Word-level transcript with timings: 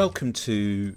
Welcome 0.00 0.32
to 0.32 0.96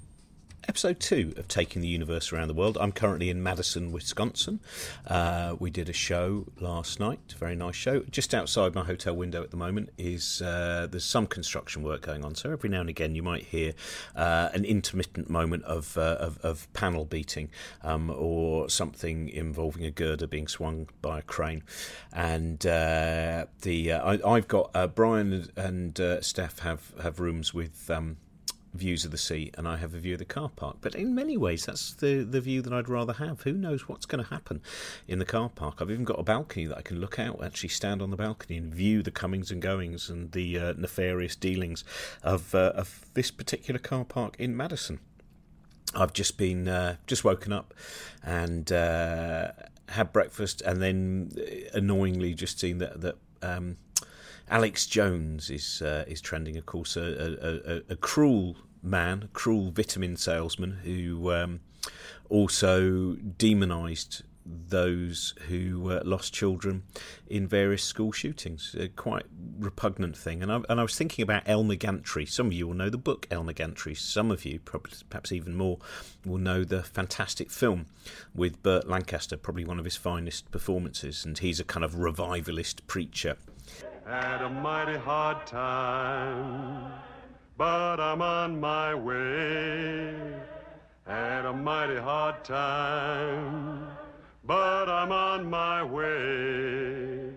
episode 0.66 1.02
two 1.02 1.34
of 1.36 1.50
Taking 1.50 1.82
the 1.82 1.90
Universe 1.90 2.32
Around 2.32 2.48
the 2.48 2.54
World. 2.54 2.78
I'm 2.80 2.94
currently 2.94 3.30
in 3.30 3.44
Madison, 3.44 3.92
Wisconsin. 3.92 4.62
Uh, 5.06 5.58
we 5.60 5.72
did 5.72 5.90
a 5.90 5.94
show 5.94 6.46
last 6.62 7.02
night, 7.02 7.20
a 7.36 7.38
very 7.38 7.58
nice 7.58 7.76
show. 7.76 8.04
Just 8.10 8.34
outside 8.34 8.74
my 8.74 8.86
hotel 8.86 9.14
window 9.14 9.44
at 9.44 9.52
the 9.52 9.58
moment 9.58 9.90
is 9.98 10.42
uh, 10.42 10.88
there's 10.90 11.04
some 11.04 11.28
construction 11.28 11.84
work 11.84 12.00
going 12.00 12.24
on, 12.24 12.34
so 12.34 12.50
every 12.50 12.70
now 12.70 12.80
and 12.80 12.90
again 12.90 13.14
you 13.14 13.22
might 13.22 13.44
hear 13.44 13.74
uh, 14.16 14.48
an 14.54 14.64
intermittent 14.64 15.30
moment 15.30 15.66
of, 15.66 15.98
uh, 15.98 16.16
of, 16.22 16.38
of, 16.38 16.72
panel 16.72 17.04
beating 17.04 17.50
um, 17.82 18.10
or 18.10 18.70
something 18.70 19.28
involving 19.28 19.84
a 19.84 19.92
girder 19.92 20.28
being 20.28 20.48
swung 20.48 20.88
by 21.02 21.20
a 21.20 21.24
crane. 21.24 21.64
And 22.14 22.66
uh, 22.66 23.48
the 23.64 23.92
uh, 23.92 24.18
I, 24.26 24.36
have 24.36 24.48
got 24.48 24.96
Brian 24.96 25.50
and 25.58 26.00
Steph 26.22 26.60
have, 26.60 26.94
have 27.02 27.20
rooms 27.20 27.54
with. 27.54 27.90
Um, 27.90 28.16
views 28.74 29.06
of 29.06 29.12
the 29.12 29.18
sea 29.18 29.52
and 29.58 29.68
I 29.68 29.78
have 29.78 29.94
a 29.94 30.00
view 30.00 30.14
of 30.14 30.20
the 30.20 30.26
car 30.26 30.50
park. 30.50 30.78
But 30.82 30.96
in 30.96 31.14
many 31.14 31.38
ways, 31.38 31.66
that's 31.66 31.94
the, 31.94 32.24
the 32.24 32.42
view 32.42 32.62
that 32.62 32.74
I'd 32.74 32.90
rather 32.90 33.14
have. 33.14 33.42
Who 33.42 33.54
knows 33.54 33.88
what's 33.88 34.06
going 34.06 34.24
to 34.24 34.30
happen 34.30 34.62
in 35.08 35.20
the 35.20 35.26
car 35.26 35.50
park? 35.50 35.82
I've 35.82 35.92
even 35.92 36.06
got 36.06 36.20
a 36.20 36.24
balcony 36.24 36.66
that 36.66 36.78
I 36.78 36.82
can 36.82 37.00
look 37.00 37.20
out, 37.20 37.44
actually 37.44 37.70
stand 37.70 38.02
on 38.02 38.10
the 38.10 38.18
balcony 38.18 38.58
and 38.58 38.74
view 38.74 39.04
the 39.04 39.12
comings 39.12 39.52
and 39.52 39.62
goings 39.62 40.10
and 40.10 40.32
the 40.32 40.58
uh, 40.58 40.74
nefarious 40.78 41.36
dealings 41.36 41.84
of, 42.24 42.56
uh, 42.56 42.74
of 42.76 43.06
this 43.14 43.32
particular 43.32 43.80
car 43.80 44.06
park 44.06 44.36
in 44.40 44.58
Madison. 44.58 45.00
I've 45.96 46.14
just 46.14 46.38
been 46.38 46.68
uh, 46.68 46.96
just 47.06 47.24
woken 47.24 47.54
up 47.54 47.74
and 48.24 48.72
uh, 48.72 49.52
had 49.90 50.12
breakfast, 50.12 50.62
and 50.62 50.82
then 50.82 51.32
uh, 51.38 51.78
annoyingly 51.78 52.34
just 52.34 52.60
seen 52.60 52.80
that 52.80 53.02
that 53.02 53.16
um, 53.42 53.78
Alex 54.54 54.86
Jones 54.86 55.50
is 55.50 55.82
uh, 55.82 56.06
is 56.08 56.22
trending, 56.22 56.58
of 56.58 56.68
course, 56.68 56.96
a, 56.96 57.82
a, 57.90 57.94
a, 57.94 57.96
cruel 57.96 58.56
man, 58.84 59.24
a 59.24 59.28
cruel 59.30 59.72
vitamin 59.72 60.16
salesman 60.16 60.74
who 60.84 61.34
um, 61.34 61.62
also 62.30 63.16
demonised 63.16 64.22
those 64.46 65.34
who 65.48 65.90
uh, 65.90 66.04
lost 66.06 66.36
children 66.36 66.84
in 67.26 67.48
various 67.48 67.84
school 67.84 68.12
shootings. 68.12 68.76
A 68.80 68.90
quite 68.90 69.26
repugnant 69.58 70.16
thing. 70.16 70.44
And 70.44 70.52
I, 70.52 70.62
and 70.70 70.80
I 70.80 70.84
was 70.84 70.96
thinking 70.96 71.24
about 71.24 71.42
Elmer 71.48 71.74
Gantry. 71.74 72.28
Some 72.28 72.48
of 72.48 72.54
you 72.54 72.68
will 72.68 72.76
know 72.76 72.92
the 72.92 72.98
book 73.00 73.26
Elmer 73.32 73.54
Gantry. 73.54 73.96
Some 73.96 74.30
of 74.30 74.46
you, 74.46 74.60
probably, 74.60 74.92
perhaps 75.10 75.32
even 75.32 75.56
more, 75.56 75.80
will 76.28 76.38
know 76.38 76.64
the 76.64 76.84
fantastic 76.84 77.50
film 77.50 77.88
with 78.36 78.62
Burt 78.62 78.88
Lancaster, 78.88 79.36
probably 79.36 79.66
one 79.66 79.80
of 79.80 79.86
his 79.86 79.96
finest 79.96 80.52
performances. 80.52 81.26
And 81.26 81.40
he's 81.40 81.60
a 81.60 81.64
kind 81.64 81.84
of 81.84 81.98
revivalist 81.98 82.86
preacher 82.86 83.38
had 84.06 84.42
a 84.42 84.50
mighty 84.50 84.98
hard 84.98 85.48
time, 85.48 86.92
but 87.58 88.00
I'm 88.00 88.22
on 88.22 88.60
my 88.60 88.94
way. 88.94 90.16
Had 91.08 91.46
a 91.46 91.54
mighty 91.54 91.98
hard 91.98 92.44
time, 92.44 93.88
but 94.44 94.90
I'm 94.90 95.12
on 95.12 95.50
my 95.50 95.84
way. 95.84 97.32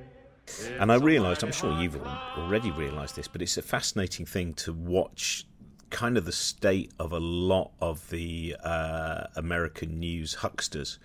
And 0.78 0.92
I 0.92 0.96
realised, 0.96 1.42
I'm 1.42 1.52
sure 1.52 1.72
you've 1.80 2.00
already 2.36 2.70
realised 2.70 3.16
this, 3.16 3.28
but 3.28 3.42
it's 3.42 3.56
a 3.56 3.62
fascinating 3.62 4.26
thing 4.26 4.54
to 4.54 4.72
watch 4.72 5.46
kind 5.90 6.16
of 6.16 6.24
the 6.24 6.32
state 6.32 6.90
of 6.98 7.12
a 7.12 7.20
lot 7.20 7.70
of 7.80 8.08
the 8.10 8.56
uh, 8.62 9.24
American 9.36 10.00
news 10.00 10.34
hucksters 10.34 10.98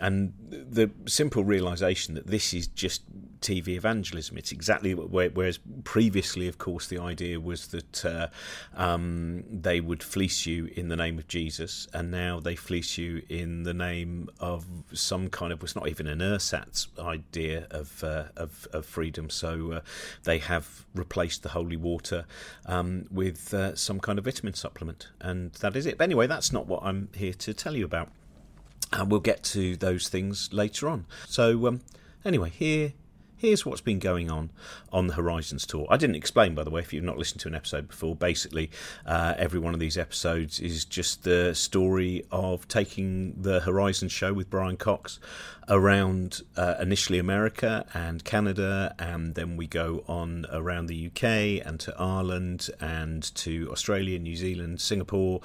and 0.00 0.32
the 0.48 0.90
simple 1.06 1.44
realization 1.44 2.14
that 2.14 2.26
this 2.26 2.54
is 2.54 2.66
just 2.66 3.02
TV 3.42 3.68
evangelism. 3.68 4.38
It's 4.38 4.52
exactly 4.52 4.94
where, 4.94 5.28
whereas 5.28 5.58
previously, 5.84 6.48
of 6.48 6.56
course, 6.56 6.86
the 6.86 6.98
idea 6.98 7.38
was 7.38 7.66
that 7.68 8.04
uh, 8.04 8.28
um, 8.74 9.44
they 9.50 9.80
would 9.80 10.02
fleece 10.02 10.46
you 10.46 10.66
in 10.74 10.88
the 10.88 10.96
name 10.96 11.18
of 11.18 11.28
Jesus, 11.28 11.88
and 11.92 12.10
now 12.10 12.40
they 12.40 12.56
fleece 12.56 12.96
you 12.96 13.22
in 13.28 13.64
the 13.64 13.74
name 13.74 14.30
of 14.40 14.64
some 14.94 15.28
kind 15.28 15.52
of. 15.52 15.62
It's 15.62 15.76
not 15.76 15.88
even 15.88 16.06
an 16.06 16.22
ersatz 16.22 16.88
idea 16.98 17.66
of 17.70 18.02
uh, 18.02 18.24
of, 18.36 18.66
of, 18.72 18.86
freedom. 18.86 19.28
So 19.28 19.72
uh, 19.72 19.80
they 20.24 20.38
have 20.38 20.86
replaced 20.94 21.42
the 21.42 21.50
holy 21.50 21.76
water 21.76 22.24
um, 22.64 23.06
with 23.10 23.52
uh, 23.52 23.74
some 23.74 24.00
kind 24.00 24.18
of 24.18 24.24
vitamin 24.24 24.54
supplement, 24.54 25.08
and 25.20 25.52
that 25.54 25.76
is 25.76 25.84
it. 25.84 25.98
But 25.98 26.04
anyway, 26.04 26.26
that's 26.26 26.52
not 26.52 26.66
what 26.66 26.82
I'm 26.82 27.08
here 27.14 27.34
to 27.34 27.52
tell 27.52 27.76
you 27.76 27.84
about. 27.84 28.10
And 28.92 29.10
we'll 29.10 29.20
get 29.20 29.42
to 29.44 29.76
those 29.76 30.08
things 30.08 30.52
later 30.52 30.88
on. 30.88 31.06
So, 31.26 31.66
um, 31.66 31.80
anyway, 32.24 32.50
here 32.50 32.92
here's 33.42 33.66
what's 33.66 33.80
been 33.80 33.98
going 33.98 34.30
on 34.30 34.50
on 34.92 35.08
the 35.08 35.14
Horizons 35.14 35.66
tour. 35.66 35.84
I 35.90 35.96
didn't 35.96 36.14
explain, 36.14 36.54
by 36.54 36.62
the 36.62 36.70
way, 36.70 36.80
if 36.80 36.92
you've 36.92 37.02
not 37.02 37.18
listened 37.18 37.40
to 37.40 37.48
an 37.48 37.56
episode 37.56 37.88
before. 37.88 38.14
Basically, 38.14 38.70
uh, 39.04 39.34
every 39.36 39.58
one 39.58 39.74
of 39.74 39.80
these 39.80 39.98
episodes 39.98 40.60
is 40.60 40.84
just 40.84 41.24
the 41.24 41.52
story 41.52 42.24
of 42.30 42.68
taking 42.68 43.34
the 43.36 43.58
Horizons 43.58 44.12
show 44.12 44.32
with 44.32 44.48
Brian 44.48 44.76
Cox 44.76 45.18
around 45.68 46.42
uh, 46.56 46.76
initially 46.80 47.18
America 47.18 47.84
and 47.92 48.24
Canada, 48.24 48.94
and 49.00 49.34
then 49.34 49.56
we 49.56 49.66
go 49.66 50.04
on 50.06 50.46
around 50.52 50.86
the 50.86 51.08
UK 51.08 51.66
and 51.66 51.80
to 51.80 51.92
Ireland 51.98 52.70
and 52.80 53.22
to 53.34 53.68
Australia, 53.72 54.20
New 54.20 54.36
Zealand, 54.36 54.80
Singapore, 54.80 55.40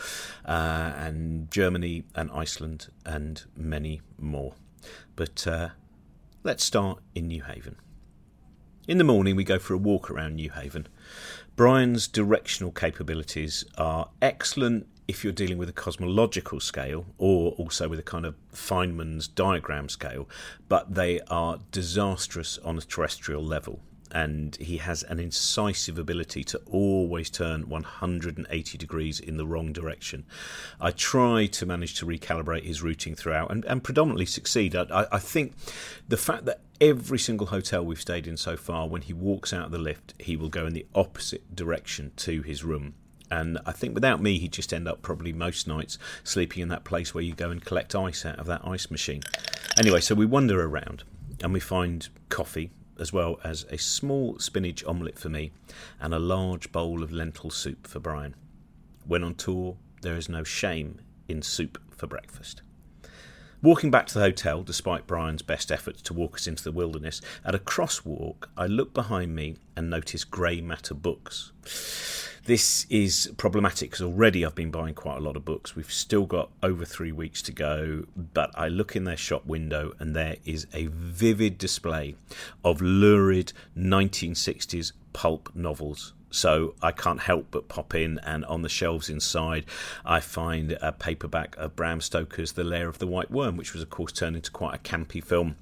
uh, 0.46 0.94
and 0.96 1.50
Germany 1.50 2.04
and 2.14 2.30
Iceland, 2.30 2.90
and 3.08 3.44
many 3.56 4.02
more. 4.20 4.54
But 5.16 5.48
uh, 5.48 5.70
let's 6.44 6.64
start 6.64 7.00
in 7.16 7.28
New 7.28 7.42
Haven. 7.42 7.78
In 8.88 9.00
the 9.00 9.04
morning, 9.04 9.36
we 9.36 9.44
go 9.44 9.60
for 9.60 9.74
a 9.74 9.78
walk 9.78 10.10
around 10.10 10.38
New 10.38 10.50
Haven. 10.50 10.88
Brian's 11.58 12.08
directional 12.08 12.72
capabilities 12.72 13.66
are 13.78 14.08
excellent 14.22 14.88
if 15.10 15.26
you're 15.26 15.34
dealing 15.34 15.58
with 15.58 15.68
a 15.68 15.74
cosmological 15.74 16.62
scale 16.62 17.06
or 17.18 17.52
also 17.58 17.90
with 17.90 18.00
a 18.00 18.04
kind 18.04 18.26
of 18.26 18.36
Feynman's 18.54 19.28
diagram 19.28 19.90
scale, 19.90 20.30
but 20.70 20.96
they 20.96 21.20
are 21.30 21.60
disastrous 21.74 22.60
on 22.60 22.78
a 22.78 22.82
terrestrial 22.82 23.44
level 23.44 23.82
and 24.12 24.56
he 24.58 24.78
has 24.78 25.04
an 25.04 25.20
incisive 25.20 25.98
ability 25.98 26.44
to 26.46 26.62
always 26.70 27.30
turn 27.30 27.70
180 27.70 28.78
degrees 28.78 29.20
in 29.20 29.38
the 29.38 29.46
wrong 29.46 29.74
direction. 29.74 30.26
I 30.80 30.92
try 30.92 31.46
to 31.48 31.66
manage 31.66 31.96
to 31.96 32.06
recalibrate 32.06 32.64
his 32.64 32.82
routing 32.82 33.16
throughout 33.16 33.52
and, 33.52 33.66
and 33.66 33.84
predominantly 33.84 34.26
succeed. 34.26 34.76
I, 34.76 35.08
I, 35.12 35.20
think 35.20 35.54
the 36.08 36.18
fact 36.18 36.46
that 36.46 36.62
every 36.80 37.20
single 37.20 37.48
hotel 37.48 37.86
we've 37.86 38.02
stayed 38.02 38.28
in 38.28 38.38
so 38.38 38.58
far, 38.58 38.88
when 38.88 39.02
he 39.02 39.14
walks 39.14 39.54
out 39.54 39.66
of 39.66 39.72
the 39.72 39.78
lift, 39.78 40.14
he 40.20 40.36
will 40.36 40.50
go 40.50 40.66
in 40.66 40.74
the 40.74 40.86
opposite 40.96 41.56
direction 41.56 42.12
to 42.18 42.42
his 42.42 42.64
room. 42.64 42.96
And 43.30 43.60
I 43.66 43.74
think 43.74 43.94
without 43.94 44.22
me, 44.22 44.40
he'd 44.40 44.54
just 44.54 44.74
end 44.74 44.88
up 44.88 45.02
probably 45.02 45.34
most 45.34 45.68
nights 45.68 45.98
sleeping 46.24 46.64
in 46.64 46.70
that 46.70 46.86
place 46.86 47.14
where 47.14 47.24
you 47.24 47.34
go 47.34 47.50
and 47.50 47.64
collect 47.64 47.94
ice 47.94 48.26
out 48.26 48.40
of 48.40 48.46
that 48.48 48.62
ice 48.66 48.90
machine. 48.90 49.22
Anyway, 49.78 50.00
so 50.00 50.16
we 50.16 50.26
wander 50.26 50.64
around 50.64 51.04
and 51.44 51.54
we 51.54 51.60
find 51.60 52.08
coffee 52.30 52.72
as 53.00 53.14
well 53.14 53.40
as 53.44 53.66
a 53.70 53.78
small 53.78 54.40
spinach 54.40 54.84
omelette 54.86 55.20
for 55.20 55.30
me 55.30 55.52
and 56.00 56.14
a 56.14 56.20
large 56.20 56.72
bowl 56.72 57.04
of 57.04 57.12
lentil 57.12 57.50
soup 57.50 57.88
for 57.88 58.00
Brian. 58.00 58.36
When 59.06 59.24
on 59.24 59.36
tour, 59.36 59.78
there 60.02 60.16
is 60.16 60.30
no 60.30 60.44
shame 60.44 61.02
in 61.28 61.42
soup 61.42 61.80
for 61.92 62.08
breakfast. 62.08 62.62
Walking 63.62 63.90
back 63.90 64.06
to 64.08 64.14
the 64.14 64.20
hotel, 64.20 64.62
despite 64.62 65.08
Brian's 65.08 65.42
best 65.42 65.72
efforts 65.72 66.02
to 66.04 66.14
walk 66.14 66.36
us 66.36 66.46
into 66.46 66.64
the 66.64 66.72
wilderness, 66.72 67.22
at 67.44 67.56
a 67.56 67.60
crosswalk, 67.60 68.48
I 68.56 68.68
look 68.68 68.94
behind 68.94 69.34
me 69.34 69.58
and 69.76 69.90
notice 69.90 70.24
grey 70.24 70.62
matter 70.62 70.94
books. 70.94 71.52
This 72.48 72.88
is 72.90 73.30
problematic 73.36 73.90
because 73.90 74.02
already 74.02 74.46
I've 74.46 74.56
been 74.56 74.72
buying 74.72 74.94
quite 74.94 75.18
a 75.18 75.20
lot 75.20 75.36
of 75.36 75.44
books. 75.44 75.76
We've 75.76 75.92
still 75.92 76.26
got 76.26 76.50
over 76.64 76.86
three 76.86 77.12
weeks 77.12 77.42
to 77.42 77.52
go, 77.52 78.06
but 78.16 78.52
I 78.56 78.70
look 78.70 78.96
in 78.96 79.04
their 79.04 79.18
shop 79.18 79.46
window 79.46 79.92
and 80.00 80.16
there 80.16 80.38
is 80.46 80.66
a 80.74 80.86
vivid 80.86 81.58
display 81.58 82.16
of 82.64 82.82
lurid 82.82 83.52
1960s 83.78 84.94
pulp 85.12 85.50
novels. 85.56 86.14
So 86.30 86.76
I 86.82 86.94
can't 86.94 87.20
help 87.20 87.48
but 87.52 87.68
pop 87.68 87.94
in, 87.94 88.18
and 88.20 88.46
on 88.46 88.62
the 88.62 88.70
shelves 88.70 89.10
inside, 89.10 89.66
I 90.06 90.22
find 90.22 90.72
a 90.82 90.94
paperback 90.94 91.58
of 91.58 91.76
Bram 91.76 92.00
Stoker's 92.00 92.54
The 92.54 92.64
Lair 92.64 92.88
of 92.88 93.00
the 93.00 93.08
White 93.08 93.30
Worm, 93.30 93.58
which 93.58 93.74
was, 93.74 93.84
of 93.84 93.90
course, 93.90 94.14
turned 94.14 94.38
into 94.38 94.52
quite 94.52 94.76
a 94.76 94.78
campy 94.78 95.22
film 95.22 95.58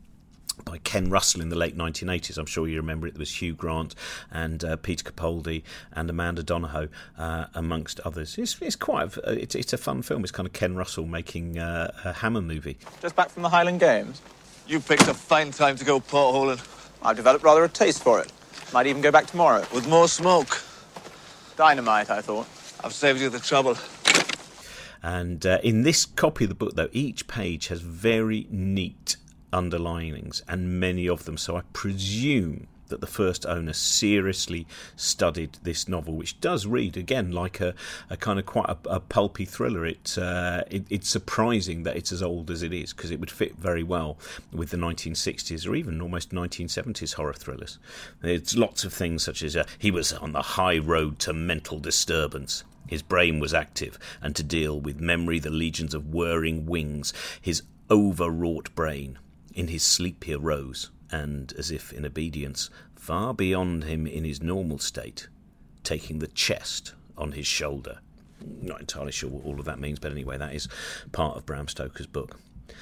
by 0.63 0.77
Ken 0.79 1.09
Russell 1.09 1.41
in 1.41 1.49
the 1.49 1.55
late 1.55 1.77
1980s. 1.77 2.37
I'm 2.37 2.45
sure 2.45 2.67
you 2.67 2.77
remember 2.77 3.07
it. 3.07 3.15
There 3.15 3.19
was 3.19 3.41
Hugh 3.41 3.53
Grant 3.53 3.95
and 4.31 4.63
uh, 4.63 4.75
Peter 4.77 5.03
Capaldi 5.03 5.63
and 5.91 6.09
Amanda 6.09 6.43
Donohoe, 6.43 6.89
uh, 7.17 7.45
amongst 7.53 7.99
others. 8.01 8.37
It's, 8.37 8.61
it's 8.61 8.75
quite 8.75 9.17
a, 9.17 9.31
it's, 9.31 9.55
it's, 9.55 9.73
a 9.73 9.77
fun 9.77 10.01
film. 10.01 10.23
It's 10.23 10.31
kind 10.31 10.47
of 10.47 10.53
Ken 10.53 10.75
Russell 10.75 11.05
making 11.05 11.59
uh, 11.59 11.91
a 12.03 12.13
Hammer 12.13 12.41
movie. 12.41 12.77
Just 13.01 13.15
back 13.15 13.29
from 13.29 13.43
the 13.43 13.49
Highland 13.49 13.79
Games. 13.79 14.21
You 14.67 14.79
picked 14.79 15.07
a 15.07 15.13
fine 15.13 15.51
time 15.51 15.75
to 15.75 15.85
go 15.85 15.99
potholing. 15.99 16.59
I've 17.03 17.17
developed 17.17 17.43
rather 17.43 17.63
a 17.63 17.69
taste 17.69 18.01
for 18.01 18.19
it. 18.19 18.31
Might 18.73 18.87
even 18.87 19.01
go 19.01 19.11
back 19.11 19.27
tomorrow. 19.27 19.65
With 19.73 19.87
more 19.87 20.07
smoke. 20.07 20.61
Dynamite, 21.55 22.09
I 22.09 22.21
thought. 22.21 22.47
I've 22.83 22.93
saved 22.93 23.21
you 23.21 23.29
the 23.29 23.39
trouble. 23.39 23.77
And 25.03 25.45
uh, 25.45 25.59
in 25.63 25.83
this 25.83 26.05
copy 26.05 26.45
of 26.45 26.49
the 26.49 26.55
book, 26.55 26.75
though, 26.75 26.89
each 26.91 27.27
page 27.27 27.67
has 27.67 27.81
very 27.81 28.47
neat 28.49 29.17
underlinings, 29.55 30.43
and 30.47 30.79
many 30.79 31.07
of 31.07 31.25
them. 31.25 31.37
So 31.37 31.55
I 31.55 31.61
presume 31.71 32.67
that 32.87 33.01
the 33.01 33.07
first 33.07 33.45
owner 33.45 33.73
seriously 33.73 34.67
studied 34.95 35.57
this 35.63 35.87
novel, 35.87 36.15
which 36.15 36.39
does 36.39 36.65
read 36.65 36.97
again 36.97 37.31
like 37.31 37.59
a, 37.59 37.73
a 38.09 38.17
kind 38.17 38.39
of 38.39 38.45
quite 38.45 38.69
a, 38.69 38.77
a 38.85 38.99
pulpy 38.99 39.45
thriller. 39.45 39.85
It, 39.85 40.17
uh, 40.17 40.63
it, 40.69 40.85
it's 40.89 41.09
surprising 41.09 41.83
that 41.83 41.95
it's 41.95 42.11
as 42.11 42.21
old 42.21 42.51
as 42.51 42.61
it 42.63 42.73
is 42.73 42.93
because 42.93 43.11
it 43.11 43.19
would 43.19 43.31
fit 43.31 43.55
very 43.55 43.83
well 43.83 44.17
with 44.51 44.69
the 44.69 44.77
1960s 44.77 45.67
or 45.67 45.75
even 45.75 46.01
almost 46.01 46.31
1970s 46.31 47.15
horror 47.15 47.33
thrillers. 47.33 47.79
There's 48.21 48.57
lots 48.57 48.83
of 48.83 48.93
things 48.93 49.23
such 49.23 49.41
as 49.41 49.55
uh, 49.55 49.65
he 49.79 49.91
was 49.91 50.13
on 50.13 50.33
the 50.33 50.41
high 50.41 50.77
road 50.77 51.19
to 51.19 51.33
mental 51.33 51.79
disturbance. 51.79 52.63
His 52.87 53.01
brain 53.01 53.39
was 53.39 53.51
active, 53.51 53.97
and 54.21 54.35
to 54.35 54.43
deal 54.43 54.79
with 54.79 54.99
memory 54.99 55.39
the 55.39 55.49
legions 55.49 55.95
of 55.95 56.13
whirring 56.13 56.67
wings, 56.67 57.13
his 57.41 57.63
overwrought 57.89 58.75
brain. 58.75 59.17
In 59.55 59.69
his 59.69 59.83
sleep 59.83 60.25
he 60.25 60.33
arose, 60.33 60.91
and, 61.09 61.53
as 61.57 61.71
if 61.71 61.93
in 61.93 62.05
obedience, 62.05 62.69
far 62.93 63.33
beyond 63.33 63.85
him 63.85 64.05
in 64.05 64.25
his 64.25 64.43
normal 64.43 64.79
state, 64.79 65.29
taking 65.81 66.19
the 66.19 66.27
chest 66.27 66.93
on 67.17 67.31
his 67.31 67.47
shoulder. 67.47 67.99
Not 68.61 68.81
entirely 68.81 69.13
sure 69.13 69.29
what 69.29 69.45
all 69.45 69.57
of 69.57 69.65
that 69.65 69.79
means, 69.79 69.97
but 69.97 70.11
anyway, 70.11 70.37
that 70.37 70.53
is 70.53 70.67
part 71.13 71.37
of 71.37 71.45
Bram 71.45 71.69
Stoker's 71.69 72.05
book. 72.05 72.37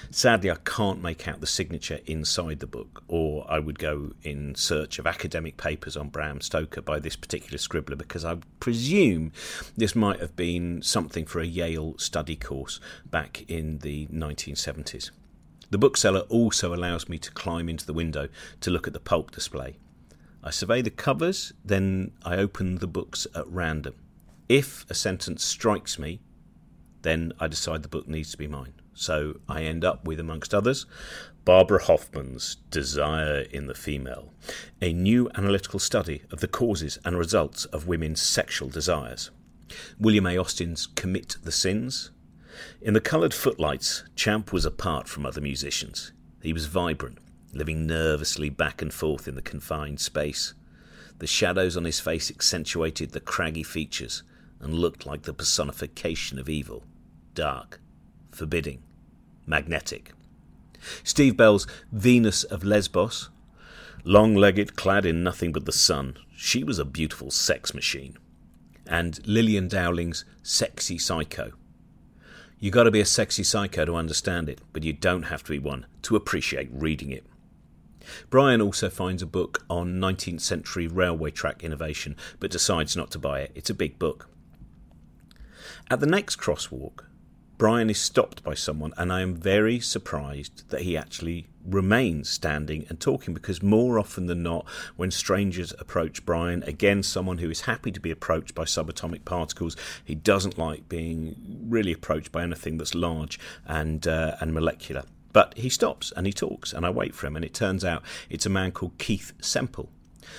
Sadly, 0.10 0.50
I 0.50 0.56
can't 0.66 1.02
make 1.02 1.28
out 1.28 1.42
the 1.42 1.48
signature 1.48 2.00
inside 2.08 2.60
the 2.60 2.68
book, 2.68 3.04
or 3.08 3.46
I 3.48 3.60
would 3.60 3.78
go 3.78 4.14
in 4.24 4.56
search 4.56 4.98
of 4.98 5.06
academic 5.06 5.58
papers 5.58 5.96
on 5.96 6.10
Bram 6.10 6.42
Stoker 6.42 6.82
by 6.82 7.00
this 7.00 7.16
particular 7.16 7.60
scribbler 7.60 7.98
because 7.98 8.26
I 8.26 8.38
presume 8.60 9.32
this 9.78 9.96
might 9.96 10.20
have 10.22 10.36
been 10.36 10.82
something 10.82 11.26
for 11.26 11.40
a 11.40 11.46
Yale 11.46 11.98
study 12.00 12.36
course 12.36 12.80
back 13.06 13.46
in 13.48 13.80
the 13.80 14.08
1970s. 14.08 15.12
The 15.74 15.80
bookseller 15.80 16.20
also 16.30 16.76
allows 16.76 17.10
me 17.10 17.18
to 17.18 17.32
climb 17.32 17.68
into 17.68 17.84
the 17.84 17.94
window 17.94 18.30
to 18.62 18.70
look 18.70 18.86
at 18.86 18.94
the 18.94 19.00
pulp 19.00 19.32
display. 19.32 19.78
I 20.44 20.52
survey 20.52 20.84
the 20.84 20.92
covers, 20.92 21.52
then 21.66 22.12
I 22.24 22.36
open 22.36 22.76
the 22.76 22.86
books 22.86 23.26
at 23.34 23.48
random. 23.48 23.96
If 24.48 24.86
a 24.92 24.94
sentence 24.94 25.44
strikes 25.44 25.98
me, 25.98 26.20
then 27.02 27.34
I 27.40 27.48
decide 27.48 27.82
the 27.82 27.90
book 27.90 28.08
needs 28.08 28.30
to 28.34 28.38
be 28.38 28.46
mine. 28.46 28.74
So 28.94 29.40
I 29.50 29.64
end 29.64 29.84
up 29.84 30.06
with, 30.06 30.20
amongst 30.20 30.54
others, 30.54 30.86
Barbara 31.44 31.82
Hoffman's 31.82 32.58
Desire 32.70 33.40
in 33.40 33.66
the 33.66 33.74
Female, 33.74 34.32
a 34.80 34.94
new 34.94 35.28
analytical 35.34 35.80
study 35.80 36.22
of 36.30 36.40
the 36.40 36.48
causes 36.48 37.00
and 37.04 37.18
results 37.18 37.66
of 37.66 37.88
women's 37.88 38.22
sexual 38.22 38.70
desires. 38.70 39.32
William 40.00 40.28
A. 40.28 40.38
Austin's 40.38 40.86
Commit 40.86 41.38
the 41.42 41.52
Sins. 41.52 42.12
In 42.82 42.94
the 42.94 43.02
coloured 43.02 43.34
footlights, 43.34 44.04
Champ 44.16 44.52
was 44.52 44.66
apart 44.66 45.08
from 45.08 45.26
other 45.26 45.42
musicians. 45.42 46.12
He 46.42 46.54
was 46.54 46.66
vibrant, 46.66 47.20
living 47.54 47.88
nervously 47.88 48.50
back 48.50 48.82
and 48.82 48.94
forth 48.94 49.28
in 49.28 49.36
the 49.36 49.42
confined 49.42 50.00
space. 50.00 50.54
The 51.20 51.28
shadows 51.28 51.78
on 51.78 51.86
his 51.86 52.00
face 52.00 52.30
accentuated 52.30 53.12
the 53.12 53.20
craggy 53.20 53.64
features 53.64 54.24
and 54.60 54.74
looked 54.74 55.06
like 55.06 55.24
the 55.24 55.34
personification 55.34 56.40
of 56.40 56.50
evil, 56.50 56.84
dark, 57.34 57.80
forbidding, 58.32 58.82
magnetic. 59.46 60.14
Steve 61.04 61.38
Bell's 61.38 61.68
Venus 61.92 62.44
of 62.44 62.64
Lesbos, 62.64 63.30
long 64.04 64.36
legged, 64.36 64.76
clad 64.76 65.06
in 65.06 65.24
nothing 65.24 65.52
but 65.52 65.66
the 65.66 65.72
sun, 65.72 66.18
she 66.36 66.64
was 66.64 66.80
a 66.80 66.86
beautiful 66.86 67.32
sex 67.32 67.74
machine. 67.74 68.18
And 68.86 69.26
Lillian 69.26 69.70
Dowling's 69.70 70.26
Sexy 70.42 70.98
Psycho. 70.98 71.54
You 72.64 72.72
got 72.72 72.84
to 72.84 72.92
be 72.92 73.02
a 73.02 73.06
sexy 73.06 73.44
psycho 73.44 73.84
to 73.84 73.98
understand 73.98 74.48
it, 74.48 74.62
but 74.72 74.84
you 74.84 74.94
don't 74.94 75.24
have 75.24 75.44
to 75.44 75.52
be 75.52 75.60
one 75.60 75.86
to 76.04 76.16
appreciate 76.16 76.70
reading 76.72 77.12
it. 77.12 77.26
Brian 78.30 78.62
also 78.62 78.90
finds 78.90 79.22
a 79.22 79.26
book 79.26 79.66
on 79.70 80.00
19th 80.00 80.40
century 80.40 80.88
railway 80.88 81.30
track 81.30 81.62
innovation, 81.62 82.16
but 82.40 82.52
decides 82.52 82.96
not 82.96 83.12
to 83.12 83.20
buy 83.20 83.42
it. 83.42 83.52
It's 83.54 83.70
a 83.70 83.74
big 83.74 84.00
book. 84.00 84.30
At 85.92 86.00
the 86.00 86.06
next 86.06 86.38
crosswalk, 86.38 87.04
Brian 87.64 87.90
is 87.90 87.98
stopped 87.98 88.44
by 88.44 88.54
someone, 88.54 88.92
and 88.98 89.10
I 89.10 89.22
am 89.22 89.36
very 89.36 89.80
surprised 89.80 90.70
that 90.70 90.82
he 90.82 90.98
actually 90.98 91.48
remains 91.66 92.28
standing 92.30 92.86
and 92.90 93.00
talking 93.00 93.34
because 93.34 93.64
more 93.64 93.98
often 93.98 94.26
than 94.26 94.44
not, 94.44 94.66
when 94.98 95.12
strangers 95.12 95.74
approach 95.80 96.26
Brian, 96.26 96.62
again, 96.64 97.04
someone 97.04 97.38
who 97.38 97.50
is 97.50 97.62
happy 97.62 97.90
to 97.94 98.02
be 98.02 98.12
approached 98.12 98.54
by 98.54 98.66
subatomic 98.66 99.24
particles, 99.24 99.78
he 100.04 100.14
doesn't 100.14 100.58
like 100.58 100.90
being 100.90 101.38
really 101.70 101.94
approached 101.94 102.34
by 102.34 102.44
anything 102.44 102.78
that's 102.80 102.94
large 102.94 103.40
and, 103.66 104.10
uh, 104.10 104.36
and 104.42 104.54
molecular. 104.54 105.04
But 105.32 105.54
he 105.58 105.70
stops 105.70 106.12
and 106.18 106.28
he 106.28 106.34
talks, 106.34 106.74
and 106.74 106.86
I 106.86 106.90
wait 106.90 107.16
for 107.16 107.28
him, 107.28 107.38
and 107.38 107.46
it 107.46 107.54
turns 107.54 107.86
out 107.86 108.04
it's 108.30 108.46
a 108.46 108.50
man 108.50 108.74
called 108.74 108.98
Keith 108.98 109.32
Semple, 109.40 109.90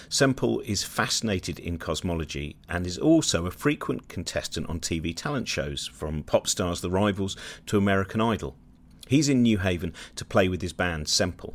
Semple 0.08 0.60
is 0.60 0.84
fascinated 0.84 1.58
in 1.58 1.78
cosmology 1.78 2.56
and 2.68 2.86
is 2.86 2.98
also 2.98 3.46
a 3.46 3.50
frequent 3.50 4.08
contestant 4.08 4.68
on 4.68 4.80
TV 4.80 5.14
talent 5.14 5.48
shows, 5.48 5.86
from 5.86 6.22
Pop 6.22 6.46
Stars 6.46 6.80
The 6.80 6.90
Rivals 6.90 7.36
to 7.66 7.78
American 7.78 8.20
Idol. 8.20 8.56
He's 9.06 9.28
in 9.28 9.42
New 9.42 9.58
Haven 9.58 9.92
to 10.16 10.24
play 10.24 10.48
with 10.48 10.62
his 10.62 10.72
band 10.72 11.08
Semple. 11.08 11.54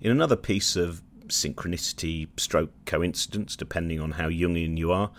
In 0.00 0.10
another 0.10 0.36
piece 0.36 0.76
of 0.76 1.02
synchronicity 1.28 2.28
stroke 2.38 2.72
coincidence, 2.84 3.56
depending 3.56 4.00
on 4.00 4.12
how 4.12 4.28
Jungian 4.28 4.78
you 4.78 4.90
are, 4.92 5.10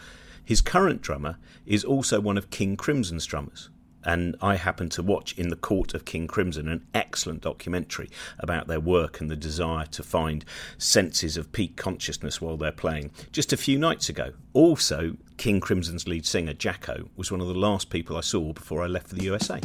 his 0.44 0.61
current 0.61 1.01
drummer 1.01 1.38
is 1.65 1.83
also 1.83 2.19
one 2.19 2.38
of 2.38 2.50
King 2.50 2.75
Crimson's 2.75 3.25
drummers 3.25 3.69
and 4.04 4.36
I 4.42 4.56
happened 4.56 4.92
to 4.94 5.04
watch 5.04 5.38
In 5.38 5.50
the 5.50 5.56
Court 5.56 5.94
of 5.94 6.06
King 6.06 6.28
Crimson, 6.28 6.68
an 6.68 6.86
excellent 6.94 7.42
documentary 7.42 8.10
about 8.38 8.68
their 8.68 8.80
work 8.80 9.19
and 9.19 9.30
the 9.30 9.36
desire 9.36 9.86
to 9.88 10.04
find 10.04 10.46
senses 10.78 11.38
of 11.38 11.51
peak 11.51 11.75
consciousness 11.75 12.42
while 12.42 12.57
they're 12.57 12.72
playing 12.72 13.12
just 13.31 13.54
a 13.54 13.57
few 13.57 13.78
nights 13.78 14.10
ago. 14.10 14.34
Also, 14.54 15.18
King 15.38 15.60
Crimson's 15.60 16.07
lead 16.07 16.25
singer, 16.25 16.54
Jakko, 16.54 17.10
was 17.16 17.31
one 17.31 17.42
of 17.42 17.48
the 17.48 17.54
last 17.54 17.90
people 17.90 18.18
I 18.18 18.22
saw 18.22 18.54
before 18.54 18.84
I 18.84 18.88
left 18.88 19.07
for 19.07 19.16
the 19.16 19.24
USA. 19.24 19.60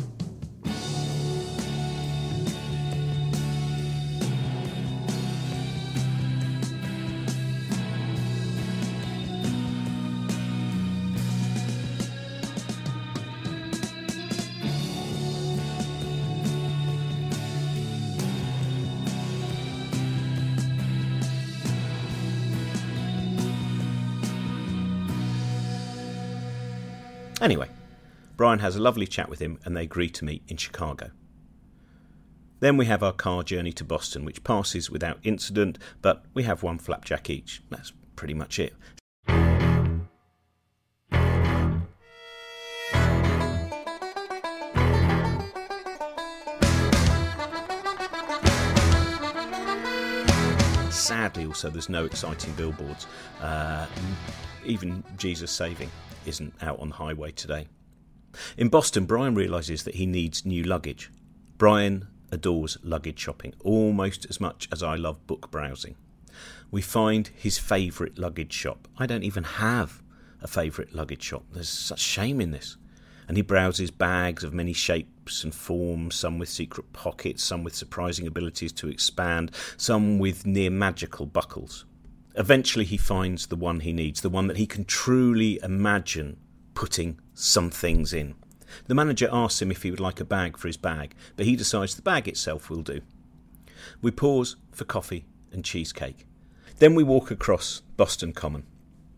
Brian 28.44 28.58
has 28.58 28.76
a 28.76 28.82
lovely 28.82 29.06
chat 29.06 29.30
with 29.30 29.38
him 29.38 29.58
and 29.64 29.74
they 29.74 29.84
agree 29.84 30.10
to 30.10 30.22
meet 30.22 30.42
in 30.48 30.58
Chicago. 30.58 31.10
Then 32.60 32.76
we 32.76 32.84
have 32.84 33.02
our 33.02 33.14
car 33.14 33.42
journey 33.42 33.72
to 33.72 33.84
Boston, 33.84 34.26
which 34.26 34.44
passes 34.44 34.90
without 34.90 35.18
incident, 35.22 35.78
but 36.02 36.26
we 36.34 36.42
have 36.42 36.62
one 36.62 36.76
flapjack 36.76 37.30
each. 37.30 37.62
That's 37.70 37.94
pretty 38.16 38.34
much 38.34 38.58
it. 38.58 38.74
Sadly, 50.90 51.46
also, 51.46 51.70
there's 51.70 51.88
no 51.88 52.04
exciting 52.04 52.52
billboards. 52.52 53.06
Uh, 53.40 53.86
even 54.66 55.02
Jesus 55.16 55.50
Saving 55.50 55.90
isn't 56.26 56.52
out 56.60 56.78
on 56.80 56.90
the 56.90 56.94
highway 56.94 57.30
today. 57.30 57.66
In 58.56 58.68
Boston, 58.68 59.04
Brian 59.04 59.34
realises 59.34 59.84
that 59.84 59.96
he 59.96 60.06
needs 60.06 60.44
new 60.44 60.62
luggage. 60.62 61.10
Brian 61.58 62.08
adores 62.30 62.76
luggage 62.82 63.18
shopping 63.18 63.54
almost 63.60 64.26
as 64.28 64.40
much 64.40 64.68
as 64.72 64.82
I 64.82 64.96
love 64.96 65.26
book 65.26 65.50
browsing. 65.50 65.94
We 66.70 66.82
find 66.82 67.28
his 67.28 67.58
favourite 67.58 68.18
luggage 68.18 68.52
shop. 68.52 68.88
I 68.98 69.06
don't 69.06 69.22
even 69.22 69.44
have 69.44 70.02
a 70.42 70.48
favourite 70.48 70.94
luggage 70.94 71.22
shop. 71.22 71.44
There's 71.52 71.68
such 71.68 72.00
shame 72.00 72.40
in 72.40 72.50
this. 72.50 72.76
And 73.26 73.36
he 73.36 73.42
browses 73.42 73.90
bags 73.90 74.44
of 74.44 74.52
many 74.52 74.74
shapes 74.74 75.44
and 75.44 75.54
forms, 75.54 76.14
some 76.14 76.38
with 76.38 76.48
secret 76.50 76.92
pockets, 76.92 77.42
some 77.42 77.64
with 77.64 77.74
surprising 77.74 78.26
abilities 78.26 78.72
to 78.72 78.88
expand, 78.88 79.52
some 79.78 80.18
with 80.18 80.44
near 80.44 80.70
magical 80.70 81.24
buckles. 81.24 81.86
Eventually, 82.34 82.84
he 82.84 82.96
finds 82.96 83.46
the 83.46 83.56
one 83.56 83.80
he 83.80 83.92
needs, 83.92 84.20
the 84.20 84.28
one 84.28 84.48
that 84.48 84.56
he 84.56 84.66
can 84.66 84.84
truly 84.84 85.58
imagine 85.62 86.36
putting 86.74 87.18
some 87.34 87.70
things 87.70 88.12
in. 88.12 88.34
The 88.86 88.94
manager 88.94 89.28
asks 89.30 89.62
him 89.62 89.70
if 89.70 89.82
he 89.82 89.90
would 89.90 90.00
like 90.00 90.20
a 90.20 90.24
bag 90.24 90.56
for 90.56 90.68
his 90.68 90.76
bag, 90.76 91.14
but 91.36 91.46
he 91.46 91.56
decides 91.56 91.94
the 91.94 92.02
bag 92.02 92.26
itself 92.26 92.68
will 92.68 92.82
do. 92.82 93.00
We 94.02 94.10
pause 94.10 94.56
for 94.72 94.84
coffee 94.84 95.26
and 95.52 95.64
cheesecake. 95.64 96.26
Then 96.78 96.94
we 96.94 97.04
walk 97.04 97.30
across 97.30 97.82
Boston 97.96 98.32
Common, 98.32 98.64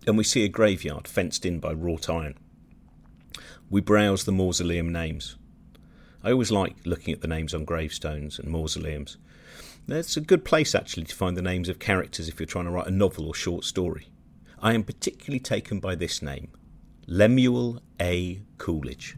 and 0.06 0.18
we 0.18 0.24
see 0.24 0.44
a 0.44 0.48
graveyard 0.48 1.08
fenced 1.08 1.46
in 1.46 1.58
by 1.58 1.72
wrought 1.72 2.10
iron. 2.10 2.36
We 3.70 3.80
browse 3.80 4.24
the 4.24 4.32
mausoleum 4.32 4.92
names. 4.92 5.36
I 6.22 6.32
always 6.32 6.50
like 6.50 6.76
looking 6.84 7.14
at 7.14 7.20
the 7.20 7.28
names 7.28 7.54
on 7.54 7.64
gravestones 7.64 8.38
and 8.38 8.48
mausoleums. 8.48 9.16
It's 9.88 10.16
a 10.16 10.20
good 10.20 10.44
place 10.44 10.74
actually 10.74 11.04
to 11.04 11.14
find 11.14 11.36
the 11.36 11.42
names 11.42 11.68
of 11.68 11.78
characters 11.78 12.28
if 12.28 12.40
you're 12.40 12.46
trying 12.46 12.64
to 12.64 12.70
write 12.70 12.88
a 12.88 12.92
novel 12.92 13.26
or 13.26 13.34
short 13.34 13.64
story. 13.64 14.08
I 14.60 14.74
am 14.74 14.82
particularly 14.82 15.38
taken 15.40 15.80
by 15.80 15.94
this 15.94 16.22
name, 16.22 16.48
Lemuel 17.08 17.80
A. 18.00 18.42
Coolidge. 18.58 19.16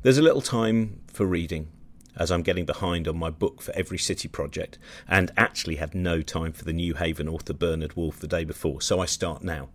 There's 0.00 0.16
a 0.16 0.22
little 0.22 0.40
time 0.40 1.02
for 1.12 1.26
reading, 1.26 1.68
as 2.16 2.30
I'm 2.30 2.40
getting 2.40 2.64
behind 2.64 3.06
on 3.06 3.18
my 3.18 3.28
book 3.28 3.60
for 3.60 3.72
Every 3.72 3.98
City 3.98 4.26
project, 4.26 4.78
and 5.06 5.30
actually 5.36 5.76
had 5.76 5.94
no 5.94 6.22
time 6.22 6.52
for 6.52 6.64
the 6.64 6.72
New 6.72 6.94
Haven 6.94 7.28
author 7.28 7.52
Bernard 7.52 7.94
Wolfe 7.94 8.20
the 8.20 8.26
day 8.26 8.44
before, 8.44 8.80
so 8.80 9.00
I 9.00 9.04
start 9.04 9.44
now. 9.44 9.68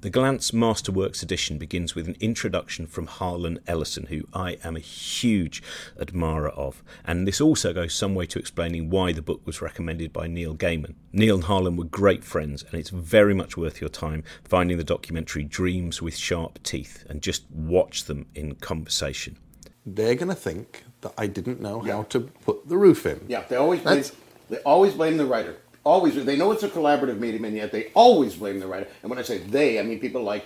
The 0.00 0.12
Gollancz 0.12 0.52
Masterworks 0.52 1.24
edition 1.24 1.58
begins 1.58 1.96
with 1.96 2.06
an 2.06 2.14
introduction 2.20 2.86
from 2.86 3.08
Harlan 3.08 3.58
Ellison, 3.66 4.06
who 4.06 4.28
I 4.32 4.56
am 4.62 4.76
a 4.76 4.80
huge 4.80 5.60
admirer 5.98 6.50
of, 6.50 6.84
and 7.04 7.26
this 7.26 7.40
also 7.40 7.72
goes 7.72 7.94
some 7.94 8.14
way 8.14 8.24
to 8.26 8.38
explaining 8.38 8.90
why 8.90 9.10
the 9.10 9.22
book 9.22 9.44
was 9.44 9.60
recommended 9.60 10.12
by 10.12 10.28
Neil 10.28 10.54
Gaiman. 10.54 10.94
Neil 11.12 11.34
and 11.34 11.42
Harlan 11.42 11.74
were 11.76 11.82
great 11.82 12.22
friends, 12.22 12.62
and 12.62 12.74
it's 12.74 12.90
very 12.90 13.34
much 13.34 13.56
worth 13.56 13.80
your 13.80 13.90
time 13.90 14.22
finding 14.44 14.78
the 14.78 14.84
documentary 14.84 15.42
Dreams 15.42 16.00
with 16.00 16.16
Sharp 16.16 16.62
Teeth 16.62 17.04
and 17.08 17.20
just 17.20 17.50
watch 17.50 18.04
them 18.04 18.26
in 18.36 18.54
conversation. 18.54 19.36
They're 19.84 20.14
going 20.14 20.28
to 20.28 20.36
think 20.36 20.84
that 21.00 21.14
I 21.18 21.26
didn't 21.26 21.60
know 21.60 21.80
how 21.80 22.04
to 22.04 22.20
put 22.20 22.68
the 22.68 22.76
roof 22.76 23.04
in. 23.04 23.24
Yeah, 23.26 23.42
they 23.48 23.56
always 23.56 23.80
blame, 23.80 24.04
they 24.48 24.58
always 24.58 24.94
blame 24.94 25.16
the 25.16 25.26
writer. 25.26 25.56
Always, 25.88 26.22
they 26.22 26.36
know 26.36 26.52
it's 26.52 26.62
a 26.64 26.68
collaborative 26.68 27.18
medium, 27.18 27.46
and 27.46 27.56
yet 27.56 27.72
they 27.72 27.86
always 27.94 28.34
blame 28.34 28.60
the 28.60 28.66
writer. 28.66 28.88
And 29.02 29.08
when 29.08 29.18
I 29.18 29.22
say 29.22 29.38
they, 29.38 29.80
I 29.80 29.82
mean 29.82 29.98
people 29.98 30.22
like, 30.22 30.44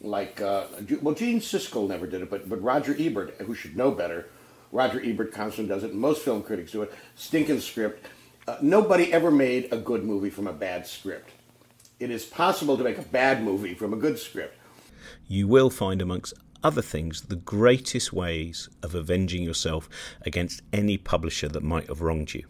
like, 0.00 0.40
uh, 0.40 0.64
well, 1.02 1.14
Gene 1.14 1.40
Siskel 1.40 1.86
never 1.86 2.06
did 2.06 2.22
it, 2.22 2.30
but 2.30 2.48
but 2.48 2.62
Roger 2.62 2.96
Ebert, 2.98 3.34
who 3.42 3.54
should 3.54 3.76
know 3.76 3.90
better. 3.90 4.30
Roger 4.72 4.98
Ebert 5.04 5.30
constantly 5.30 5.74
does 5.74 5.84
it. 5.84 5.94
Most 5.94 6.22
film 6.22 6.42
critics 6.42 6.72
do 6.72 6.80
it. 6.80 6.94
Stinking 7.16 7.60
script. 7.60 8.06
Uh, 8.46 8.56
nobody 8.62 9.12
ever 9.12 9.30
made 9.30 9.70
a 9.70 9.76
good 9.76 10.04
movie 10.04 10.30
from 10.30 10.46
a 10.46 10.54
bad 10.54 10.86
script. 10.86 11.32
It 12.00 12.10
is 12.10 12.24
possible 12.24 12.78
to 12.78 12.82
make 12.82 12.96
a 12.96 13.02
bad 13.02 13.42
movie 13.42 13.74
from 13.74 13.92
a 13.92 13.96
good 13.96 14.18
script. 14.18 14.56
you 15.26 15.46
will 15.46 15.68
find, 15.68 16.00
amongst 16.00 16.32
other 16.64 16.80
things, 16.80 17.20
the 17.20 17.36
greatest 17.36 18.14
ways 18.14 18.70
of 18.82 18.94
avenging 18.94 19.42
yourself 19.42 19.86
against 20.22 20.62
any 20.72 20.96
publisher 20.96 21.48
that 21.48 21.62
might 21.62 21.88
have 21.88 22.00
wronged 22.00 22.32
you. 22.32 22.46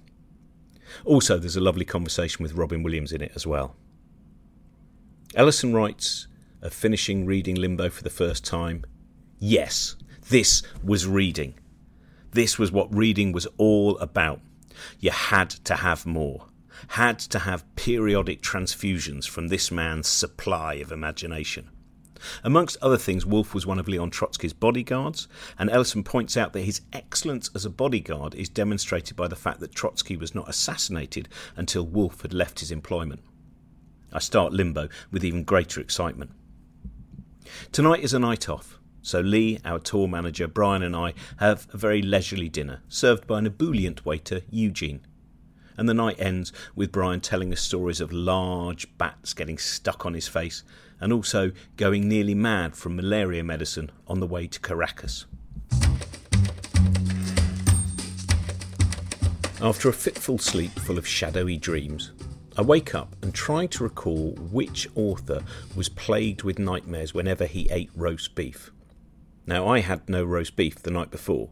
Also, 1.04 1.38
there's 1.38 1.56
a 1.56 1.60
lovely 1.60 1.84
conversation 1.84 2.42
with 2.42 2.54
Robin 2.54 2.82
Williams 2.82 3.12
in 3.12 3.22
it 3.22 3.32
as 3.34 3.46
well. 3.46 3.76
Ellison 5.34 5.74
writes 5.74 6.26
of 6.62 6.72
finishing 6.72 7.26
reading 7.26 7.54
Limbo 7.54 7.90
for 7.90 8.02
the 8.02 8.10
first 8.10 8.44
time. 8.44 8.84
Yes, 9.38 9.96
this 10.28 10.62
was 10.82 11.06
reading. 11.06 11.54
This 12.32 12.58
was 12.58 12.72
what 12.72 12.94
reading 12.94 13.32
was 13.32 13.46
all 13.56 13.98
about. 13.98 14.40
You 14.98 15.10
had 15.10 15.50
to 15.50 15.76
have 15.76 16.06
more, 16.06 16.46
had 16.88 17.18
to 17.20 17.40
have 17.40 17.64
periodic 17.76 18.42
transfusions 18.42 19.28
from 19.28 19.48
this 19.48 19.70
man's 19.70 20.08
supply 20.08 20.74
of 20.74 20.92
imagination. 20.92 21.70
Amongst 22.44 22.76
other 22.82 22.96
things, 22.96 23.26
Wolfe 23.26 23.54
was 23.54 23.66
one 23.66 23.78
of 23.78 23.88
Leon 23.88 24.10
Trotsky's 24.10 24.52
bodyguards, 24.52 25.28
and 25.58 25.70
Ellison 25.70 26.02
points 26.02 26.36
out 26.36 26.52
that 26.52 26.62
his 26.62 26.82
excellence 26.92 27.50
as 27.54 27.64
a 27.64 27.70
bodyguard 27.70 28.34
is 28.34 28.48
demonstrated 28.48 29.16
by 29.16 29.28
the 29.28 29.36
fact 29.36 29.60
that 29.60 29.74
Trotsky 29.74 30.16
was 30.16 30.34
not 30.34 30.48
assassinated 30.48 31.28
until 31.56 31.86
Wolfe 31.86 32.22
had 32.22 32.32
left 32.32 32.60
his 32.60 32.70
employment. 32.70 33.22
I 34.12 34.20
start 34.20 34.52
Limbo 34.52 34.88
with 35.10 35.24
even 35.24 35.44
greater 35.44 35.80
excitement. 35.80 36.30
Tonight 37.72 38.00
is 38.00 38.14
a 38.14 38.18
night 38.18 38.48
off, 38.48 38.78
so 39.02 39.20
Lee, 39.20 39.58
our 39.64 39.78
tour 39.78 40.08
manager, 40.08 40.46
Brian, 40.46 40.82
and 40.82 40.96
I 40.96 41.14
have 41.38 41.66
a 41.72 41.76
very 41.76 42.02
leisurely 42.02 42.48
dinner, 42.48 42.82
served 42.88 43.26
by 43.26 43.38
an 43.38 43.46
ebullient 43.46 44.04
waiter, 44.04 44.42
Eugene. 44.50 45.00
And 45.78 45.88
the 45.88 45.94
night 45.94 46.16
ends 46.18 46.52
with 46.74 46.92
Brian 46.92 47.20
telling 47.20 47.52
us 47.52 47.60
stories 47.60 48.00
of 48.00 48.12
large 48.12 48.98
bats 48.98 49.32
getting 49.32 49.56
stuck 49.56 50.04
on 50.04 50.12
his 50.12 50.28
face 50.28 50.64
and 51.00 51.12
also 51.12 51.52
going 51.76 52.08
nearly 52.08 52.34
mad 52.34 52.76
from 52.76 52.96
malaria 52.96 53.44
medicine 53.44 53.90
on 54.06 54.20
the 54.20 54.26
way 54.26 54.46
to 54.48 54.60
Caracas. 54.60 55.24
After 59.60 59.88
a 59.88 59.92
fitful 59.92 60.38
sleep 60.38 60.72
full 60.72 60.98
of 60.98 61.06
shadowy 61.06 61.56
dreams, 61.56 62.12
I 62.56 62.62
wake 62.62 62.94
up 62.94 63.14
and 63.22 63.32
try 63.32 63.66
to 63.66 63.84
recall 63.84 64.32
which 64.50 64.88
author 64.96 65.42
was 65.76 65.88
plagued 65.88 66.42
with 66.42 66.58
nightmares 66.58 67.14
whenever 67.14 67.46
he 67.46 67.68
ate 67.70 67.90
roast 67.94 68.34
beef. 68.34 68.72
Now, 69.46 69.66
I 69.66 69.78
had 69.78 70.08
no 70.08 70.24
roast 70.24 70.56
beef 70.56 70.82
the 70.82 70.90
night 70.90 71.10
before, 71.10 71.50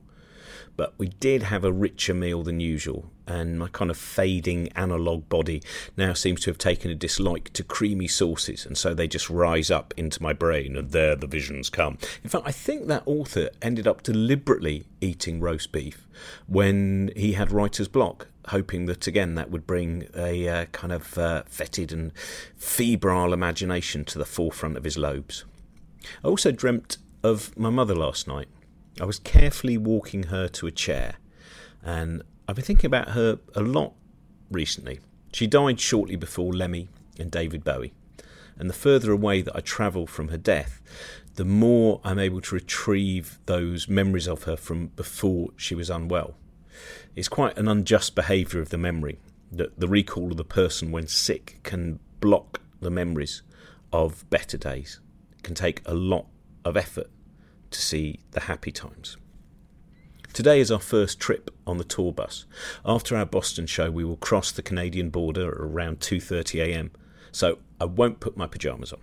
but 0.76 0.95
we 0.99 1.09
did 1.09 1.45
have 1.45 1.64
a 1.64 1.73
richer 1.73 2.14
meal 2.14 2.42
than 2.42 2.61
usual, 2.61 3.11
and 3.26 3.59
my 3.59 3.68
kind 3.68 3.90
of 3.90 3.97
fading 3.97 4.68
analogue 4.75 5.28
body 5.28 5.62
now 5.97 6.12
seems 6.12 6.40
to 6.42 6.50
have 6.50 6.59
taken 6.59 6.90
a 6.90 6.95
dislike 6.95 7.52
to 7.54 7.64
creamy 7.64 8.09
sauces, 8.09 8.66
and 8.66 8.76
so 8.76 8.95
they 8.95 9.09
just 9.09 9.30
rise 9.30 9.71
up 9.71 9.95
into 9.97 10.23
my 10.23 10.33
brain, 10.33 10.76
and 10.76 10.90
there 10.90 11.16
the 11.16 11.26
visions 11.26 11.71
come. 11.71 11.99
In 12.23 12.30
fact, 12.30 12.47
I 12.47 12.52
think 12.52 12.87
that 12.87 13.02
author 13.06 13.50
ended 13.62 13.87
up 13.87 14.02
deliberately 14.02 14.85
eating 15.00 15.40
roast 15.40 15.73
beef 15.73 16.06
when 16.47 17.11
he 17.16 17.33
had 17.33 17.50
writer's 17.50 17.88
block, 17.88 18.28
hoping 18.49 18.87
that 18.87 19.06
again 19.06 19.35
that 19.35 19.50
would 19.50 19.66
bring 19.66 20.09
a 20.14 20.49
uh, 20.49 20.64
kind 20.66 20.92
of 20.92 21.16
uh, 21.18 21.42
fetid 21.47 21.92
and 21.92 22.12
febrile 22.56 23.33
imagination 23.33 24.04
to 24.04 24.18
the 24.18 24.25
forefront 24.25 24.76
of 24.76 24.85
his 24.85 24.99
lobes. 24.99 25.45
I 26.23 26.28
also 26.28 26.52
dreamt 26.52 26.99
of 27.23 27.56
my 27.59 27.71
mother 27.71 27.95
last 27.95 28.28
night. 28.28 28.49
I 29.00 29.04
was 29.04 29.18
carefully 29.18 29.76
walking 29.76 30.24
her 30.24 30.48
to 30.48 30.66
a 30.66 30.70
chair, 30.70 31.16
and 31.82 32.22
I've 32.48 32.56
been 32.56 32.64
thinking 32.64 32.88
about 32.88 33.10
her 33.10 33.38
a 33.54 33.60
lot 33.60 33.92
recently. 34.50 35.00
She 35.32 35.46
died 35.46 35.80
shortly 35.80 36.16
before 36.16 36.52
Lemmy 36.52 36.88
and 37.18 37.30
David 37.30 37.62
Bowie, 37.62 37.92
and 38.58 38.70
the 38.70 38.74
further 38.74 39.12
away 39.12 39.42
that 39.42 39.54
I 39.54 39.60
travel 39.60 40.06
from 40.06 40.28
her 40.28 40.38
death, 40.38 40.80
the 41.34 41.44
more 41.44 42.00
I'm 42.04 42.18
able 42.18 42.40
to 42.40 42.54
retrieve 42.54 43.38
those 43.44 43.86
memories 43.86 44.26
of 44.26 44.44
her 44.44 44.56
from 44.56 44.86
before 44.88 45.50
she 45.56 45.74
was 45.74 45.90
unwell. 45.90 46.36
It's 47.14 47.28
quite 47.28 47.58
an 47.58 47.68
unjust 47.68 48.14
behaviour 48.14 48.60
of 48.60 48.70
the 48.70 48.78
memory 48.78 49.18
that 49.52 49.78
the 49.78 49.88
recall 49.88 50.30
of 50.30 50.38
the 50.38 50.44
person 50.44 50.90
when 50.90 51.06
sick 51.06 51.60
can 51.62 51.98
block 52.20 52.60
the 52.80 52.90
memories 52.90 53.42
of 53.92 54.28
better 54.30 54.56
days. 54.56 55.00
It 55.36 55.42
can 55.42 55.54
take 55.54 55.82
a 55.84 55.94
lot 55.94 56.26
of 56.64 56.76
effort 56.76 57.10
to 57.76 57.83
see 57.83 58.21
the 58.30 58.40
happy 58.40 58.73
times. 58.73 59.18
Today 60.33 60.61
is 60.61 60.71
our 60.71 60.80
first 60.80 61.21
trip 61.21 61.50
on 61.66 61.76
the 61.76 61.85
tour 61.85 62.11
bus. 62.11 62.47
After 62.85 63.16
our 63.16 63.26
Boston 63.26 63.66
show, 63.66 63.90
we 63.90 64.04
will 64.04 64.16
cross 64.16 64.50
the 64.50 64.62
Canadian 64.62 65.11
border 65.11 65.50
around 65.50 66.00
2:30 66.00 66.61
a.m. 66.62 66.90
So 67.33 67.59
I 67.78 67.85
won't 67.85 68.21
put 68.21 68.37
my 68.37 68.47
pajamas 68.47 68.92
on. 68.92 69.00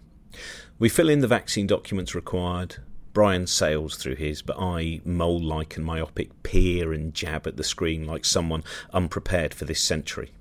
We 0.80 0.90
fill 0.90 1.10
in 1.10 1.20
the 1.20 1.28
vaccine 1.28 1.68
documents 1.68 2.16
required. 2.16 2.78
Brian 3.14 3.46
sails 3.46 3.96
through 3.96 4.16
his, 4.16 4.42
but 4.42 4.58
I, 4.60 5.02
mole-like 5.06 5.78
and 5.78 5.86
myopic, 5.86 6.42
peer 6.42 6.94
and 6.94 7.14
jab 7.14 7.46
at 7.46 7.58
the 7.58 7.64
screen 7.64 8.08
like 8.08 8.26
someone 8.26 8.64
unprepared 8.92 9.54
for 9.54 9.66
this 9.66 9.82
century. 9.82 10.32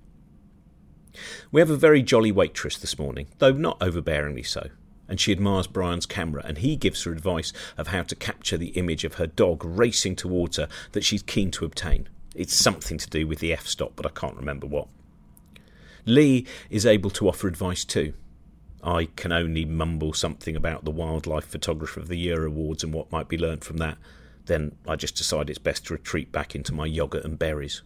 We 1.51 1.61
have 1.61 1.69
a 1.69 1.77
very 1.77 2.03
jolly 2.03 2.33
waitress 2.33 2.79
this 2.79 2.99
morning, 2.99 3.27
though 3.39 3.53
not 3.53 3.79
overbearingly 3.81 4.47
so 4.47 4.71
and 5.09 5.21
she 5.21 5.33
admires 5.33 5.67
Brian's 5.67 6.07
camera, 6.07 6.43
and 6.45 6.59
he 6.59 6.77
gives 6.77 7.03
her 7.05 7.13
advice 7.13 7.53
of 7.77 7.89
how 7.89 8.03
to 8.03 8.15
capture 8.15 8.57
the 8.57 8.69
image 8.69 9.05
of 9.05 9.15
her 9.15 9.27
dog 9.27 9.65
racing 9.65 10.17
towards 10.17 10.57
her 10.57 10.69
that 10.93 11.05
she's 11.05 11.23
keen 11.23 11.51
to 11.53 11.65
obtain. 11.65 12.09
It's 12.35 12.55
something 12.55 12.99
to 12.99 13.11
do 13.11 13.27
with 13.27 13.41
the 13.41 13.53
f 13.53 13.67
stop, 13.67 13.93
but 13.97 14.07
I 14.07 14.11
can't 14.11 14.37
remember 14.37 14.67
what. 14.67 14.89
Lee 16.05 16.47
is 16.71 16.87
able 16.87 17.11
to 17.11 17.29
offer 17.29 17.47
advice 17.47 17.85
too. 17.85 18.15
I 18.83 19.07
can 19.17 19.31
only 19.31 19.65
mumble 19.65 20.13
something 20.13 20.57
about 20.57 20.85
the 20.85 20.91
Wildlife 20.91 21.45
Photographer 21.45 22.01
of 22.01 22.09
the 22.09 22.17
Year 22.17 22.45
awards 22.45 22.83
and 22.83 22.93
what 22.93 23.13
might 23.13 23.29
be 23.29 23.39
learnt 23.39 23.63
from 23.63 23.77
that. 23.77 23.99
Then 24.47 24.77
I 24.89 24.97
just 24.97 25.17
decide 25.17 25.49
it's 25.49 25.59
best 25.59 25.87
to 25.87 25.95
retreat 25.95 26.33
back 26.33 26.57
into 26.57 26.75
my 26.75 26.89
yoghurt 26.89 27.25
and 27.25 27.39
berries. 27.39 27.83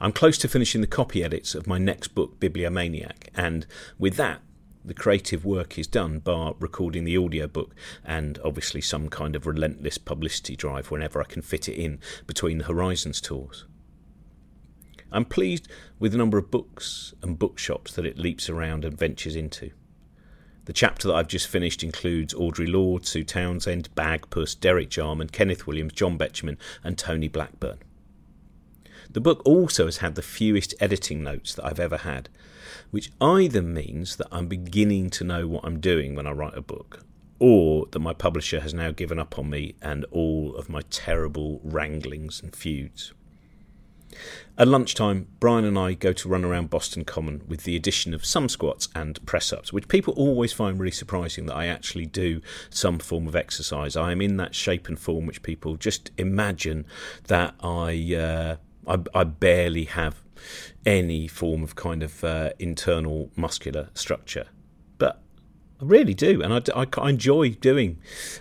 I'm 0.00 0.12
close 0.12 0.36
to 0.38 0.48
finishing 0.48 0.80
the 0.80 0.86
copy 0.86 1.24
edits 1.24 1.54
of 1.54 1.66
my 1.66 1.78
next 1.78 2.08
book, 2.08 2.38
Bibliomaniac, 2.38 3.28
and 3.34 3.66
with 3.98 4.16
that, 4.16 4.42
the 4.88 4.94
creative 4.94 5.44
work 5.44 5.78
is 5.78 5.86
done, 5.86 6.18
bar 6.18 6.54
recording 6.58 7.04
the 7.04 7.16
audiobook 7.16 7.74
and 8.04 8.38
obviously 8.44 8.80
some 8.80 9.08
kind 9.08 9.36
of 9.36 9.46
relentless 9.46 9.98
publicity 9.98 10.56
drive 10.56 10.90
whenever 10.90 11.20
I 11.20 11.24
can 11.24 11.42
fit 11.42 11.68
it 11.68 11.74
in 11.74 12.00
between 12.26 12.58
the 12.58 12.64
Horizons 12.64 13.20
tours. 13.20 13.66
I'm 15.10 15.24
pleased 15.24 15.68
with 15.98 16.12
the 16.12 16.18
number 16.18 16.38
of 16.38 16.50
books 16.50 17.14
and 17.22 17.38
bookshops 17.38 17.92
that 17.94 18.04
it 18.04 18.18
leaps 18.18 18.50
around 18.50 18.84
and 18.84 18.98
ventures 18.98 19.36
into. 19.36 19.70
The 20.66 20.74
chapter 20.74 21.08
that 21.08 21.14
I've 21.14 21.28
just 21.28 21.48
finished 21.48 21.82
includes 21.82 22.34
Audre 22.34 22.70
Lorde, 22.70 23.06
Sue 23.06 23.24
Townsend, 23.24 23.88
Bagpuss, 23.94 24.58
Derek 24.58 24.90
Jarman, 24.90 25.28
Kenneth 25.28 25.66
Williams, 25.66 25.94
John 25.94 26.18
Betjeman, 26.18 26.58
and 26.84 26.98
Tony 26.98 27.28
Blackburn. 27.28 27.78
The 29.18 29.22
book 29.22 29.42
also 29.44 29.86
has 29.86 29.96
had 29.96 30.14
the 30.14 30.22
fewest 30.22 30.76
editing 30.78 31.24
notes 31.24 31.52
that 31.52 31.64
I've 31.64 31.80
ever 31.80 31.96
had, 31.96 32.28
which 32.92 33.10
either 33.20 33.60
means 33.60 34.14
that 34.14 34.28
I'm 34.30 34.46
beginning 34.46 35.10
to 35.10 35.24
know 35.24 35.48
what 35.48 35.64
I'm 35.64 35.80
doing 35.80 36.14
when 36.14 36.28
I 36.28 36.30
write 36.30 36.56
a 36.56 36.62
book, 36.62 37.04
or 37.40 37.86
that 37.90 37.98
my 37.98 38.12
publisher 38.12 38.60
has 38.60 38.72
now 38.72 38.92
given 38.92 39.18
up 39.18 39.36
on 39.36 39.50
me 39.50 39.74
and 39.82 40.04
all 40.12 40.54
of 40.54 40.68
my 40.68 40.82
terrible 40.88 41.60
wranglings 41.64 42.40
and 42.40 42.54
feuds. 42.54 43.12
At 44.56 44.68
lunchtime, 44.68 45.26
Brian 45.40 45.64
and 45.64 45.76
I 45.76 45.94
go 45.94 46.12
to 46.12 46.28
run 46.28 46.44
around 46.44 46.70
Boston 46.70 47.04
Common 47.04 47.42
with 47.48 47.64
the 47.64 47.74
addition 47.74 48.14
of 48.14 48.24
some 48.24 48.48
squats 48.48 48.88
and 48.94 49.26
press 49.26 49.52
ups, 49.52 49.72
which 49.72 49.88
people 49.88 50.14
always 50.14 50.52
find 50.52 50.78
really 50.78 50.92
surprising 50.92 51.46
that 51.46 51.56
I 51.56 51.66
actually 51.66 52.06
do 52.06 52.40
some 52.70 53.00
form 53.00 53.26
of 53.26 53.34
exercise. 53.34 53.96
I 53.96 54.12
am 54.12 54.22
in 54.22 54.36
that 54.36 54.54
shape 54.54 54.86
and 54.86 54.96
form 54.96 55.26
which 55.26 55.42
people 55.42 55.74
just 55.74 56.12
imagine 56.18 56.86
that 57.26 57.56
I, 57.60 58.14
uh, 58.14 58.56
I, 58.88 58.98
I, 59.14 59.24
barely 59.24 59.84
have 59.84 60.22
any 60.86 61.28
form 61.28 61.62
of 61.62 61.76
kind 61.76 62.02
of 62.02 62.24
uh, 62.24 62.50
internal 62.58 63.30
muscular 63.36 63.90
structure. 63.94 64.46
But 64.96 65.20
I 65.80 65.84
really 65.84 66.14
do, 66.14 66.42
and 66.42 66.52
I, 66.54 66.62
I, 66.74 66.86
I 66.96 67.10
enjoy 67.10 67.50
doing 67.50 67.98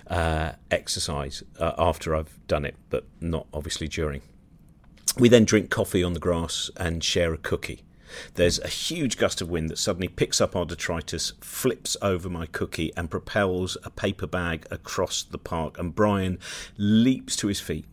uh, 0.08 0.54
exercise 0.72 1.44
uh, 1.60 1.74
after 1.78 2.16
I've 2.16 2.40
done 2.48 2.66
it, 2.66 2.76
but 2.90 3.06
not 3.20 3.48
obviously 3.54 3.88
during. 3.88 4.22
We 5.20 5.30
then 5.30 5.46
drink 5.46 5.70
coffee 5.70 6.04
on 6.04 6.14
the 6.14 6.20
grass 6.20 6.70
and 6.78 7.04
share 7.04 7.34
a 7.34 7.38
cookie. 7.38 7.84
There's 8.36 8.60
a 8.60 8.68
huge 8.68 9.18
gust 9.18 9.42
of 9.42 9.50
wind 9.50 9.70
that 9.70 9.78
suddenly 9.78 10.08
picks 10.08 10.40
up 10.40 10.56
our 10.56 10.66
detritus, 10.66 11.34
flips 11.42 11.98
over 12.02 12.30
my 12.30 12.46
cookie, 12.46 12.94
and 12.96 13.10
propels 13.10 13.78
a 13.84 13.90
paper 13.90 14.28
bag 14.28 14.66
across 14.72 15.24
the 15.24 15.38
park. 15.38 15.78
And 15.78 15.94
Brian 15.94 16.40
leaps 16.78 17.36
to 17.38 17.48
his 17.48 17.60
feet 17.60 17.86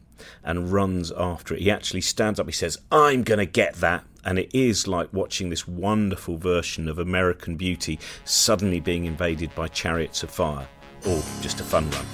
and 0.43 0.73
runs 0.73 1.13
after 1.13 1.55
it. 1.55 1.63
He 1.63 1.71
actually 1.71 2.01
stands 2.01 2.41
up, 2.41 2.47
he 2.47 2.53
says, 2.53 2.79
I'm 2.91 3.23
going 3.23 3.39
to 3.39 3.47
get 3.47 3.75
that. 3.77 4.05
And 4.25 4.39
it 4.39 4.55
is 4.55 4.89
like 4.89 5.13
watching 5.13 5.51
this 5.51 5.69
wonderful 5.69 6.39
version 6.39 6.89
of 6.89 6.99
American 6.99 7.57
Beauty 7.57 7.99
suddenly 8.25 8.81
being 8.81 9.05
invaded 9.05 9.55
by 9.55 9.69
chariots 9.69 10.23
of 10.23 10.31
fire, 10.31 10.67
or 11.07 11.23
just 11.43 11.61
a 11.61 11.65
fun 11.65 11.91
run. 11.91 12.07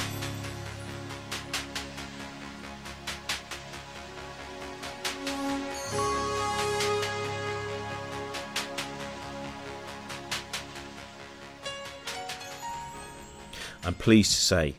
I'm 13.83 13.95
pleased 13.95 14.33
to 14.33 14.41
say 14.41 14.75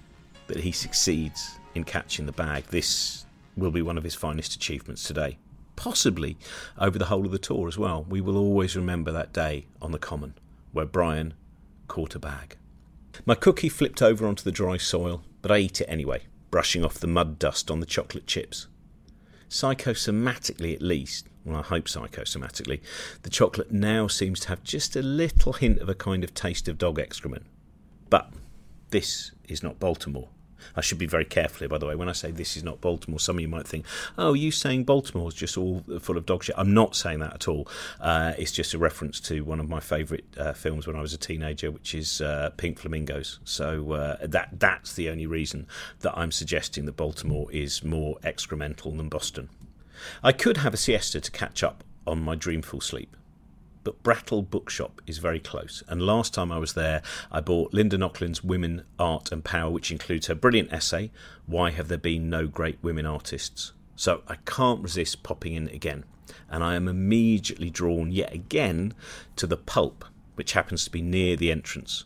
that 0.48 0.58
he 0.58 0.72
succeeds 0.72 1.60
in 1.76 1.84
catching 1.84 2.26
the 2.26 2.32
bag. 2.32 2.66
This 2.66 3.26
will 3.56 3.72
be 3.72 3.82
one 3.82 3.98
of 3.98 4.04
his 4.04 4.16
finest 4.16 4.56
achievements 4.56 5.04
today. 5.04 5.38
Possibly 5.76 6.38
over 6.78 7.00
the 7.00 7.06
whole 7.06 7.26
of 7.26 7.32
the 7.32 7.40
tour 7.40 7.68
as 7.68 7.78
well. 7.78 8.06
We 8.08 8.22
will 8.22 8.38
always 8.38 8.76
remember 8.76 9.12
that 9.12 9.34
day 9.34 9.66
on 9.82 9.92
the 9.92 10.00
Common 10.00 10.36
where 10.72 10.86
Brian 10.86 11.34
caught 11.88 12.16
a 12.16 12.20
bag. 12.20 12.58
My 13.26 13.36
cookie 13.36 13.70
flipped 13.70 14.02
over 14.02 14.26
onto 14.26 14.44
the 14.44 14.52
dry 14.52 14.78
soil, 14.78 15.24
but 15.42 15.52
I 15.52 15.58
eat 15.58 15.82
it 15.82 15.90
anyway, 15.90 16.24
brushing 16.50 16.86
off 16.86 16.96
the 16.96 17.08
mud 17.08 17.40
dust 17.40 17.70
on 17.70 17.80
the 17.80 17.86
chocolate 17.86 18.28
chips. 18.28 18.68
Psychosomatically, 19.50 20.74
at 20.74 20.82
least, 20.82 21.28
well, 21.44 21.60
I 21.60 21.64
hope 21.64 21.86
psychosomatically, 21.86 22.80
the 23.24 23.30
chocolate 23.30 23.72
now 23.72 24.08
seems 24.08 24.40
to 24.42 24.48
have 24.50 24.64
just 24.64 24.96
a 24.96 25.02
little 25.02 25.54
hint 25.54 25.80
of 25.80 25.90
a 25.90 25.96
kind 25.96 26.24
of 26.24 26.34
taste 26.34 26.70
of 26.70 26.78
dog 26.78 27.00
excrement. 27.00 27.46
But 28.10 28.32
this 28.92 29.32
is 29.50 29.62
not 29.62 29.80
Baltimore. 29.80 30.30
I 30.76 30.82
should 30.82 30.98
be 30.98 31.08
very 31.08 31.26
careful 31.26 31.60
here, 31.60 31.70
by 31.70 31.78
the 31.78 31.86
way. 31.86 31.96
When 31.96 32.10
I 32.10 32.14
say 32.14 32.32
this 32.32 32.58
is 32.58 32.64
not 32.64 32.82
Baltimore, 32.82 33.20
some 33.20 33.38
of 33.38 33.42
you 33.42 33.48
might 33.48 33.68
think, 33.68 33.86
oh, 34.18 34.34
you 34.34 34.52
saying 34.52 34.86
Baltimore 34.86 35.28
is 35.28 35.34
just 35.34 35.58
all 35.58 35.84
full 36.00 36.18
of 36.18 36.26
dog 36.26 36.44
shit. 36.44 36.56
I'm 36.58 36.74
not 36.74 36.96
saying 36.96 37.20
that 37.20 37.34
at 37.34 37.48
all. 37.48 37.68
Uh, 38.00 38.34
it's 38.38 38.52
just 38.52 38.74
a 38.74 38.78
reference 38.78 39.20
to 39.22 39.42
one 39.42 39.60
of 39.60 39.70
my 39.70 39.80
favourite 39.80 40.26
uh, 40.38 40.54
films 40.54 40.88
when 40.88 40.96
I 40.96 41.02
was 41.02 41.14
a 41.14 41.18
teenager, 41.18 41.72
which 41.72 41.96
is 41.96 42.22
uh, 42.22 42.52
Pink 42.58 42.80
Flamingos. 42.80 43.40
So 43.44 43.94
uh, 43.94 44.18
that 44.22 44.60
that's 44.60 44.94
the 44.94 45.10
only 45.10 45.26
reason 45.26 45.68
that 46.00 46.18
I'm 46.18 46.32
suggesting 46.32 46.86
that 46.86 46.98
Baltimore 46.98 47.52
is 47.52 47.84
more 47.84 48.18
excremental 48.24 48.96
than 48.96 49.10
Boston. 49.10 49.50
I 50.24 50.32
could 50.32 50.58
have 50.58 50.74
a 50.74 50.78
siesta 50.78 51.22
to 51.22 51.32
catch 51.32 51.64
up 51.64 51.84
on 52.08 52.24
my 52.24 52.36
dreamful 52.36 52.82
sleep 52.82 53.16
but 53.84 54.04
Brattle 54.04 54.42
Bookshop 54.42 55.02
is 55.08 55.18
very 55.18 55.40
close. 55.40 55.84
And 55.88 56.02
last 56.02 56.34
time 56.34 56.52
I 56.52 56.60
was 56.60 56.74
there, 56.74 57.02
I 57.32 57.42
bought 57.42 57.74
Linda 57.74 57.98
Nochlin's 57.98 58.44
Women, 58.44 58.84
Art 59.00 59.32
and 59.32 59.44
Power, 59.44 59.70
which 59.70 59.92
includes 59.92 60.28
her 60.28 60.36
brilliant 60.36 60.72
essay, 60.72 61.12
Why 61.46 61.72
Have 61.72 61.88
There 61.88 61.98
Been 61.98 62.30
No 62.30 62.48
Great 62.48 62.78
Women 62.82 63.06
Artists? 63.06 63.74
So 63.96 64.22
I 64.28 64.36
can't 64.46 64.82
resist 64.82 65.24
popping 65.24 65.54
in 65.54 65.68
again. 65.70 66.06
And 66.50 66.64
I 66.64 66.76
am 66.76 66.88
immediately 66.88 67.70
drawn 67.70 68.12
yet 68.12 68.34
again 68.34 68.94
to 69.36 69.48
the 69.48 69.58
pulp, 69.58 70.06
which 70.36 70.54
happens 70.54 70.84
to 70.86 70.92
be 70.92 71.02
near 71.02 71.36
the 71.36 71.52
entrance. 71.52 72.06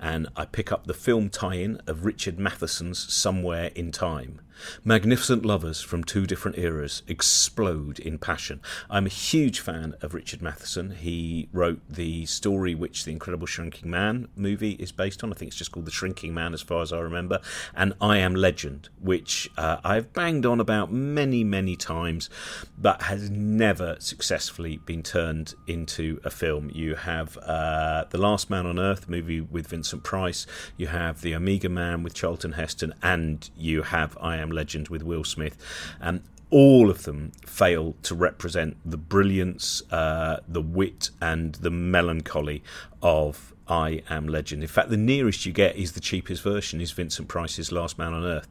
And 0.00 0.28
I 0.36 0.44
pick 0.44 0.72
up 0.72 0.86
the 0.86 0.94
film 0.94 1.28
tie 1.28 1.56
in 1.56 1.80
of 1.86 2.04
Richard 2.04 2.38
Matheson's 2.38 3.12
Somewhere 3.12 3.70
in 3.74 3.92
Time. 3.92 4.40
Magnificent 4.84 5.44
lovers 5.44 5.80
from 5.80 6.04
two 6.04 6.26
different 6.26 6.58
eras 6.58 7.02
explode 7.06 7.98
in 7.98 8.18
passion. 8.18 8.60
I'm 8.90 9.06
a 9.06 9.10
huge 9.10 9.60
fan 9.60 9.94
of 10.02 10.14
Richard 10.14 10.42
Matheson. 10.42 10.92
He 10.92 11.48
wrote 11.52 11.80
the 11.88 12.26
story 12.26 12.74
which 12.74 13.04
The 13.04 13.12
Incredible 13.12 13.46
Shrinking 13.46 13.90
Man 13.90 14.28
movie 14.36 14.72
is 14.72 14.92
based 14.92 15.22
on. 15.22 15.32
I 15.32 15.36
think 15.36 15.48
it's 15.48 15.58
just 15.58 15.72
called 15.72 15.86
The 15.86 15.90
Shrinking 15.90 16.34
Man, 16.34 16.54
as 16.54 16.62
far 16.62 16.82
as 16.82 16.92
I 16.92 16.98
remember. 17.00 17.40
And 17.74 17.94
I 18.00 18.18
Am 18.18 18.34
Legend, 18.34 18.88
which 19.00 19.50
uh, 19.56 19.78
I've 19.84 20.12
banged 20.12 20.46
on 20.46 20.60
about 20.60 20.92
many, 20.92 21.44
many 21.44 21.76
times, 21.76 22.30
but 22.78 23.02
has 23.02 23.30
never 23.30 23.96
successfully 23.98 24.78
been 24.78 25.02
turned 25.02 25.54
into 25.66 26.20
a 26.24 26.30
film. 26.30 26.70
You 26.72 26.94
have 26.94 27.36
uh, 27.38 28.04
The 28.10 28.18
Last 28.18 28.50
Man 28.50 28.66
on 28.66 28.78
Earth 28.78 29.08
movie 29.08 29.40
with 29.40 29.68
Vincent 29.68 30.02
Price, 30.02 30.46
you 30.76 30.88
have 30.88 31.20
The 31.20 31.34
Omega 31.34 31.68
Man 31.68 32.02
with 32.02 32.14
Charlton 32.14 32.52
Heston, 32.52 32.94
and 33.02 33.48
you 33.56 33.82
have 33.82 34.16
I 34.20 34.36
Am 34.36 34.45
Am 34.46 34.52
Legend 34.52 34.88
with 34.88 35.02
Will 35.02 35.24
Smith. 35.24 35.56
and 36.00 36.22
all 36.48 36.90
of 36.90 37.02
them 37.02 37.32
fail 37.44 37.96
to 38.04 38.14
represent 38.14 38.76
the 38.84 38.96
brilliance, 38.96 39.82
uh, 39.90 40.38
the 40.46 40.62
wit, 40.62 41.10
and 41.20 41.56
the 41.56 41.70
melancholy 41.70 42.62
of 43.02 43.52
I 43.66 44.02
Am 44.08 44.28
Legend. 44.28 44.62
In 44.62 44.68
fact, 44.68 44.90
the 44.90 44.96
nearest 44.96 45.44
you 45.44 45.52
get 45.52 45.74
is 45.74 45.92
the 45.92 46.00
cheapest 46.00 46.42
version, 46.44 46.80
is 46.80 46.92
Vincent 46.92 47.26
Price's 47.26 47.72
Last 47.72 47.98
Man 47.98 48.12
on 48.14 48.24
Earth. 48.24 48.48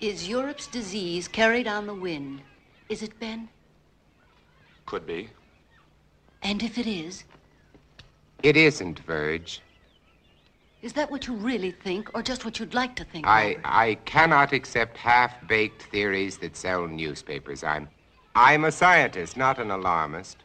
Is 0.00 0.26
Europe's 0.26 0.66
disease 0.66 1.28
carried 1.28 1.68
on 1.68 1.86
the 1.86 1.94
wind? 1.94 2.40
Is 2.88 3.02
it, 3.02 3.18
Ben? 3.20 3.50
Could 4.86 5.06
be. 5.06 5.28
And 6.42 6.62
if 6.62 6.78
it 6.78 6.86
is? 6.86 7.24
It 8.42 8.56
isn't, 8.56 9.00
Verge. 9.00 9.60
Is 10.82 10.94
that 10.94 11.10
what 11.10 11.26
you 11.26 11.34
really 11.34 11.72
think, 11.72 12.10
or 12.14 12.22
just 12.22 12.44
what 12.44 12.58
you'd 12.58 12.72
like 12.72 12.96
to 12.96 13.04
think? 13.04 13.26
I, 13.26 13.58
I 13.64 13.94
cannot 14.06 14.52
accept 14.52 14.96
half-baked 14.96 15.82
theories 15.82 16.38
that 16.38 16.56
sell 16.56 16.86
newspapers. 16.86 17.62
I'm, 17.62 17.88
I'm 18.34 18.64
a 18.64 18.72
scientist, 18.72 19.36
not 19.36 19.58
an 19.58 19.70
alarmist. 19.70 20.38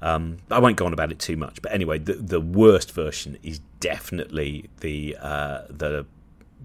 Um, 0.00 0.38
I 0.50 0.60
won't 0.60 0.76
go 0.76 0.86
on 0.86 0.92
about 0.92 1.10
it 1.10 1.18
too 1.18 1.36
much, 1.36 1.62
but 1.62 1.72
anyway, 1.72 1.98
the 1.98 2.14
the 2.14 2.40
worst 2.40 2.92
version 2.92 3.38
is 3.42 3.60
definitely 3.78 4.68
the 4.80 5.16
uh, 5.20 5.62
the 5.68 6.04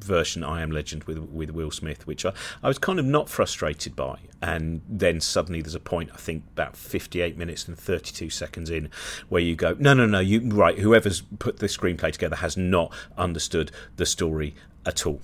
version 0.04 0.44
I 0.44 0.62
Am 0.62 0.72
Legend 0.72 1.04
with 1.06 1.18
with 1.18 1.52
Will 1.52 1.72
Smith, 1.72 2.08
which 2.08 2.26
I, 2.26 2.34
I 2.64 2.68
was 2.68 2.78
kind 2.78 3.00
of 3.00 3.06
not 3.06 3.30
frustrated 3.30 3.96
by. 3.96 4.20
And 4.42 4.82
then 4.88 5.20
suddenly 5.20 5.62
there's 5.62 5.76
a 5.76 5.80
point, 5.80 6.12
I 6.14 6.18
think 6.18 6.44
about 6.54 6.78
58 6.78 7.38
minutes 7.38 7.68
and 7.68 7.78
32 7.78 8.30
seconds 8.30 8.70
in, 8.70 8.90
where 9.30 9.42
you 9.42 9.56
go, 9.56 9.76
no, 9.80 9.94
no, 9.94 10.06
no, 10.06 10.20
you 10.20 10.42
right. 10.52 10.78
Whoever's 10.78 11.22
put 11.40 11.58
the 11.58 11.68
screenplay 11.68 12.12
together 12.12 12.38
has 12.38 12.56
not 12.56 12.94
understood 13.18 13.72
the 13.96 14.06
story 14.06 14.56
at 14.86 15.06
all, 15.06 15.22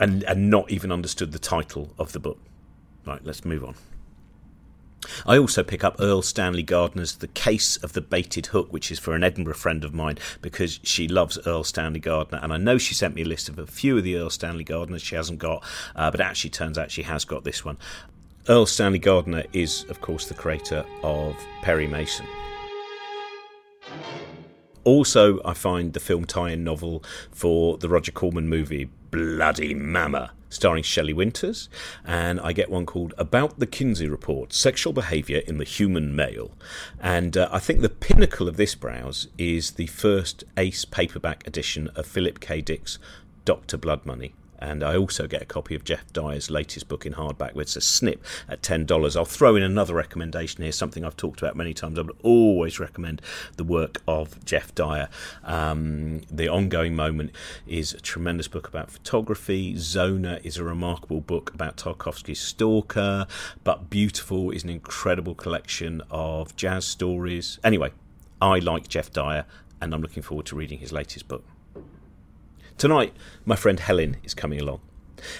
and 0.00 0.22
and 0.24 0.50
not 0.50 0.70
even 0.70 0.92
understood 0.92 1.32
the 1.32 1.38
title 1.38 1.94
of 1.98 2.12
the 2.12 2.20
book. 2.20 2.38
Right, 3.04 3.24
let's 3.24 3.44
move 3.44 3.64
on. 3.64 3.76
I 5.26 5.38
also 5.38 5.62
pick 5.62 5.84
up 5.84 5.96
Erle 5.98 6.22
Stanley 6.22 6.62
Gardner's 6.62 7.16
The 7.16 7.28
Case 7.28 7.76
of 7.78 7.92
the 7.92 8.00
Baited 8.00 8.46
Hook, 8.46 8.72
which 8.72 8.90
is 8.90 8.98
for 8.98 9.14
an 9.14 9.24
Edinburgh 9.24 9.54
friend 9.54 9.84
of 9.84 9.94
mine 9.94 10.18
because 10.42 10.80
she 10.82 11.08
loves 11.08 11.38
Erle 11.46 11.64
Stanley 11.64 12.00
Gardner. 12.00 12.38
And 12.42 12.52
I 12.52 12.56
know 12.56 12.78
she 12.78 12.94
sent 12.94 13.14
me 13.14 13.22
a 13.22 13.26
list 13.26 13.48
of 13.48 13.58
a 13.58 13.66
few 13.66 13.98
of 13.98 14.04
the 14.04 14.14
Erle 14.14 14.30
Stanley 14.30 14.64
Gardners 14.64 15.02
she 15.02 15.16
hasn't 15.16 15.38
got, 15.38 15.64
uh, 15.94 16.10
but 16.10 16.20
actually 16.20 16.50
turns 16.50 16.78
out 16.78 16.90
she 16.90 17.02
has 17.02 17.24
got 17.24 17.44
this 17.44 17.64
one. 17.64 17.78
Erle 18.46 18.68
Stanley 18.68 19.00
Gardner 19.00 19.44
is, 19.52 19.84
of 19.88 20.00
course, 20.00 20.26
the 20.26 20.34
creator 20.34 20.84
of 21.02 21.36
Perry 21.62 21.86
Mason. 21.88 22.26
Also, 24.86 25.40
I 25.44 25.52
find 25.52 25.94
the 25.94 25.98
film 25.98 26.26
tie 26.26 26.50
in 26.50 26.62
novel 26.62 27.02
for 27.32 27.76
the 27.76 27.88
Roger 27.88 28.12
Corman 28.12 28.48
movie 28.48 28.88
Bloody 29.10 29.74
Mama 29.74 30.30
starring 30.48 30.84
Shelley 30.84 31.12
Winters, 31.12 31.68
and 32.04 32.38
I 32.38 32.52
get 32.52 32.70
one 32.70 32.86
called 32.86 33.12
About 33.18 33.58
the 33.58 33.66
Kinsey 33.66 34.08
Report 34.08 34.52
Sexual 34.52 34.92
Behaviour 34.92 35.38
in 35.38 35.58
the 35.58 35.64
Human 35.64 36.14
Male. 36.14 36.52
And 37.00 37.36
uh, 37.36 37.48
I 37.50 37.58
think 37.58 37.80
the 37.80 37.88
pinnacle 37.88 38.46
of 38.46 38.56
this 38.56 38.76
browse 38.76 39.26
is 39.36 39.72
the 39.72 39.88
first 39.88 40.44
ace 40.56 40.84
paperback 40.84 41.44
edition 41.48 41.88
of 41.96 42.06
Philip 42.06 42.38
K. 42.38 42.60
Dick's 42.60 43.00
Dr. 43.44 43.76
Blood 43.76 44.06
Money. 44.06 44.34
And 44.58 44.82
I 44.82 44.96
also 44.96 45.26
get 45.26 45.42
a 45.42 45.46
copy 45.46 45.74
of 45.74 45.84
Geoff 45.84 46.12
Dyer's 46.12 46.50
latest 46.50 46.88
book 46.88 47.04
in 47.04 47.14
hardback, 47.14 47.60
is 47.60 47.76
a 47.76 47.80
snip 47.80 48.24
at 48.48 48.62
$10. 48.62 49.16
I'll 49.16 49.24
throw 49.24 49.56
in 49.56 49.62
another 49.62 49.94
recommendation 49.94 50.62
here, 50.62 50.72
something 50.72 51.04
I've 51.04 51.16
talked 51.16 51.42
about 51.42 51.56
many 51.56 51.74
times. 51.74 51.98
I 51.98 52.02
would 52.02 52.16
always 52.22 52.78
recommend 52.78 53.20
the 53.56 53.64
work 53.64 54.02
of 54.06 54.44
Geoff 54.44 54.74
Dyer. 54.74 55.08
Um, 55.44 56.22
the 56.30 56.48
Ongoing 56.48 56.94
Moment 56.94 57.32
is 57.66 57.92
a 57.92 58.00
tremendous 58.00 58.48
book 58.48 58.68
about 58.68 58.90
photography. 58.90 59.76
Zona 59.76 60.40
is 60.42 60.56
a 60.56 60.64
remarkable 60.64 61.20
book 61.20 61.52
about 61.52 61.76
Tarkovsky's 61.76 62.40
Stalker. 62.40 63.26
But 63.64 63.90
Beautiful 63.90 64.50
is 64.50 64.64
an 64.64 64.70
incredible 64.70 65.34
collection 65.34 66.02
of 66.10 66.56
jazz 66.56 66.84
stories. 66.84 67.58
Anyway, 67.64 67.92
I 68.40 68.58
like 68.58 68.88
Geoff 68.88 69.12
Dyer, 69.12 69.44
and 69.80 69.94
I'm 69.94 70.02
looking 70.02 70.22
forward 70.22 70.46
to 70.46 70.56
reading 70.56 70.78
his 70.78 70.92
latest 70.92 71.28
book. 71.28 71.44
Tonight, 72.78 73.14
my 73.46 73.56
friend 73.56 73.80
Helen 73.80 74.18
is 74.22 74.34
coming 74.34 74.60
along. 74.60 74.80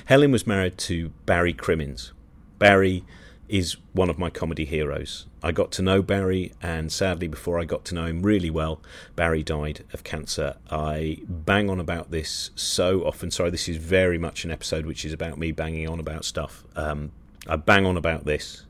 Helen 0.06 0.32
was 0.32 0.46
married 0.46 0.78
to 0.78 1.10
Barry 1.26 1.52
Crimmins. 1.52 2.12
Barry 2.58 3.04
is 3.46 3.76
one 3.92 4.08
of 4.08 4.18
my 4.18 4.30
comedy 4.30 4.64
heroes. 4.64 5.26
I 5.42 5.52
got 5.52 5.70
to 5.72 5.82
know 5.82 6.00
Barry, 6.00 6.54
and 6.62 6.90
sadly, 6.90 7.28
before 7.28 7.60
I 7.60 7.66
got 7.66 7.84
to 7.86 7.94
know 7.94 8.06
him 8.06 8.22
really 8.22 8.48
well, 8.48 8.80
Barry 9.16 9.42
died 9.42 9.84
of 9.92 10.02
cancer. 10.02 10.56
I 10.70 11.18
bang 11.28 11.68
on 11.68 11.78
about 11.78 12.10
this 12.10 12.52
so 12.54 13.04
often. 13.04 13.30
Sorry, 13.30 13.50
this 13.50 13.68
is 13.68 13.76
very 13.76 14.16
much 14.16 14.46
an 14.46 14.50
episode 14.50 14.86
which 14.86 15.04
is 15.04 15.12
about 15.12 15.38
me 15.38 15.52
banging 15.52 15.90
on 15.90 16.00
about 16.00 16.24
stuff. 16.24 16.64
Um, 16.74 17.12
I 17.46 17.56
bang 17.56 17.84
on 17.84 17.98
about 17.98 18.24
this 18.24 18.64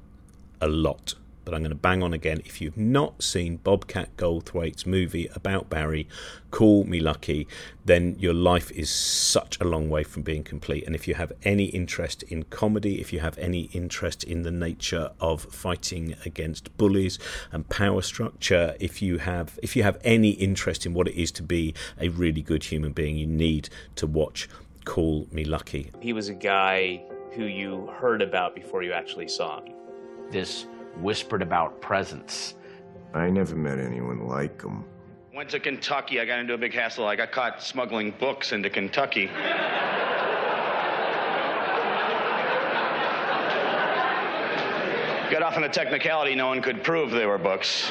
a 0.61 0.67
lot 0.67 1.15
but 1.47 1.55
I'm 1.55 1.61
going 1.61 1.71
to 1.71 1.77
bang 1.77 2.03
on 2.03 2.13
again. 2.13 2.43
If 2.45 2.61
you've 2.61 2.77
not 2.77 3.23
seen 3.23 3.57
Bobcat 3.59 4.17
Goldthwait's 4.17 4.85
movie 4.85 5.31
about 5.35 5.71
Barry, 5.71 6.09
Call 6.51 6.85
Me 6.85 6.99
Lucky, 6.99 7.47
then 7.85 8.17
your 8.19 8.35
life 8.35 8.73
is 8.73 8.91
such 8.91 9.59
a 9.61 9.65
long 9.65 9.89
way 9.89 10.03
from 10.03 10.23
being 10.23 10.43
complete. 10.43 10.85
And 10.85 10.95
if 10.95 11.07
you 11.07 11.15
have 11.15 11.33
any 11.45 11.67
interest 11.67 12.25
in 12.25 12.43
comedy, 12.43 13.01
if 13.01 13.13
you 13.13 13.21
have 13.21 13.39
any 13.39 13.71
interest 13.73 14.25
in 14.25 14.43
the 14.43 14.51
nature 14.51 15.13
of 15.21 15.43
fighting 15.45 16.17
against 16.27 16.77
bullies 16.77 17.17
and 17.53 17.69
power 17.69 18.03
structure, 18.03 18.75
if 18.81 19.01
you 19.01 19.19
have 19.19 19.59
if 19.63 19.77
you 19.77 19.85
have 19.85 19.99
any 20.03 20.31
interest 20.31 20.85
in 20.85 20.95
what 20.95 21.07
it 21.07 21.15
is 21.15 21.31
to 21.33 21.45
be 21.45 21.75
a 22.01 22.09
really 22.09 22.43
good 22.43 22.65
human 22.65 22.91
being, 22.91 23.17
you 23.17 23.27
need 23.27 23.69
to 23.95 24.09
watch 24.09 24.49
Call 24.85 25.29
Me 25.31 25.45
Lucky. 25.45 25.93
He 26.01 26.13
was 26.13 26.29
a 26.29 26.35
guy 26.35 27.05
who 27.35 27.45
you 27.45 27.87
heard 28.01 28.21
about 28.21 28.57
before 28.57 28.83
you 28.83 28.93
actually 28.93 29.29
saw 29.29 29.61
him. 29.61 29.75
This 30.31 30.67
whispered 31.01 31.43
about 31.43 31.81
presence. 31.81 32.55
I 33.15 33.31
never 33.31 33.57
met 33.57 33.79
anyone 33.79 34.27
like 34.27 34.63
him. 34.63 34.85
Went 35.35 35.51
to 35.51 35.61
Kentucky. 35.61 36.21
I 36.21 36.25
got 36.25 36.39
into 36.39 36.55
a 36.55 36.59
big 36.59 36.73
hassle. 36.73 37.07
I 37.07 37.17
got 37.17 37.31
caught 37.33 37.63
smuggling 37.63 38.11
books 38.13 38.53
into 38.53 38.71
Kentucky. 38.71 39.31
Got 45.31 45.43
off 45.43 45.57
on 45.57 45.65
a 45.65 45.69
technicality 45.69 46.35
no 46.37 46.47
one 46.47 46.63
could 46.63 46.85
prove 46.85 47.11
they 47.11 47.27
were 47.27 47.37
books. 47.37 47.91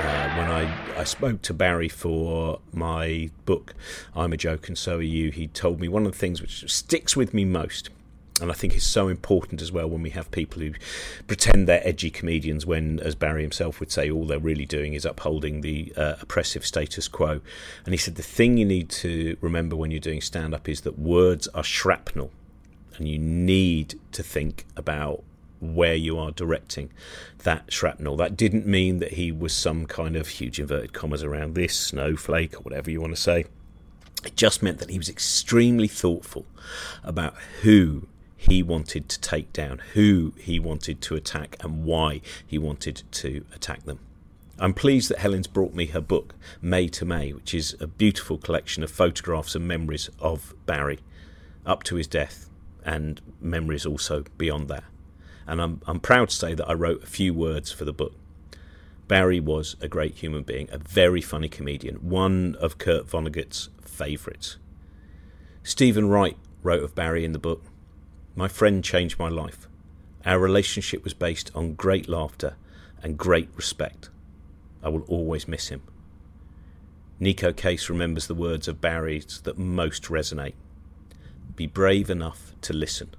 Uh, 0.00 0.34
when 0.38 0.50
I, 0.50 0.98
I 0.98 1.04
spoke 1.04 1.42
to 1.42 1.52
Barry 1.52 1.88
for 1.88 2.60
my 2.72 3.30
book, 3.44 3.74
I'm 4.16 4.32
a 4.32 4.38
Joke 4.38 4.68
and 4.68 4.78
So 4.78 4.96
Are 4.96 5.02
You, 5.02 5.30
he 5.30 5.48
told 5.48 5.80
me 5.80 5.88
one 5.88 6.06
of 6.06 6.12
the 6.12 6.18
things 6.18 6.40
which 6.40 6.72
sticks 6.72 7.14
with 7.14 7.34
me 7.34 7.44
most 7.44 7.90
and 8.40 8.50
I 8.50 8.54
think 8.54 8.74
it's 8.74 8.86
so 8.86 9.08
important 9.08 9.60
as 9.62 9.70
well 9.70 9.88
when 9.88 10.02
we 10.02 10.10
have 10.10 10.30
people 10.30 10.62
who 10.62 10.72
pretend 11.26 11.68
they're 11.68 11.86
edgy 11.86 12.10
comedians 12.10 12.66
when, 12.66 13.00
as 13.00 13.14
Barry 13.14 13.42
himself 13.42 13.80
would 13.80 13.92
say, 13.92 14.10
all 14.10 14.24
they're 14.24 14.38
really 14.38 14.66
doing 14.66 14.94
is 14.94 15.04
upholding 15.04 15.60
the 15.60 15.92
uh, 15.96 16.14
oppressive 16.20 16.64
status 16.64 17.08
quo. 17.08 17.40
And 17.84 17.92
he 17.94 17.98
said 17.98 18.16
the 18.16 18.22
thing 18.22 18.56
you 18.56 18.64
need 18.64 18.90
to 18.90 19.36
remember 19.40 19.76
when 19.76 19.90
you're 19.90 20.00
doing 20.00 20.20
stand 20.20 20.54
up 20.54 20.68
is 20.68 20.82
that 20.82 20.98
words 20.98 21.48
are 21.48 21.64
shrapnel, 21.64 22.30
and 22.96 23.08
you 23.08 23.18
need 23.18 23.98
to 24.12 24.22
think 24.22 24.66
about 24.76 25.22
where 25.60 25.94
you 25.94 26.18
are 26.18 26.30
directing 26.30 26.90
that 27.38 27.72
shrapnel. 27.72 28.16
That 28.16 28.36
didn't 28.36 28.66
mean 28.66 28.98
that 28.98 29.12
he 29.12 29.30
was 29.30 29.52
some 29.52 29.86
kind 29.86 30.16
of 30.16 30.28
huge 30.28 30.58
inverted 30.58 30.92
commas 30.92 31.22
around 31.22 31.54
this 31.54 31.76
snowflake 31.76 32.56
or 32.56 32.60
whatever 32.60 32.90
you 32.90 33.00
want 33.00 33.14
to 33.14 33.20
say. 33.20 33.44
It 34.24 34.36
just 34.36 34.62
meant 34.62 34.78
that 34.78 34.90
he 34.90 34.98
was 34.98 35.08
extremely 35.08 35.88
thoughtful 35.88 36.46
about 37.04 37.34
who 37.62 38.06
he 38.40 38.62
wanted 38.62 39.06
to 39.06 39.20
take 39.20 39.52
down, 39.52 39.82
who 39.92 40.32
he 40.38 40.58
wanted 40.58 41.02
to 41.02 41.14
attack, 41.14 41.58
and 41.60 41.84
why 41.84 42.22
he 42.46 42.56
wanted 42.56 43.02
to 43.10 43.44
attack 43.54 43.84
them. 43.84 43.98
I'm 44.58 44.72
pleased 44.72 45.10
that 45.10 45.18
Helen's 45.18 45.46
brought 45.46 45.74
me 45.74 45.84
her 45.86 46.00
book, 46.00 46.34
May 46.62 46.88
to 46.88 47.04
May, 47.04 47.34
which 47.34 47.52
is 47.52 47.76
a 47.80 47.86
beautiful 47.86 48.38
collection 48.38 48.82
of 48.82 48.90
photographs 48.90 49.54
and 49.54 49.68
memories 49.68 50.08
of 50.20 50.54
Barry 50.64 51.00
up 51.66 51.82
to 51.82 51.96
his 51.96 52.06
death, 52.06 52.48
and 52.82 53.20
memories 53.42 53.84
also 53.84 54.24
beyond 54.38 54.68
that. 54.68 54.84
And 55.46 55.60
I'm, 55.60 55.82
I'm 55.86 56.00
proud 56.00 56.30
to 56.30 56.36
say 56.36 56.54
that 56.54 56.66
I 56.66 56.72
wrote 56.72 57.02
a 57.02 57.06
few 57.06 57.34
words 57.34 57.70
for 57.70 57.84
the 57.84 57.92
book. 57.92 58.14
Barry 59.06 59.38
was 59.38 59.76
a 59.82 59.88
great 59.88 60.14
human 60.14 60.44
being, 60.44 60.66
a 60.72 60.78
very 60.78 61.20
funny 61.20 61.50
comedian, 61.50 61.96
one 61.96 62.56
of 62.58 62.78
Kurt 62.78 63.06
Vonnegut's 63.06 63.68
favourites. 63.82 64.56
Steven 65.62 66.08
Wright 66.08 66.38
wrote 66.62 66.82
of 66.82 66.94
Barry 66.94 67.24
in 67.24 67.32
the 67.32 67.38
book 67.38 67.64
my 68.34 68.48
friend 68.48 68.82
changed 68.84 69.18
my 69.18 69.28
life. 69.28 69.68
Our 70.24 70.38
relationship 70.38 71.02
was 71.04 71.14
based 71.14 71.50
on 71.54 71.74
great 71.74 72.08
laughter 72.08 72.56
and 73.02 73.18
great 73.18 73.48
respect. 73.56 74.10
I 74.82 74.88
will 74.88 75.02
always 75.02 75.48
miss 75.48 75.68
him. 75.68 75.82
Neko 77.20 77.54
Case 77.54 77.90
remembers 77.90 78.26
the 78.26 78.34
words 78.34 78.68
of 78.68 78.80
Barry's 78.80 79.40
that 79.42 79.58
most 79.58 80.04
resonate. 80.04 80.54
Be 81.54 81.66
brave 81.66 82.08
enough 82.08 82.54
to 82.62 82.72
listen. 82.72 83.10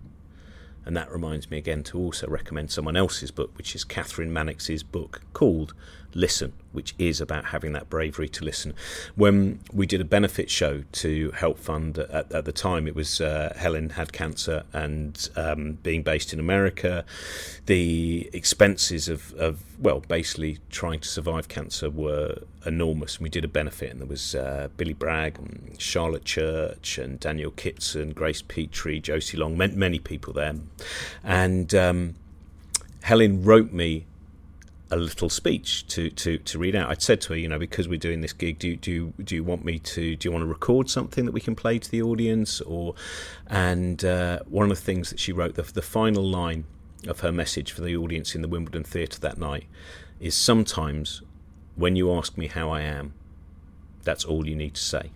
And 0.86 0.98
that 0.98 1.12
reminds 1.12 1.52
me 1.52 1.60
again 1.60 1.84
to 1.84 2.00
also 2.00 2.28
recommend 2.28 2.72
someone 2.72 2.96
else's 2.98 3.30
book, 3.30 3.56
which 3.56 3.76
is 3.76 3.86
Kathryn 3.86 4.32
Mannix's 4.32 4.82
book 4.82 5.22
called 5.34 5.74
Listen, 6.14 6.54
which 6.72 6.94
is 6.98 7.22
about 7.22 7.46
having 7.46 7.74
that 7.74 7.90
bravery 7.90 8.28
to 8.30 8.44
listen. 8.44 8.74
When 9.16 9.60
we 9.74 9.86
did 9.86 10.02
a 10.02 10.06
benefit 10.06 10.50
show 10.50 10.84
to 10.92 11.32
help 11.32 11.58
fund, 11.58 11.98
at, 11.98 12.32
at 12.32 12.46
the 12.46 12.52
time 12.52 12.88
it 12.88 12.96
was 12.96 13.22
uh, 13.22 13.54
Helen 13.58 13.92
had 13.92 14.12
cancer 14.12 14.64
and 14.74 15.30
um, 15.36 15.78
being 15.84 16.04
based 16.04 16.34
in 16.34 16.40
America, 16.40 17.06
the 17.66 18.30
expenses 18.34 19.08
of, 19.08 19.34
of, 19.34 19.64
well, 19.80 20.02
basically 20.02 20.60
trying 20.70 21.00
to 21.00 21.08
survive 21.08 21.48
cancer 21.48 21.90
were 21.90 22.40
enormous. 22.66 23.20
We 23.20 23.30
did 23.30 23.44
a 23.44 23.48
benefit, 23.48 23.92
and 23.92 24.02
there 24.02 24.08
was 24.08 24.36
uh, 24.36 24.70
Billy 24.78 24.94
Bragg, 24.94 25.38
and 25.40 25.76
Charlotte 25.80 26.26
Church, 26.26 26.98
and 26.98 27.20
Daniel 27.20 27.52
Kitson, 27.52 28.12
Grace 28.14 28.42
Petrie, 28.42 29.00
Josie 29.00 29.38
Long, 29.38 29.58
many 29.58 30.00
people 30.00 30.34
there. 30.34 30.56
And 31.24 31.74
um, 31.74 32.16
Helen 33.02 33.44
wrote 33.44 33.72
me 33.72 34.06
a 34.92 34.98
little 34.98 35.30
speech 35.30 35.88
to, 35.88 36.10
to, 36.10 36.38
to 36.38 36.60
read 36.60 36.76
out. 36.76 36.90
I'd 36.90 37.02
said 37.02 37.22
to 37.22 37.30
her, 37.30 37.40
you 37.40 37.48
know, 37.48 37.58
because 37.58 37.88
we're 37.88 37.98
doing 37.98 38.20
this 38.20 38.34
gig, 38.34 38.60
do 38.60 38.76
do 38.76 39.14
do 39.24 39.36
you 39.36 39.44
want 39.44 39.64
me 39.64 39.80
to 39.80 40.16
do 40.18 40.28
you 40.28 40.32
want 40.32 40.44
to 40.44 40.48
record 40.48 40.90
something 40.90 41.26
that 41.26 41.32
we 41.32 41.40
can 41.40 41.56
play 41.56 41.80
to 41.80 41.90
the 41.90 42.02
audience 42.02 42.60
or 42.62 42.94
and 43.48 44.04
uh, 44.04 44.40
one 44.48 44.70
of 44.70 44.78
the 44.78 44.84
things 44.84 45.10
that 45.10 45.20
she 45.20 45.32
wrote 45.32 45.56
the 45.56 45.64
the 45.64 45.82
final 45.82 46.24
line 46.24 46.66
of 47.08 47.22
her 47.22 47.32
message 47.32 47.72
for 47.72 47.82
the 47.82 47.96
audience 47.96 48.36
in 48.36 48.42
the 48.42 48.48
Wimbledon 48.48 48.84
Theatre 48.84 49.20
that 49.22 49.38
night 49.38 49.66
is 50.20 50.36
sometimes 50.36 51.22
when 51.76 51.96
you 51.96 52.14
ask 52.14 52.38
me 52.38 52.48
how 52.48 52.70
I 52.70 52.82
am, 52.82 53.14
that's 54.04 54.26
all 54.26 54.48
you 54.48 54.56
need 54.56 54.76
to 54.76 54.82
say. 54.82 55.12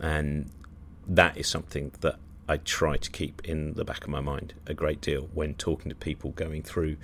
And 0.00 0.50
that 1.06 1.36
is 1.36 1.48
something 1.48 1.92
that 2.00 2.16
I 2.48 2.56
try 2.58 2.96
to 2.96 3.10
keep 3.10 3.42
in 3.44 3.74
the 3.74 3.84
back 3.84 4.04
of 4.04 4.10
my 4.10 4.20
mind 4.20 4.54
a 4.66 4.74
great 4.74 5.00
deal 5.00 5.28
when 5.32 5.54
talking 5.54 5.88
to 5.88 5.94
people 5.94 6.30
going 6.30 6.62
through 6.62 6.96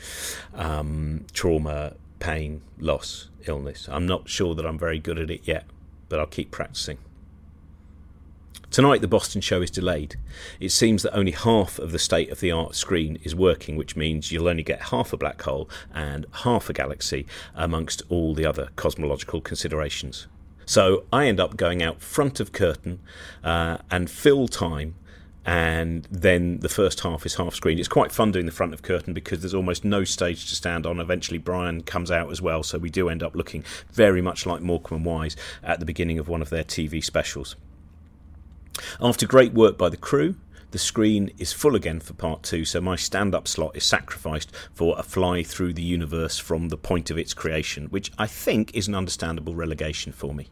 um, 0.55 1.27
trauma, 1.33 1.95
pain, 2.19 2.63
loss, 2.79 3.29
illness. 3.47 3.89
I'm 3.91 4.07
not 4.07 4.29
sure 4.29 4.55
that 4.55 4.67
I'm 4.67 4.79
very 4.79 4.99
good 4.99 5.19
at 5.19 5.31
it 5.31 5.43
yet, 5.45 5.65
but 6.09 6.19
I'll 6.19 6.27
keep 6.27 6.51
practicing. 6.51 6.99
Tonight, 8.71 9.01
the 9.01 9.09
Boston 9.09 9.41
show 9.41 9.63
is 9.63 9.71
delayed. 9.71 10.17
It 10.61 10.69
seems 10.69 11.03
that 11.03 11.17
only 11.17 11.33
half 11.33 11.79
of 11.79 11.91
the 11.91 11.99
state 11.99 12.31
of 12.31 12.41
the 12.41 12.53
art 12.53 12.75
screen 12.75 13.19
is 13.25 13.35
working, 13.35 13.77
which 13.77 13.97
means 13.97 14.31
you'll 14.31 14.49
only 14.49 14.63
get 14.63 14.83
half 14.83 15.15
a 15.15 15.17
black 15.17 15.41
hole 15.41 15.71
and 15.95 16.27
half 16.43 16.69
a 16.69 16.75
galaxy 16.75 17.27
amongst 17.55 18.03
all 18.11 18.35
the 18.35 18.45
other 18.45 18.69
cosmological 18.77 19.41
considerations. 19.41 20.27
So 20.67 21.05
I 21.11 21.29
end 21.29 21.41
up 21.41 21.57
going 21.57 21.83
out 21.83 22.03
front 22.03 22.41
of 22.41 22.53
curtain 22.53 23.01
uh, 23.43 23.79
and 23.91 24.11
fill 24.11 24.49
time 24.49 24.97
and 25.49 26.07
then 26.11 26.59
the 26.59 26.69
first 26.69 27.01
half 27.01 27.25
is 27.25 27.37
half 27.37 27.55
screen. 27.55 27.79
It's 27.79 27.89
quite 27.89 28.13
fun 28.13 28.33
doing 28.33 28.45
the 28.45 28.53
front 28.53 28.75
of 28.75 28.83
curtain 28.83 29.15
because 29.15 29.41
there's 29.41 29.55
almost 29.55 29.83
no 29.83 30.05
stage 30.05 30.47
to 30.51 30.55
stand 30.55 30.85
on. 30.85 31.01
Eventually, 31.01 31.39
Brian 31.39 31.83
comes 31.83 32.11
out 32.11 32.31
as 32.31 32.43
well, 32.43 32.63
so 32.63 32.77
we 32.77 32.91
do 32.91 33.09
end 33.09 33.23
up 33.23 33.35
looking 33.35 33.65
very 33.91 34.21
much 34.21 34.45
like 34.45 34.61
Morecambe 34.61 34.99
and 34.99 35.07
Wise 35.07 35.37
at 35.63 35.81
the 35.81 35.87
beginning 35.87 36.19
of 36.19 36.29
one 36.29 36.43
of 36.43 36.51
their 36.51 36.65
TV 36.65 37.03
specials. 37.03 37.57
After 39.01 39.27
great 39.27 39.55
work 39.55 39.79
by 39.79 39.89
the 39.89 39.97
crew, 39.97 40.35
the 40.73 40.79
screen 40.79 41.31
is 41.39 41.51
full 41.51 41.75
again 41.75 42.01
for 42.01 42.13
part 42.13 42.43
two, 42.43 42.67
so 42.67 42.83
my 42.83 42.97
stand 42.97 43.35
up 43.35 43.49
slot 43.49 43.75
is 43.75 43.85
sacrificed 43.85 44.55
for 44.75 44.97
a 44.99 45.03
fly 45.03 45.43
through 45.43 45.73
the 45.73 45.83
universe 45.83 46.39
from 46.39 46.69
the 46.69 46.77
point 46.77 47.11
of 47.11 47.17
its 47.17 47.33
creation, 47.33 47.87
which 47.87 48.13
I 48.19 48.27
think 48.27 48.75
is 48.75 48.87
an 48.87 48.95
understandable 48.95 49.55
relegation 49.55 50.13
for 50.13 50.35
me. 50.35 50.51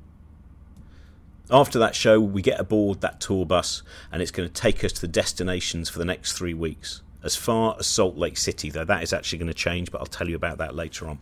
After 1.50 1.78
that 1.78 1.94
show, 1.94 2.20
we 2.20 2.42
get 2.42 2.58
aboard 2.58 3.00
that 3.02 3.20
tour 3.20 3.46
bus 3.46 3.82
and 4.10 4.20
it's 4.20 4.32
going 4.32 4.48
to 4.48 4.52
take 4.52 4.82
us 4.82 4.92
to 4.94 5.00
the 5.00 5.08
destinations 5.08 5.88
for 5.88 6.00
the 6.00 6.04
next 6.04 6.32
three 6.32 6.54
weeks. 6.54 7.02
As 7.22 7.36
far 7.36 7.76
as 7.78 7.86
Salt 7.86 8.16
Lake 8.16 8.36
City, 8.36 8.68
though 8.68 8.84
that 8.84 9.02
is 9.02 9.12
actually 9.12 9.38
going 9.38 9.48
to 9.48 9.54
change, 9.54 9.92
but 9.92 10.00
I'll 10.00 10.06
tell 10.06 10.28
you 10.28 10.34
about 10.34 10.58
that 10.58 10.74
later 10.74 11.08
on. 11.08 11.20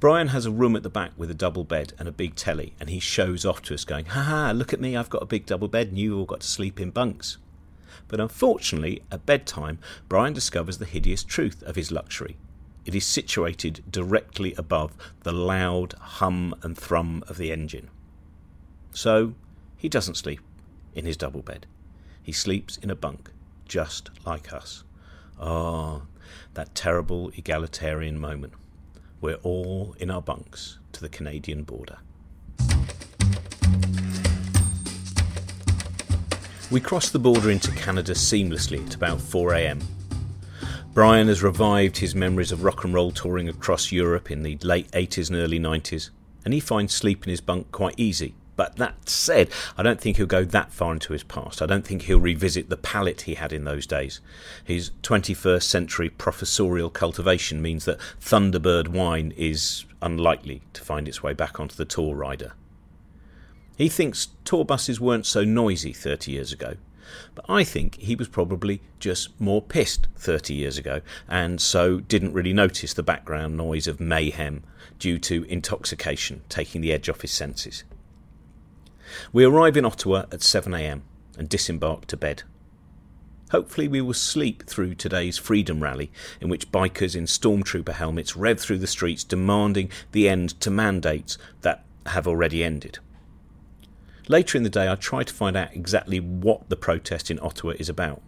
Brian 0.00 0.28
has 0.28 0.46
a 0.46 0.50
room 0.50 0.74
at 0.74 0.82
the 0.82 0.90
back 0.90 1.12
with 1.16 1.30
a 1.30 1.34
double 1.34 1.62
bed 1.64 1.92
and 1.98 2.08
a 2.08 2.12
big 2.12 2.34
telly, 2.34 2.74
and 2.80 2.90
he 2.90 2.98
shows 2.98 3.44
off 3.44 3.62
to 3.62 3.74
us, 3.74 3.84
going, 3.84 4.06
Ha 4.06 4.20
ha, 4.20 4.50
look 4.50 4.72
at 4.72 4.80
me, 4.80 4.96
I've 4.96 5.08
got 5.10 5.22
a 5.22 5.26
big 5.26 5.46
double 5.46 5.68
bed, 5.68 5.88
and 5.88 5.98
you've 5.98 6.18
all 6.18 6.24
got 6.24 6.40
to 6.40 6.46
sleep 6.46 6.80
in 6.80 6.90
bunks. 6.90 7.38
But 8.08 8.20
unfortunately, 8.20 9.02
at 9.10 9.24
bedtime, 9.24 9.78
Brian 10.08 10.34
discovers 10.34 10.78
the 10.78 10.84
hideous 10.84 11.22
truth 11.22 11.62
of 11.62 11.76
his 11.76 11.92
luxury. 11.92 12.36
It 12.84 12.94
is 12.94 13.06
situated 13.06 13.82
directly 13.90 14.54
above 14.58 14.92
the 15.22 15.32
loud 15.32 15.94
hum 15.94 16.54
and 16.62 16.76
thrum 16.76 17.24
of 17.28 17.38
the 17.38 17.50
engine. 17.50 17.88
So, 18.94 19.34
he 19.76 19.88
doesn't 19.88 20.14
sleep 20.14 20.40
in 20.94 21.04
his 21.04 21.16
double 21.16 21.42
bed. 21.42 21.66
He 22.22 22.32
sleeps 22.32 22.78
in 22.78 22.90
a 22.90 22.94
bunk, 22.94 23.30
just 23.66 24.10
like 24.24 24.52
us. 24.52 24.84
Ah, 25.38 26.02
that 26.54 26.74
terrible 26.74 27.30
egalitarian 27.36 28.18
moment. 28.18 28.54
We're 29.20 29.40
all 29.42 29.96
in 29.98 30.10
our 30.10 30.22
bunks 30.22 30.78
to 30.92 31.00
the 31.00 31.08
Canadian 31.08 31.64
border. 31.64 31.98
We 36.70 36.80
cross 36.80 37.10
the 37.10 37.18
border 37.18 37.50
into 37.50 37.72
Canada 37.72 38.12
seamlessly 38.12 38.86
at 38.86 38.94
about 38.94 39.18
4am. 39.18 39.82
Brian 40.94 41.26
has 41.26 41.42
revived 41.42 41.98
his 41.98 42.14
memories 42.14 42.52
of 42.52 42.62
rock 42.62 42.84
and 42.84 42.94
roll 42.94 43.10
touring 43.10 43.48
across 43.48 43.90
Europe 43.90 44.30
in 44.30 44.44
the 44.44 44.56
late 44.62 44.90
80s 44.92 45.28
and 45.28 45.38
early 45.38 45.58
90s, 45.58 46.10
and 46.44 46.54
he 46.54 46.60
finds 46.60 46.94
sleep 46.94 47.24
in 47.24 47.30
his 47.30 47.40
bunk 47.40 47.72
quite 47.72 47.94
easy. 47.96 48.34
But 48.56 48.76
that 48.76 49.08
said, 49.08 49.50
I 49.76 49.82
don't 49.82 50.00
think 50.00 50.16
he'll 50.16 50.26
go 50.26 50.44
that 50.44 50.72
far 50.72 50.92
into 50.92 51.12
his 51.12 51.24
past. 51.24 51.60
I 51.60 51.66
don't 51.66 51.86
think 51.86 52.02
he'll 52.02 52.20
revisit 52.20 52.68
the 52.68 52.76
palate 52.76 53.22
he 53.22 53.34
had 53.34 53.52
in 53.52 53.64
those 53.64 53.86
days. 53.86 54.20
His 54.62 54.90
21st 55.02 55.62
century 55.64 56.08
professorial 56.08 56.90
cultivation 56.90 57.60
means 57.60 57.84
that 57.84 57.98
Thunderbird 58.20 58.88
wine 58.88 59.32
is 59.36 59.84
unlikely 60.00 60.62
to 60.74 60.82
find 60.82 61.08
its 61.08 61.22
way 61.22 61.32
back 61.32 61.58
onto 61.58 61.74
the 61.74 61.84
tour 61.84 62.14
rider. 62.14 62.52
He 63.76 63.88
thinks 63.88 64.28
tour 64.44 64.64
buses 64.64 65.00
weren't 65.00 65.26
so 65.26 65.42
noisy 65.42 65.92
30 65.92 66.30
years 66.30 66.52
ago, 66.52 66.76
but 67.34 67.44
I 67.48 67.64
think 67.64 67.96
he 67.96 68.14
was 68.14 68.28
probably 68.28 68.80
just 69.00 69.38
more 69.40 69.60
pissed 69.60 70.06
30 70.16 70.54
years 70.54 70.78
ago 70.78 71.00
and 71.28 71.60
so 71.60 72.00
didn't 72.00 72.32
really 72.32 72.52
notice 72.52 72.94
the 72.94 73.02
background 73.02 73.56
noise 73.56 73.86
of 73.86 74.00
mayhem 74.00 74.62
due 74.98 75.18
to 75.18 75.44
intoxication 75.44 76.42
taking 76.48 76.80
the 76.80 76.92
edge 76.92 77.08
off 77.08 77.22
his 77.22 77.32
senses. 77.32 77.84
We 79.32 79.44
arrive 79.44 79.76
in 79.76 79.84
Ottawa 79.84 80.20
at 80.32 80.40
7am 80.40 81.02
and 81.38 81.48
disembark 81.48 82.06
to 82.06 82.16
bed. 82.16 82.42
Hopefully, 83.50 83.86
we 83.86 84.00
will 84.00 84.14
sleep 84.14 84.64
through 84.66 84.94
today's 84.94 85.38
Freedom 85.38 85.82
Rally, 85.82 86.10
in 86.40 86.48
which 86.48 86.72
bikers 86.72 87.14
in 87.14 87.24
stormtrooper 87.24 87.92
helmets 87.92 88.36
rev 88.36 88.58
through 88.58 88.78
the 88.78 88.86
streets 88.86 89.22
demanding 89.22 89.90
the 90.12 90.28
end 90.28 90.58
to 90.60 90.70
mandates 90.70 91.38
that 91.60 91.84
have 92.06 92.26
already 92.26 92.64
ended. 92.64 92.98
Later 94.28 94.56
in 94.56 94.64
the 94.64 94.70
day, 94.70 94.90
I 94.90 94.94
try 94.94 95.22
to 95.22 95.34
find 95.34 95.56
out 95.56 95.74
exactly 95.74 96.18
what 96.18 96.68
the 96.68 96.76
protest 96.76 97.30
in 97.30 97.38
Ottawa 97.40 97.74
is 97.78 97.88
about. 97.88 98.22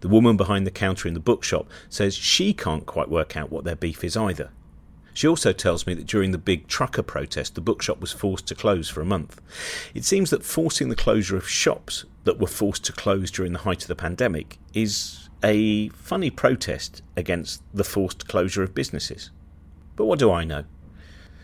The 0.00 0.08
woman 0.08 0.36
behind 0.36 0.66
the 0.66 0.70
counter 0.70 1.08
in 1.08 1.14
the 1.14 1.20
bookshop 1.20 1.66
says 1.88 2.14
she 2.14 2.52
can't 2.52 2.86
quite 2.86 3.08
work 3.08 3.36
out 3.36 3.50
what 3.50 3.64
their 3.64 3.74
beef 3.74 4.04
is 4.04 4.16
either. 4.16 4.50
She 5.14 5.28
also 5.28 5.52
tells 5.52 5.86
me 5.86 5.94
that 5.94 6.06
during 6.06 6.30
the 6.30 6.38
big 6.38 6.68
trucker 6.68 7.02
protest, 7.02 7.54
the 7.54 7.60
bookshop 7.60 8.00
was 8.00 8.12
forced 8.12 8.46
to 8.46 8.54
close 8.54 8.88
for 8.88 9.00
a 9.00 9.06
month. 9.06 9.40
It 9.94 10.04
seems 10.04 10.30
that 10.30 10.44
forcing 10.44 10.88
the 10.88 10.96
closure 10.96 11.36
of 11.36 11.48
shops 11.48 12.04
that 12.24 12.38
were 12.38 12.46
forced 12.46 12.84
to 12.84 12.92
close 12.92 13.30
during 13.30 13.52
the 13.52 13.60
height 13.60 13.82
of 13.82 13.88
the 13.88 13.96
pandemic 13.96 14.58
is 14.72 15.28
a 15.44 15.88
funny 15.90 16.30
protest 16.30 17.02
against 17.16 17.62
the 17.74 17.84
forced 17.84 18.28
closure 18.28 18.62
of 18.62 18.74
businesses. 18.74 19.30
But 19.96 20.06
what 20.06 20.18
do 20.18 20.30
I 20.30 20.44
know? 20.44 20.64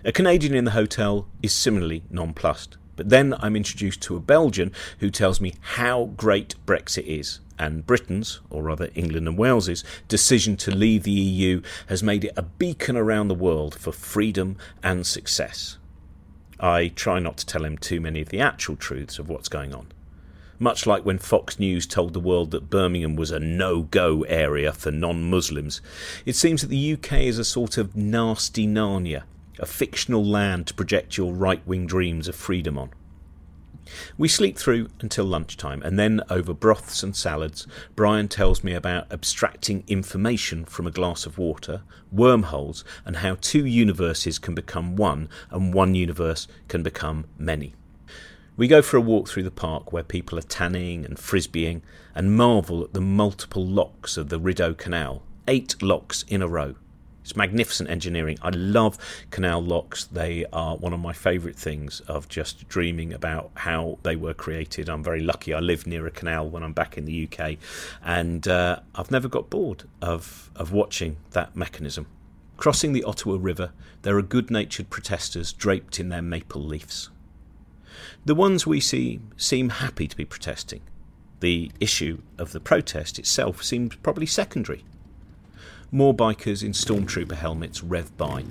A 0.04 0.12
Canadian 0.12 0.54
in 0.54 0.64
the 0.64 0.70
hotel 0.70 1.28
is 1.42 1.52
similarly 1.52 2.04
nonplussed. 2.08 2.78
But 2.98 3.10
then 3.10 3.32
I'm 3.38 3.54
introduced 3.54 4.02
to 4.02 4.16
a 4.16 4.20
Belgian 4.20 4.72
who 4.98 5.08
tells 5.08 5.40
me 5.40 5.54
how 5.60 6.06
great 6.16 6.56
Brexit 6.66 7.06
is, 7.06 7.38
and 7.56 7.86
Britain's, 7.86 8.40
or 8.50 8.64
rather 8.64 8.90
England 8.96 9.28
and 9.28 9.38
Wales's, 9.38 9.84
decision 10.08 10.56
to 10.56 10.74
leave 10.74 11.04
the 11.04 11.12
EU 11.12 11.62
has 11.86 12.02
made 12.02 12.24
it 12.24 12.32
a 12.36 12.42
beacon 12.42 12.96
around 12.96 13.28
the 13.28 13.36
world 13.36 13.76
for 13.76 13.92
freedom 13.92 14.56
and 14.82 15.06
success. 15.06 15.78
I 16.58 16.88
try 16.88 17.20
not 17.20 17.36
to 17.36 17.46
tell 17.46 17.64
him 17.64 17.78
too 17.78 18.00
many 18.00 18.20
of 18.20 18.30
the 18.30 18.40
actual 18.40 18.74
truths 18.74 19.20
of 19.20 19.28
what's 19.28 19.48
going 19.48 19.72
on. 19.72 19.92
Much 20.58 20.84
like 20.84 21.04
when 21.06 21.18
Fox 21.18 21.60
News 21.60 21.86
told 21.86 22.14
the 22.14 22.18
world 22.18 22.50
that 22.50 22.68
Birmingham 22.68 23.14
was 23.14 23.30
a 23.30 23.38
no 23.38 23.82
go 23.82 24.22
area 24.22 24.72
for 24.72 24.90
non 24.90 25.30
Muslims, 25.30 25.80
it 26.26 26.34
seems 26.34 26.62
that 26.62 26.66
the 26.66 26.94
UK 26.94 27.12
is 27.20 27.38
a 27.38 27.44
sort 27.44 27.78
of 27.78 27.94
nasty 27.94 28.66
Narnia 28.66 29.22
a 29.58 29.66
fictional 29.66 30.24
land 30.24 30.66
to 30.66 30.74
project 30.74 31.16
your 31.16 31.32
right 31.32 31.66
wing 31.66 31.86
dreams 31.86 32.28
of 32.28 32.34
freedom 32.34 32.78
on. 32.78 32.90
We 34.16 34.28
sleep 34.28 34.58
through 34.58 34.88
until 35.00 35.24
lunchtime, 35.24 35.82
and 35.82 35.98
then 35.98 36.20
over 36.28 36.52
broths 36.52 37.02
and 37.02 37.16
salads, 37.16 37.66
Brian 37.96 38.28
tells 38.28 38.62
me 38.62 38.74
about 38.74 39.10
abstracting 39.10 39.84
information 39.86 40.64
from 40.64 40.86
a 40.86 40.90
glass 40.90 41.24
of 41.24 41.38
water, 41.38 41.82
wormholes, 42.12 42.84
and 43.04 43.16
how 43.16 43.36
two 43.36 43.64
universes 43.64 44.38
can 44.38 44.54
become 44.54 44.96
one 44.96 45.28
and 45.50 45.72
one 45.72 45.94
universe 45.94 46.48
can 46.68 46.82
become 46.82 47.26
many. 47.38 47.74
We 48.56 48.66
go 48.66 48.82
for 48.82 48.96
a 48.96 49.00
walk 49.00 49.28
through 49.28 49.44
the 49.44 49.50
park 49.50 49.92
where 49.92 50.02
people 50.02 50.38
are 50.38 50.42
tanning 50.42 51.04
and 51.04 51.16
frisbeeing 51.16 51.80
and 52.14 52.36
marvel 52.36 52.82
at 52.82 52.92
the 52.92 53.00
multiple 53.00 53.64
locks 53.64 54.16
of 54.16 54.30
the 54.30 54.40
Rideau 54.40 54.74
Canal, 54.74 55.22
eight 55.46 55.80
locks 55.80 56.24
in 56.28 56.42
a 56.42 56.48
row. 56.48 56.74
It's 57.28 57.36
magnificent 57.36 57.90
engineering. 57.90 58.38
I 58.40 58.48
love 58.48 58.96
canal 59.30 59.62
locks. 59.62 60.04
They 60.04 60.46
are 60.50 60.78
one 60.78 60.94
of 60.94 61.00
my 61.00 61.12
favourite 61.12 61.56
things 61.56 62.00
of 62.08 62.26
just 62.30 62.66
dreaming 62.70 63.12
about 63.12 63.50
how 63.52 63.98
they 64.02 64.16
were 64.16 64.32
created. 64.32 64.88
I'm 64.88 65.04
very 65.04 65.20
lucky. 65.20 65.52
I 65.52 65.60
live 65.60 65.86
near 65.86 66.06
a 66.06 66.10
canal 66.10 66.48
when 66.48 66.62
I'm 66.62 66.72
back 66.72 66.96
in 66.96 67.04
the 67.04 67.28
UK, 67.30 67.58
and 68.02 68.48
uh, 68.48 68.80
I've 68.94 69.10
never 69.10 69.28
got 69.28 69.50
bored 69.50 69.84
of 70.00 70.50
of 70.56 70.72
watching 70.72 71.18
that 71.32 71.54
mechanism. 71.54 72.06
Crossing 72.56 72.94
the 72.94 73.04
Ottawa 73.04 73.36
River, 73.38 73.72
there 74.00 74.16
are 74.16 74.22
good 74.22 74.50
natured 74.50 74.88
protesters 74.88 75.52
draped 75.52 76.00
in 76.00 76.08
their 76.08 76.22
maple 76.22 76.64
leaves. 76.64 77.10
The 78.24 78.34
ones 78.34 78.66
we 78.66 78.80
see 78.80 79.20
seem 79.36 79.68
happy 79.68 80.08
to 80.08 80.16
be 80.16 80.24
protesting. 80.24 80.80
The 81.40 81.72
issue 81.78 82.22
of 82.38 82.52
the 82.52 82.60
protest 82.60 83.18
itself 83.18 83.62
seems 83.62 83.96
probably 83.96 84.24
secondary 84.24 84.82
more 85.90 86.14
bikers 86.14 86.62
in 86.62 86.72
stormtrooper 86.72 87.36
helmets 87.36 87.82
rev 87.82 88.16
by. 88.16 88.44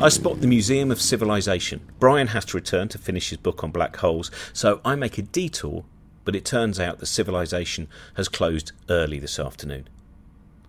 I 0.00 0.10
spot 0.10 0.40
the 0.40 0.46
Museum 0.46 0.90
of 0.90 1.00
Civilization. 1.00 1.80
Brian 1.98 2.28
has 2.28 2.44
to 2.46 2.56
return 2.56 2.88
to 2.88 2.98
finish 2.98 3.30
his 3.30 3.38
book 3.38 3.64
on 3.64 3.70
black 3.70 3.96
holes, 3.96 4.30
so 4.52 4.80
I 4.84 4.94
make 4.94 5.16
a 5.16 5.22
detour, 5.22 5.84
but 6.24 6.36
it 6.36 6.44
turns 6.44 6.78
out 6.78 6.98
the 6.98 7.06
civilization 7.06 7.88
has 8.14 8.28
closed 8.28 8.72
early 8.90 9.18
this 9.18 9.38
afternoon. 9.38 9.88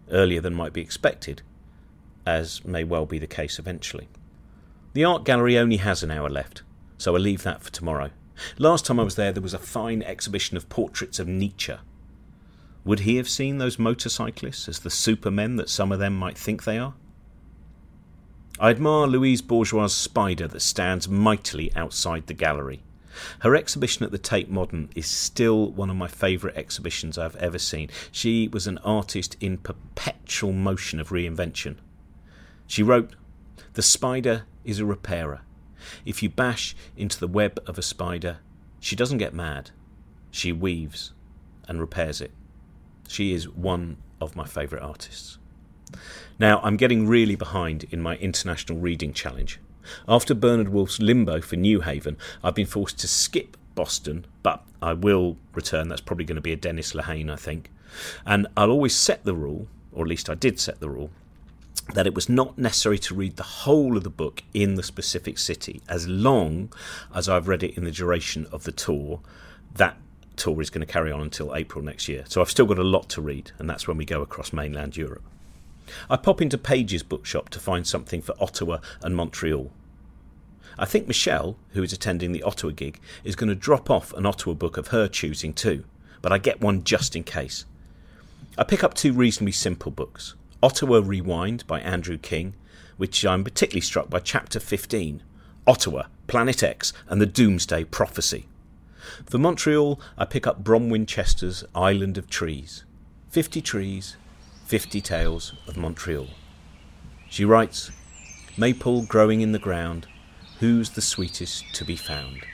Earlier 0.10 0.42
than 0.42 0.54
might 0.54 0.74
be 0.74 0.82
expected, 0.82 1.42
as 2.26 2.64
may 2.64 2.84
well 2.84 3.06
be 3.06 3.20
the 3.20 3.28
case 3.28 3.60
eventually. 3.60 4.08
The 4.94 5.04
art 5.04 5.26
gallery 5.26 5.58
only 5.58 5.78
has 5.78 6.04
an 6.04 6.12
hour 6.12 6.30
left, 6.30 6.64
so 6.98 7.16
I 7.16 7.20
leave 7.20 7.44
that 7.44 7.62
for 7.62 7.72
tomorrow. 7.72 8.12
Last 8.58 8.86
time 8.86 9.00
I 9.00 9.04
was 9.04 9.16
there, 9.16 9.34
there 9.34 9.44
was 9.44 9.54
a 9.54 9.60
fine 9.60 10.02
exhibition 10.02 10.56
of 10.56 10.70
portraits 10.70 11.20
of 11.20 11.28
Nietzsche 11.28 11.76
would 12.86 13.02
he 13.02 13.16
have 13.16 13.30
seen 13.30 13.58
those 13.58 13.80
motorcyclists 13.80 14.68
as 14.68 14.80
the 14.80 14.90
supermen 14.90 15.56
that 15.56 15.70
some 15.70 15.92
of 15.92 16.00
them 16.00 16.16
might 16.16 16.38
think 16.38 16.64
they 16.64 16.78
are? 16.78 16.94
I 18.60 18.70
admire 18.70 19.08
Louise 19.08 19.42
Bourgeois' 19.42 19.88
spider 19.88 20.48
that 20.48 20.62
stands 20.62 21.10
mightily 21.10 21.72
outside 21.76 22.28
the 22.28 22.34
gallery. 22.34 22.84
Her 23.40 23.56
exhibition 23.56 24.04
at 24.04 24.12
the 24.12 24.18
Tate 24.18 24.50
Modern 24.50 24.90
is 24.96 25.08
still 25.08 25.72
one 25.72 25.90
of 25.90 25.96
my 25.96 26.08
favourite 26.08 26.58
exhibitions 26.58 27.18
I've 27.18 27.36
ever 27.38 27.60
seen. 27.60 27.90
She 28.12 28.48
was 28.48 28.68
an 28.68 28.80
artist 28.80 29.38
in 29.40 29.58
perpetual 29.58 30.52
motion 30.52 31.00
of 31.00 31.10
reinvention. 31.10 31.78
She 32.68 32.84
wrote, 32.84 33.16
The 33.74 33.82
spider 33.82 34.44
is 34.64 34.80
a 34.80 34.86
repairer. 34.86 35.42
If 36.06 36.24
you 36.24 36.30
bash 36.30 36.76
into 36.98 37.20
the 37.20 37.28
web 37.28 37.62
of 37.66 37.78
a 37.78 37.84
spider, 37.84 38.38
she 38.80 38.96
doesn't 38.96 39.18
get 39.20 39.34
mad. 39.34 39.72
She 40.32 40.52
weaves 40.52 41.14
and 41.68 41.80
repairs 41.80 42.20
it. 42.20 42.32
She 43.08 43.34
is 43.34 43.48
one 43.50 43.98
of 44.20 44.36
my 44.36 44.46
favourite 44.46 44.84
artists. 44.84 45.38
Now, 46.40 46.60
I'm 46.64 46.78
getting 46.78 47.08
really 47.08 47.36
behind 47.36 47.86
in 47.92 48.02
my 48.02 48.16
international 48.18 48.80
reading 48.80 49.14
challenge. 49.14 49.60
After 50.08 50.34
Bernard 50.34 50.70
Wolfe's 50.70 51.02
Limbo 51.02 51.42
for 51.42 51.56
New 51.56 51.82
Haven, 51.82 52.18
I've 52.44 52.56
been 52.56 52.66
forced 52.66 53.00
to 53.00 53.08
skip 53.08 53.58
Boston, 53.76 54.26
but 54.42 54.64
I 54.82 54.94
will 54.94 55.38
return. 55.54 55.90
That's 55.90 56.02
probably 56.02 56.26
going 56.26 56.36
to 56.36 56.42
be 56.42 56.54
a 56.54 56.58
Dennis 56.58 56.94
Lehane, 56.94 57.32
I 57.32 57.36
think. 57.36 57.70
And 58.26 58.48
I'll 58.58 58.72
always 58.72 58.96
set 58.96 59.24
the 59.24 59.36
rule, 59.36 59.68
or 59.92 60.04
at 60.04 60.10
least 60.10 60.30
I 60.30 60.36
did 60.36 60.60
set 60.60 60.80
the 60.80 60.90
rule, 60.90 61.12
that 61.94 62.08
it 62.08 62.16
was 62.16 62.30
not 62.30 62.58
necessary 62.58 62.98
to 62.98 63.14
read 63.14 63.36
the 63.36 63.44
whole 63.44 63.98
of 63.98 64.04
the 64.04 64.10
book 64.10 64.42
in 64.54 64.76
the 64.76 64.84
specific 64.84 65.38
city 65.38 65.82
as 65.90 66.08
long 66.08 66.72
as 67.14 67.28
I've 67.28 67.48
read 67.48 67.62
it 67.62 67.78
in 67.78 67.84
the 67.84 67.92
duration 67.92 68.48
of 68.52 68.64
the 68.64 68.72
tour. 68.72 69.20
That 69.76 69.98
tour 70.36 70.62
is 70.62 70.70
going 70.70 70.86
to 70.86 70.92
carry 70.92 71.12
on 71.12 71.22
until 71.22 71.56
April 71.56 71.84
next 71.84 72.08
year. 72.08 72.24
So 72.28 72.42
I've 72.42 72.50
still 72.50 72.66
got 72.66 72.80
a 72.80 72.84
lot 72.84 73.10
to 73.10 73.22
read, 73.22 73.52
and 73.60 73.70
that's 73.70 73.88
when 73.88 73.98
we 73.98 74.06
go 74.06 74.22
across 74.22 74.54
mainland 74.54 74.98
Europe. 74.98 75.24
I 76.10 76.16
pop 76.16 76.42
into 76.42 76.58
Page's 76.58 77.04
bookshop 77.04 77.50
to 77.50 77.60
find 77.60 77.86
something 77.86 78.22
for 78.22 78.36
Ottawa 78.40 78.80
and 79.02 79.16
Montreal. 79.16 79.72
I 80.78 80.86
think 80.86 81.08
Michelle, 81.08 81.58
who 81.74 81.84
is 81.84 81.94
attending 81.94 82.32
the 82.32 82.44
Ottawa 82.44 82.74
gig, 82.76 83.00
is 83.24 83.36
going 83.36 83.50
to 83.50 83.56
drop 83.56 83.90
off 83.90 84.14
an 84.14 84.26
Ottawa 84.26 84.56
book 84.56 84.78
of 84.78 84.88
her 84.88 85.08
choosing 85.08 85.54
too, 85.54 85.84
but 86.22 86.32
I 86.32 86.38
get 86.38 86.62
one 86.62 86.84
just 86.84 87.16
in 87.16 87.24
case. 87.24 87.66
I 88.58 88.64
pick 88.64 88.84
up 88.84 88.94
two 88.94 89.14
reasonably 89.14 89.52
simple 89.52 89.92
books 89.92 90.36
Ottawa 90.62 91.02
Rewind 91.04 91.68
by 91.68 91.80
Andrew 91.82 92.18
King, 92.18 92.54
which 92.98 93.26
I'm 93.26 93.44
particularly 93.44 93.82
struck 93.82 94.10
by 94.10 94.20
chapter 94.20 94.60
15 94.60 95.22
Ottawa, 95.66 96.04
Planet 96.28 96.64
X, 96.64 96.94
and 97.08 97.22
the 97.22 97.26
Doomsday 97.26 97.86
Prophecy. 97.86 98.46
For 99.26 99.38
Montreal, 99.38 100.00
I 100.18 100.26
pick 100.26 100.48
up 100.48 100.64
Bronwyn 100.64 101.08
Chester's 101.08 101.64
Island 101.76 102.18
of 102.18 102.30
Trees. 102.30 102.84
50 103.30 103.62
trees, 103.62 104.16
50 104.66 105.02
Tales 105.02 105.54
of 105.68 105.78
Montreal. 105.78 106.28
She 107.30 107.46
writes 107.46 107.92
Maple 108.58 109.04
growing 109.06 109.42
in 109.42 109.52
the 109.52 109.60
ground, 109.60 110.08
who's 110.60 110.92
the 110.92 111.02
sweetest 111.02 111.66
to 111.74 111.84
be 111.84 111.96
found? 111.96 112.46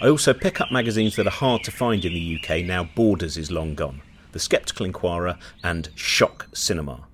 I 0.00 0.08
also 0.08 0.34
pick 0.34 0.60
up 0.60 0.72
magazines 0.72 1.14
that 1.16 1.26
are 1.26 1.30
hard 1.30 1.62
to 1.64 1.70
find 1.70 2.04
in 2.04 2.12
the 2.12 2.40
UK 2.40 2.64
now 2.64 2.84
Borders 2.96 3.36
is 3.36 3.52
long 3.52 3.74
gone, 3.74 4.02
The 4.32 4.40
Skeptical 4.40 4.86
Inquirer, 4.86 5.38
and 5.62 5.90
Shock 5.94 6.48
Cinema. 6.52 7.06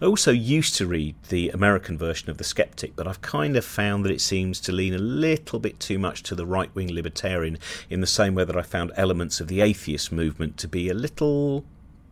I 0.00 0.06
also 0.06 0.30
used 0.32 0.76
to 0.76 0.86
read 0.86 1.14
the 1.28 1.50
American 1.50 1.98
version 1.98 2.30
of 2.30 2.38
The 2.38 2.44
Skeptic, 2.44 2.96
but 2.96 3.06
I've 3.06 3.20
kind 3.20 3.56
of 3.56 3.64
found 3.64 4.04
that 4.04 4.12
it 4.12 4.20
seems 4.20 4.60
to 4.60 4.72
lean 4.72 4.94
a 4.94 4.98
little 4.98 5.58
bit 5.58 5.78
too 5.78 5.98
much 5.98 6.22
to 6.24 6.34
the 6.34 6.46
right 6.46 6.74
wing 6.74 6.92
libertarian 6.92 7.58
in 7.90 8.00
the 8.00 8.06
same 8.06 8.34
way 8.34 8.44
that 8.44 8.56
I 8.56 8.62
found 8.62 8.92
elements 8.96 9.40
of 9.40 9.48
the 9.48 9.60
atheist 9.60 10.10
movement 10.10 10.56
to 10.58 10.68
be 10.68 10.88
a 10.88 10.94
little 10.94 11.64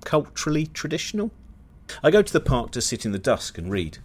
culturally 0.05 0.67
traditional. 0.67 1.31
I 2.03 2.11
go 2.11 2.23
to 2.23 2.33
the 2.33 2.41
park 2.41 2.73
to 2.73 2.83
sit 2.83 3.07
in 3.07 3.13
the 3.13 3.19
dusk 3.19 3.57
and 3.59 3.71
read, 3.71 3.99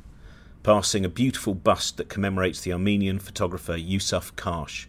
passing 0.63 1.03
a 1.03 1.09
beautiful 1.09 1.53
bust 1.53 1.97
that 1.97 2.09
commemorates 2.09 2.61
the 2.61 2.73
Armenian 2.73 3.19
photographer 3.19 3.73
Yousuf 3.73 4.33
Karsh. 4.35 4.85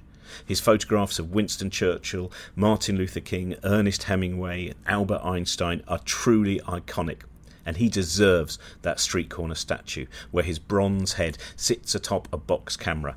His 0.46 0.61
photographs 0.61 1.18
of 1.18 1.33
Winston 1.33 1.68
Churchill, 1.68 2.33
Martin 2.55 2.96
Luther 2.96 3.20
King, 3.20 3.57
Ernest 3.64 4.05
Hemingway, 4.05 4.68
and 4.68 4.77
Albert 4.87 5.20
Einstein 5.25 5.83
are 5.88 5.98
truly 5.98 6.61
iconic 6.61 7.22
and 7.64 7.77
he 7.77 7.88
deserves 7.88 8.59
that 8.83 9.01
street 9.01 9.31
corner 9.31 9.55
statue 9.55 10.07
where 10.31 10.44
his 10.44 10.59
bronze 10.59 11.14
head 11.14 11.38
sits 11.57 11.94
atop 11.94 12.29
a 12.33 12.37
box 12.37 12.77
camera. 12.77 13.16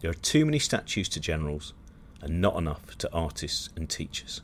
There 0.00 0.10
are 0.10 0.14
too 0.14 0.44
many 0.44 0.58
statues 0.58 1.08
to 1.10 1.20
generals 1.20 1.74
and 2.20 2.40
not 2.40 2.56
enough 2.56 2.96
to 2.98 3.12
artists 3.12 3.68
and 3.76 3.88
teachers. 3.88 4.40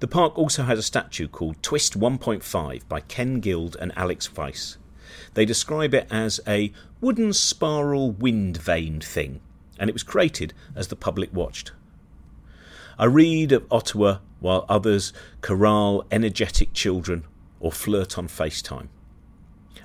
The 0.00 0.06
park 0.06 0.38
also 0.38 0.62
has 0.62 0.78
a 0.78 0.82
statue 0.82 1.28
called 1.28 1.62
Twist 1.62 1.98
1.5 1.98 2.88
by 2.88 3.00
Ken 3.00 3.40
Guild 3.40 3.76
and 3.80 3.92
Alex 3.96 4.34
Weiss. 4.36 4.78
They 5.34 5.44
describe 5.44 5.94
it 5.94 6.06
as 6.10 6.40
a 6.46 6.72
wooden 7.00 7.32
spiral 7.32 8.12
wind 8.12 8.56
vane 8.56 9.00
thing, 9.00 9.40
and 9.78 9.90
it 9.90 9.92
was 9.92 10.02
created 10.02 10.54
as 10.76 10.88
the 10.88 10.96
public 10.96 11.32
watched. 11.34 11.72
I 12.98 13.06
read 13.06 13.52
of 13.52 13.66
Ottawa 13.70 14.18
while 14.40 14.66
others 14.68 15.12
corral 15.40 16.04
energetic 16.10 16.72
children 16.72 17.24
or 17.60 17.72
flirt 17.72 18.18
on 18.18 18.28
FaceTime. 18.28 18.88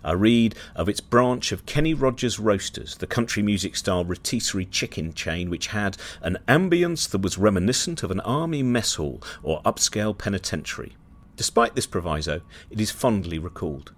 I 0.04 0.12
read 0.12 0.56
of 0.76 0.90
its 0.90 1.00
branch 1.00 1.52
of 1.52 1.66
Kenny 1.66 1.94
Rogers 1.94 2.38
Roasters, 2.38 2.96
the 2.96 3.08
country 3.08 3.42
music 3.42 3.78
style 3.78 4.04
rotisserie 4.04 4.66
chicken 4.66 5.14
chain 5.14 5.50
which 5.50 5.68
had 5.68 5.98
an 6.22 6.40
ambience 6.48 7.10
that 7.10 7.22
was 7.22 7.38
reminiscent 7.38 8.04
of 8.04 8.12
an 8.12 8.20
army 8.22 8.64
mess 8.64 8.96
hall 8.96 9.22
or 9.42 9.62
upscale 9.64 10.18
penitentiary. 10.18 10.98
Despite 11.38 11.76
this 11.76 11.88
proviso, 11.88 12.42
it 12.70 12.82
is 12.82 12.92
fondly 12.92 13.40
recalled. 13.40 13.94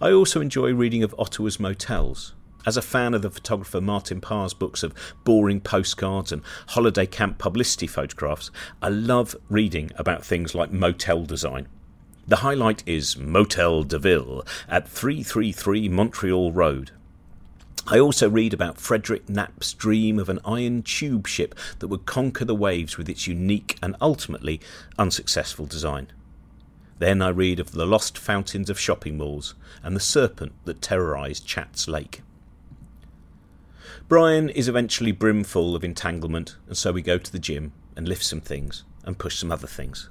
I 0.00 0.10
also 0.10 0.40
enjoy 0.40 0.72
reading 0.72 1.04
of 1.04 1.14
Ottawa's 1.16 1.60
motels. 1.60 2.34
As 2.66 2.76
a 2.76 2.82
fan 2.82 3.14
of 3.14 3.22
the 3.22 3.30
photographer 3.30 3.80
Martin 3.80 4.20
Parr's 4.20 4.52
books 4.52 4.82
of 4.82 4.94
boring 5.24 5.60
postcards 5.60 6.32
and 6.32 6.42
holiday 6.68 7.06
camp 7.06 7.38
publicity 7.38 7.86
photographs, 7.86 8.50
I 8.82 8.88
love 8.88 9.36
reading 9.48 9.92
about 9.96 10.24
things 10.24 10.54
like 10.54 10.72
motel 10.72 11.24
design. 11.24 11.68
The 12.28 12.36
highlight 12.36 12.82
is 12.86 13.16
Motel 13.16 13.82
de 13.82 13.98
Ville 13.98 14.44
at 14.68 14.88
333 14.88 15.88
Montreal 15.88 16.52
Road. 16.52 16.92
I 17.86 17.98
also 17.98 18.30
read 18.30 18.54
about 18.54 18.78
Frederick 18.78 19.28
Knapp's 19.28 19.72
dream 19.72 20.18
of 20.18 20.28
an 20.28 20.38
iron 20.44 20.82
tube 20.82 21.26
ship 21.26 21.54
that 21.78 21.88
would 21.88 22.06
conquer 22.06 22.44
the 22.44 22.54
waves 22.54 22.96
with 22.96 23.08
its 23.08 23.26
unique 23.26 23.78
and 23.82 23.96
ultimately 24.00 24.60
unsuccessful 24.98 25.66
design. 25.66 26.08
Then 26.98 27.22
I 27.22 27.30
read 27.30 27.58
of 27.58 27.72
the 27.72 27.86
lost 27.86 28.18
fountains 28.18 28.70
of 28.70 28.78
shopping 28.78 29.16
malls 29.16 29.54
and 29.82 29.96
the 29.96 30.00
serpent 30.00 30.52
that 30.66 30.82
terrorised 30.82 31.46
Chats 31.46 31.88
Lake. 31.88 32.22
Brian 34.06 34.50
is 34.50 34.68
eventually 34.68 35.12
brimful 35.12 35.74
of 35.74 35.82
entanglement, 35.82 36.56
and 36.68 36.76
so 36.76 36.92
we 36.92 37.02
go 37.02 37.16
to 37.16 37.32
the 37.32 37.38
gym 37.38 37.72
and 37.96 38.06
lift 38.06 38.24
some 38.24 38.40
things 38.40 38.84
and 39.04 39.18
push 39.18 39.36
some 39.36 39.50
other 39.50 39.66
things. 39.66 40.10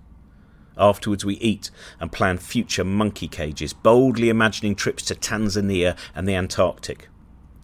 Afterwards, 0.80 1.26
we 1.26 1.36
eat 1.36 1.70
and 2.00 2.10
plan 2.10 2.38
future 2.38 2.86
monkey 2.86 3.28
cages, 3.28 3.74
boldly 3.74 4.30
imagining 4.30 4.76
trips 4.76 5.04
to 5.06 5.16
Tanzania 5.16 5.98
and 6.16 6.28
the 6.28 6.36
Antarctic. 6.36 7.10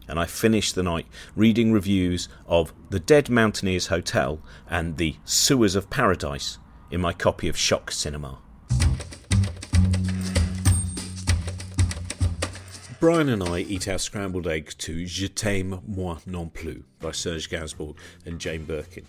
And 0.07 0.19
I 0.19 0.25
finish 0.25 0.73
the 0.73 0.83
night 0.83 1.07
reading 1.35 1.71
reviews 1.71 2.27
of 2.45 2.73
The 2.89 2.99
Dead 2.99 3.29
Mountaineers 3.29 3.87
Hotel 3.87 4.39
and 4.69 4.97
The 4.97 5.15
Sewers 5.23 5.75
of 5.75 5.89
Paradise 5.89 6.59
in 6.91 6.99
my 7.01 7.13
copy 7.13 7.47
of 7.47 7.57
Shock 7.57 7.89
Cinema. 7.91 8.39
Brian 12.99 13.29
and 13.29 13.43
I 13.43 13.59
eat 13.59 13.87
our 13.87 13.97
scrambled 13.97 14.47
eggs 14.47 14.75
to 14.75 15.05
Je 15.05 15.27
t'aime 15.27 15.81
moi 15.87 16.17
non 16.25 16.49
plus 16.49 16.83
by 16.99 17.11
Serge 17.11 17.49
Gainsbourg 17.49 17.95
and 18.25 18.39
Jane 18.39 18.65
Birkin. 18.65 19.05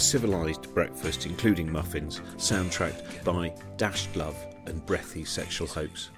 A 0.00 0.02
civilised 0.02 0.72
breakfast, 0.72 1.26
including 1.26 1.70
muffins, 1.70 2.20
soundtracked 2.38 3.22
by 3.22 3.52
dashed 3.76 4.16
love 4.16 4.34
and 4.64 4.84
breathy 4.86 5.26
sexual 5.26 5.66
hopes. 5.68 6.08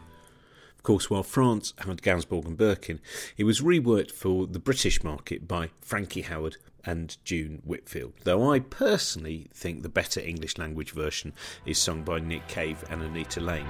Of 0.76 0.84
course, 0.84 1.10
while 1.10 1.24
France 1.24 1.74
had 1.78 2.00
Gainsbourg 2.00 2.46
and 2.46 2.56
Birkin, 2.56 3.00
it 3.36 3.42
was 3.42 3.60
reworked 3.60 4.12
for 4.12 4.46
the 4.46 4.60
British 4.60 5.02
market 5.02 5.48
by 5.48 5.70
Frankie 5.80 6.22
Howerd 6.22 6.58
and 6.84 7.16
June 7.24 7.60
Whitfield. 7.64 8.12
Though 8.22 8.52
I 8.52 8.60
personally 8.60 9.48
think 9.52 9.82
the 9.82 9.88
better 9.88 10.20
English 10.20 10.58
language 10.58 10.92
version 10.92 11.32
is 11.66 11.76
sung 11.76 12.04
by 12.04 12.20
Nick 12.20 12.46
Cave 12.46 12.84
and 12.88 13.02
Anita 13.02 13.40
Lane. 13.40 13.66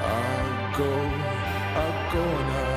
I 0.00 0.74
go, 0.78 0.94
I 0.94 2.10
go 2.10 2.71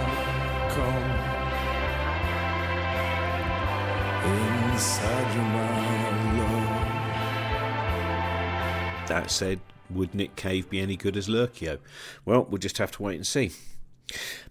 inside 4.75 5.33
your 5.33 5.45
mind, 5.45 6.37
love. 6.37 6.77
That 9.07 9.31
said, 9.31 9.61
would 9.89 10.13
Nick 10.13 10.35
Cave 10.35 10.69
be 10.69 10.81
any 10.81 10.97
good 10.97 11.15
as 11.15 11.29
Lurcio? 11.29 11.79
Well, 12.25 12.45
we'll 12.49 12.57
just 12.57 12.77
have 12.79 12.91
to 12.91 13.03
wait 13.03 13.15
and 13.15 13.25
see. 13.25 13.51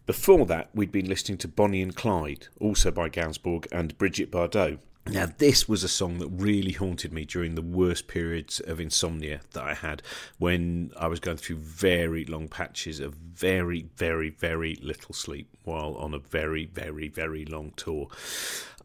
Before 0.06 0.46
that, 0.46 0.70
we'd 0.74 0.90
been 0.90 1.10
listening 1.10 1.37
to 1.38 1.48
Bonnie 1.48 1.82
and 1.82 1.94
Clyde, 1.94 2.48
also 2.58 2.90
by 2.90 3.10
Gainsbourg 3.10 3.66
and 3.70 3.98
Brigitte 3.98 4.30
Bardot. 4.30 4.78
Now, 5.06 5.26
this 5.37 5.68
was 5.68 5.84
a 5.84 5.88
song 5.88 6.16
that 6.20 6.28
really 6.28 6.72
haunted 6.72 7.12
me 7.12 7.26
during 7.26 7.54
the 7.54 7.60
worst 7.60 8.08
periods 8.08 8.60
of 8.60 8.80
insomnia 8.80 9.42
that 9.52 9.62
I 9.62 9.74
had 9.74 10.00
when 10.38 10.92
I 10.96 11.08
was 11.08 11.20
going 11.20 11.37
through 11.37 11.56
very 11.56 12.24
long 12.24 12.48
patches 12.48 13.00
of 13.00 13.12
very, 13.12 13.88
very, 13.96 14.30
very 14.30 14.76
little 14.76 15.12
sleep 15.14 15.50
while 15.64 15.94
on 15.96 16.14
a 16.14 16.18
very, 16.18 16.64
very, 16.64 17.08
very 17.08 17.44
long 17.44 17.75
tour. 17.77 18.08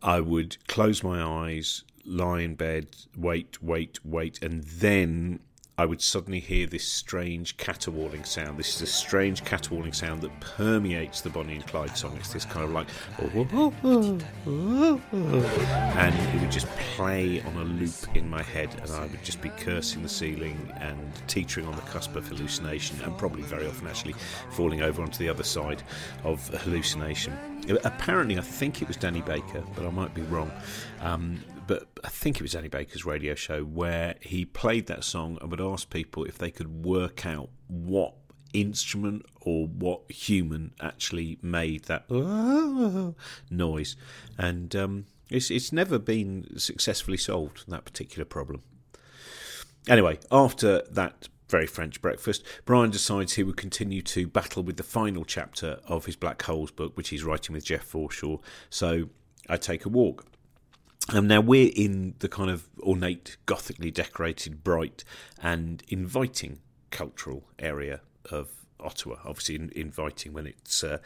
I 0.02 0.22
would 0.22 0.58
close 0.68 1.04
my 1.04 1.22
eyes, 1.22 1.84
lie 2.06 2.42
in 2.42 2.56
bed, 2.56 2.88
wait, 3.18 3.62
wait, 3.62 4.00
wait, 4.06 4.42
and 4.42 4.64
then 4.64 5.42
I 5.78 5.86
would 5.86 6.02
suddenly 6.02 6.40
hear 6.42 6.68
this 6.68 6.86
strange 6.86 7.56
caterwauling 7.56 8.26
sound. 8.26 8.58
This 8.58 8.76
is 8.76 8.82
a 8.82 8.86
strange 8.86 9.46
caterwauling 9.46 9.94
sound 9.94 10.22
that 10.24 10.40
permeates 10.42 11.22
the 11.22 11.30
Bonnie 11.30 11.56
and 11.56 11.66
Clyde 11.66 11.96
song. 11.98 12.18
It's 12.18 12.34
this 12.34 12.44
kind 12.44 12.66
of 12.66 12.72
like, 12.72 12.88
and 13.18 14.22
it 16.36 16.42
would 16.42 16.52
just 16.52 16.68
play 16.96 17.42
on 17.42 17.56
a 17.56 17.64
loop 17.64 18.14
in 18.14 18.30
my 18.30 18.44
head, 18.44 18.76
and 18.82 18.92
I 18.92 19.06
would 19.06 19.24
just 19.24 19.42
be 19.42 19.50
cursing 19.50 20.04
the 20.04 20.10
ceiling 20.10 20.70
and 20.82 21.00
teetering 21.28 21.66
on 21.66 21.76
the 21.76 21.82
cusp 21.84 22.14
of 22.18 22.28
hallucination, 22.28 23.00
and 23.02 23.18
probably 23.18 23.44
very 23.44 23.66
often 23.66 23.88
actually 23.88 24.16
falling 24.52 24.82
over 24.82 25.02
onto 25.02 25.18
the 25.20 25.30
other 25.30 25.44
side 25.44 25.84
of 26.26 26.46
hallucination. 26.64 27.34
Apparently, 27.70 28.38
I 28.38 28.42
think 28.42 28.82
it 28.82 28.88
was 28.88 28.98
Danny 28.98 29.22
Baker, 29.22 29.64
but 29.76 29.86
I 29.86 29.90
might 29.90 30.14
be 30.14 30.22
wrong. 30.24 30.52
Um, 31.02 31.40
but 31.68 31.88
I 32.04 32.10
think 32.10 32.38
it 32.38 32.42
was 32.42 32.54
Danny 32.54 32.68
Baker's 32.68 33.06
radio 33.06 33.36
show 33.36 33.64
where 33.64 34.16
he 34.22 34.44
played 34.44 34.88
that 34.88 35.04
song 35.04 35.38
and 35.40 35.52
would 35.52 35.62
ask 35.62 35.90
people 35.90 36.24
if 36.26 36.38
they 36.38 36.50
could 36.50 36.84
work 36.84 37.26
out 37.26 37.50
what 37.68 38.16
instrument 38.54 39.24
or 39.42 39.68
what 39.68 40.12
human 40.12 40.74
actually 40.82 41.38
made 41.44 41.84
that 41.86 42.10
noise, 43.52 43.96
and 44.38 44.76
um, 44.76 45.06
it's 45.30 45.52
it's 45.52 45.72
never 45.72 46.00
been 46.00 46.58
successfully 46.58 47.18
solved 47.18 47.66
that 47.68 47.86
particular 47.86 48.26
problem. 48.26 48.64
Anyway, 49.88 50.20
after 50.32 50.82
that 50.90 51.30
very 51.50 51.68
French 51.68 52.02
breakfast, 52.02 52.44
Brian 52.66 52.92
decides 52.92 53.34
he 53.34 53.44
would 53.44 53.58
continue 53.58 54.02
to 54.04 54.28
battle 54.28 54.64
with 54.64 54.78
the 54.78 54.84
final 54.84 55.26
chapter 55.26 55.80
of 55.88 56.06
his 56.06 56.16
Black 56.16 56.42
Holes 56.44 56.72
book, 56.72 56.96
which 56.96 57.10
he's 57.10 57.24
writing 57.24 57.54
with 57.54 57.66
Jeff 57.66 57.92
Forshaw. 57.92 58.40
So 58.70 59.10
I 59.50 59.58
take 59.58 59.86
a 59.86 59.90
walk. 59.90 60.26
Um, 61.12 61.28
now 61.28 61.42
we're 61.42 61.72
in 61.76 62.14
the 62.20 62.30
kind 62.30 62.52
of 62.52 62.70
ornate, 62.82 63.38
gothically 63.48 63.90
decorated, 63.90 64.64
bright, 64.64 65.04
and 65.42 65.84
inviting 65.88 66.60
cultural 66.92 67.46
area 67.58 68.02
of 68.30 68.50
Ottawa. 68.80 69.16
Obviously, 69.26 69.56
in, 69.56 69.72
inviting 69.76 70.34
when 70.34 70.46
it's 70.46 70.84
uh, 70.84 71.00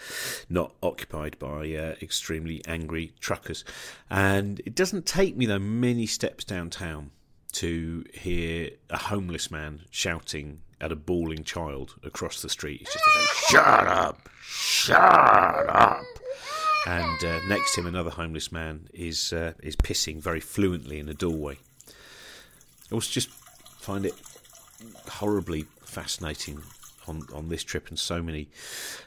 not 0.50 0.76
occupied 0.84 1.40
by 1.40 1.74
uh, 1.74 1.96
extremely 2.02 2.62
angry 2.68 3.14
truckers. 3.20 3.64
And 4.10 4.62
it 4.66 4.76
doesn't 4.76 5.06
take 5.06 5.38
me 5.38 5.46
though 5.46 5.60
many 5.60 6.06
steps 6.06 6.44
downtown 6.44 7.12
to 7.54 8.06
hear 8.14 8.72
a 8.90 8.98
homeless 8.98 9.50
man 9.50 9.84
shouting 9.90 10.62
at 10.82 10.92
a 10.92 10.96
bawling 10.96 11.44
child 11.44 11.96
across 12.04 12.42
the 12.42 12.50
street. 12.50 12.82
It's 12.82 12.94
just 12.94 13.06
a 13.06 13.52
shut 13.52 13.88
up, 13.88 14.30
shut 14.42 15.00
up. 15.70 16.04
And 16.86 17.24
uh, 17.24 17.40
next 17.48 17.76
to 17.76 17.82
him, 17.82 17.88
another 17.88 18.10
homeless 18.10 18.52
man 18.52 18.90
is 18.94 19.32
uh, 19.32 19.54
is 19.62 19.76
pissing 19.76 20.22
very 20.22 20.42
fluently 20.42 21.00
in 21.00 21.08
a 21.08 21.14
doorway. 21.14 21.58
I 21.88 22.96
also 22.96 23.10
just 23.10 23.30
find 23.30 24.06
it 24.06 24.14
horribly 25.08 25.66
fascinating 25.86 26.62
on 27.08 27.22
on 27.34 27.48
this 27.48 27.64
trip 27.64 27.88
and 27.88 27.98
so 27.98 28.22
many 28.22 28.50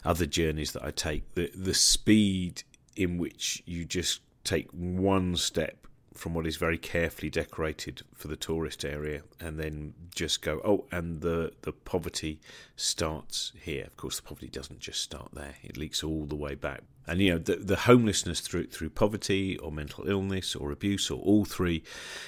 other 0.04 0.24
journeys 0.24 0.72
that 0.72 0.84
I 0.84 0.90
take. 0.90 1.34
The 1.34 1.50
the 1.54 1.74
speed 1.74 2.62
in 2.94 3.18
which 3.18 3.62
you 3.66 3.84
just 3.84 4.20
take 4.44 4.70
one 4.70 5.36
step 5.36 5.86
from 6.16 6.34
what 6.34 6.46
is 6.46 6.56
very 6.56 6.78
carefully 6.78 7.30
decorated 7.30 8.02
for 8.14 8.28
the 8.28 8.36
tourist 8.36 8.84
area 8.84 9.22
and 9.40 9.58
then 9.58 9.94
just 10.14 10.42
go 10.42 10.60
oh 10.64 10.84
and 10.90 11.20
the 11.20 11.52
the 11.62 11.72
poverty 11.72 12.40
starts 12.74 13.52
here. 13.60 13.84
Of 13.84 13.96
course 13.96 14.16
the 14.16 14.26
poverty 14.26 14.48
doesn't 14.48 14.80
just 14.80 15.00
start 15.00 15.30
there. 15.32 15.54
It 15.62 15.76
leaks 15.76 16.02
all 16.02 16.26
the 16.26 16.36
way 16.36 16.54
back 16.54 16.82
and 17.06 17.20
you 17.20 17.32
know 17.32 17.38
the 17.38 17.56
the 17.56 17.76
homelessness 17.76 18.40
through 18.40 18.66
through 18.66 18.90
poverty 18.90 19.56
or 19.58 19.70
mental 19.70 20.08
illness 20.08 20.54
or 20.54 20.72
abuse 20.72 21.10
or 21.10 21.20
all 21.22 21.44
three 21.44 21.82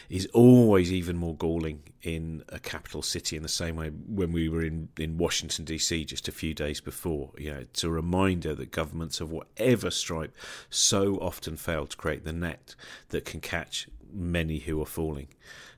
is 0.09 0.27
always 0.33 0.93
even 0.93 1.17
more 1.17 1.37
galling 1.37 1.83
in 2.03 2.43
a 2.49 2.59
capital 2.59 3.03
city 3.03 3.37
in 3.37 3.43
the 3.43 3.49
same 3.49 3.77
way 3.77 3.89
when 3.89 4.33
we 4.33 4.49
were 4.49 4.63
in 4.63 4.89
in 4.99 5.19
Washington 5.19 5.65
DC 5.65 6.07
just 6.07 6.29
a 6.29 6.33
few 6.33 6.55
days 6.55 6.81
before. 6.81 7.31
You 7.39 7.53
know 7.53 7.59
it's 7.59 7.85
a 7.85 7.91
reminder 7.91 8.55
that 8.55 8.71
governments 8.71 9.21
of 9.21 9.31
whatever 9.31 9.91
stripe 9.91 10.35
so 10.71 11.17
often 11.17 11.57
fail 11.57 11.87
to 11.87 11.97
create 11.97 12.25
the 12.25 12.33
net 12.33 12.75
that 13.09 13.25
can 13.25 13.41
catch 13.41 13.89
many 14.13 14.61
who 14.61 14.81
are 14.81 14.87
falling. 14.87 15.29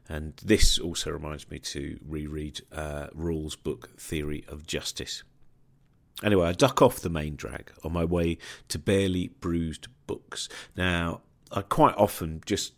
And 0.09 0.35
this 0.45 0.79
also 0.79 1.11
reminds 1.11 1.49
me 1.51 1.61
to 1.61 1.99
reread 2.05 2.63
uh, 2.73 3.09
Rawls' 3.17 3.57
book 3.61 3.91
Theory 3.97 4.45
of 4.49 4.67
Justice 4.67 5.23
Anyway, 6.23 6.47
I 6.47 6.53
duck 6.53 6.83
off 6.83 7.01
the 7.01 7.11
main 7.11 7.37
drag 7.37 7.73
on 7.83 7.93
my 7.93 8.05
way 8.05 8.39
to 8.69 8.79
Barely 8.79 9.29
Bruised 9.41 9.89
Books. 10.07 10.49
Now, 10.77 11.23
I 11.51 11.63
quite 11.63 11.97
often 11.97 12.43
just 12.45 12.75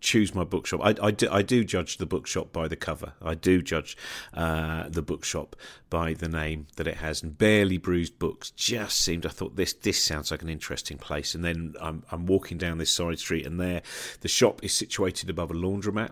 choose 0.00 0.34
my 0.34 0.44
bookshop. 0.44 0.80
I, 0.82 0.94
I, 1.02 1.10
do, 1.10 1.28
I 1.30 1.42
do 1.42 1.64
judge 1.64 1.96
the 1.96 2.06
bookshop 2.06 2.52
by 2.52 2.68
the 2.68 2.76
cover. 2.76 3.12
I 3.22 3.34
do 3.34 3.62
judge 3.62 3.96
uh, 4.34 4.88
the 4.88 5.02
bookshop 5.02 5.56
by 5.90 6.14
the 6.14 6.28
name 6.28 6.66
that 6.76 6.86
it 6.86 6.98
has. 6.98 7.22
And 7.22 7.36
Barely 7.36 7.78
Bruised 7.78 8.18
Books 8.18 8.50
just 8.50 9.00
seemed. 9.00 9.26
I 9.26 9.30
thought 9.30 9.56
this 9.56 9.72
this 9.72 10.02
sounds 10.02 10.30
like 10.30 10.42
an 10.42 10.48
interesting 10.48 10.98
place. 10.98 11.34
And 11.34 11.44
then 11.44 11.74
I'm 11.80 12.04
I'm 12.10 12.26
walking 12.26 12.58
down 12.58 12.78
this 12.78 12.92
side 12.92 13.18
street, 13.18 13.46
and 13.46 13.60
there 13.60 13.82
the 14.20 14.28
shop 14.28 14.62
is 14.62 14.72
situated 14.72 15.30
above 15.30 15.50
a 15.50 15.54
laundromat, 15.54 16.10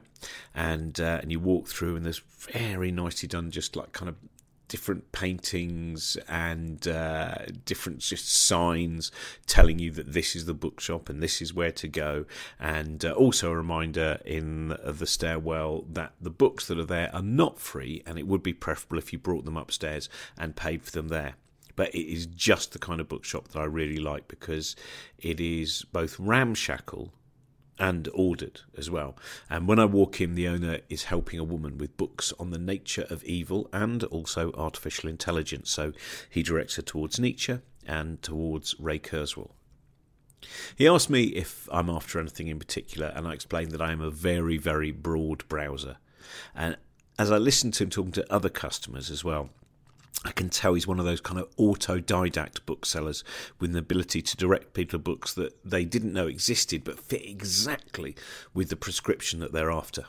and 0.55 0.99
uh, 1.01 1.21
and 1.23 1.31
you 1.31 1.41
walk 1.41 1.69
through, 1.69 1.97
and 1.97 2.05
there's 2.05 2.23
very 2.51 2.91
nicely 2.91 3.29
done, 3.29 3.51
just 3.51 3.77
like 3.77 3.93
kind 3.93 4.09
of 4.09 4.17
different 4.69 5.13
paintings 5.13 6.17
and 6.29 6.87
uh, 6.89 7.37
different 7.65 7.99
just 7.99 8.29
signs 8.29 9.13
telling 9.47 9.79
you 9.79 9.91
that 9.93 10.13
this 10.13 10.35
is 10.35 10.47
the 10.47 10.55
bookshop 10.55 11.09
and 11.09 11.23
this 11.23 11.41
is 11.41 11.55
where 11.55 11.73
to 11.73 11.89
go. 11.89 12.25
And 12.59 13.05
uh, 13.05 13.13
also 13.13 13.51
a 13.51 13.57
reminder 13.57 14.19
in 14.25 14.77
the 14.85 15.07
stairwell 15.07 15.85
that 15.91 16.13
the 16.21 16.31
books 16.31 16.67
that 16.67 16.79
are 16.79 16.85
there 16.85 17.11
are 17.15 17.23
not 17.23 17.59
free 17.59 18.03
and 18.07 18.19
it 18.19 18.27
would 18.27 18.43
be 18.43 18.53
preferable 18.53 18.99
if 18.99 19.13
you 19.13 19.19
brought 19.19 19.45
them 19.45 19.57
upstairs 19.57 20.09
and 20.39 20.57
paid 20.57 20.83
for 20.83 20.91
them 20.91 21.09
there. 21.09 21.35
But 21.77 21.95
it 21.95 22.11
is 22.11 22.27
just 22.27 22.73
the 22.73 22.79
kind 22.79 23.01
of 23.01 23.09
bookshop 23.09 23.49
that 23.49 23.59
I 23.59 23.65
really 23.65 23.99
like 23.99 24.29
because 24.29 24.77
it 25.19 25.41
is 25.41 25.85
both 25.93 26.19
ramshackle 26.19 27.13
and 27.79 28.09
ordered 28.15 28.63
as 28.77 28.91
well. 28.91 29.17
And 29.51 29.69
when 29.69 29.79
I 29.79 29.85
walk 29.85 30.21
in, 30.21 30.35
the 30.35 30.49
owner 30.49 30.81
is 30.89 31.05
helping 31.05 31.39
a 31.39 31.45
woman 31.45 31.79
with 31.79 31.97
books 31.97 32.33
on 32.39 32.51
the 32.51 32.59
nature 32.59 33.07
of 33.11 33.25
evil 33.25 33.69
and 33.73 34.03
also 34.05 34.53
artificial 34.53 35.11
intelligence. 35.11 35.71
So 35.71 35.93
he 36.29 36.43
directs 36.43 36.77
her 36.77 36.83
towards 36.83 37.21
Nietzsche 37.21 37.59
and 37.87 38.23
towards 38.23 38.75
Ray 38.79 38.99
Kurzweil. 38.99 39.51
He 40.77 40.87
asked 40.87 41.11
me 41.11 41.25
if 41.25 41.69
I'm 41.73 41.91
after 41.91 42.21
anything 42.21 42.49
in 42.49 42.59
particular, 42.59 43.13
and 43.15 43.27
I 43.27 43.33
explained 43.33 43.73
that 43.73 43.81
I 43.81 43.93
am 43.93 44.01
a 44.01 44.11
very, 44.11 44.59
very 44.59 44.91
broad 44.91 45.47
browser. 45.49 45.97
And 46.55 46.77
as 47.19 47.31
I 47.31 47.39
listened 47.39 47.75
to 47.75 47.85
him 47.85 47.91
talking 47.91 48.13
to 48.13 48.33
other 48.33 48.49
customers 48.49 49.11
as 49.11 49.25
well, 49.25 49.51
I 50.25 50.33
can 50.33 50.49
tell 50.49 50.75
he's 50.75 50.87
one 50.87 50.99
of 50.99 51.05
those 51.05 51.21
kind 51.21 51.39
of 51.39 51.55
autodidact 51.57 52.67
booksellers 52.67 53.23
with 53.61 53.71
an 53.71 53.77
ability 53.77 54.23
to 54.23 54.37
direct 54.37 54.75
people 54.75 54.99
to 54.99 55.03
books 55.03 55.35
that 55.35 55.53
they 55.65 55.85
didn't 55.85 56.13
know 56.13 56.27
existed 56.27 56.85
but 56.85 56.99
fit 56.99 57.25
exactly 57.25 58.17
with 58.55 58.69
the 58.69 58.77
prescription 58.77 59.41
that 59.41 59.53
they're 59.53 59.71
after. 59.71 60.07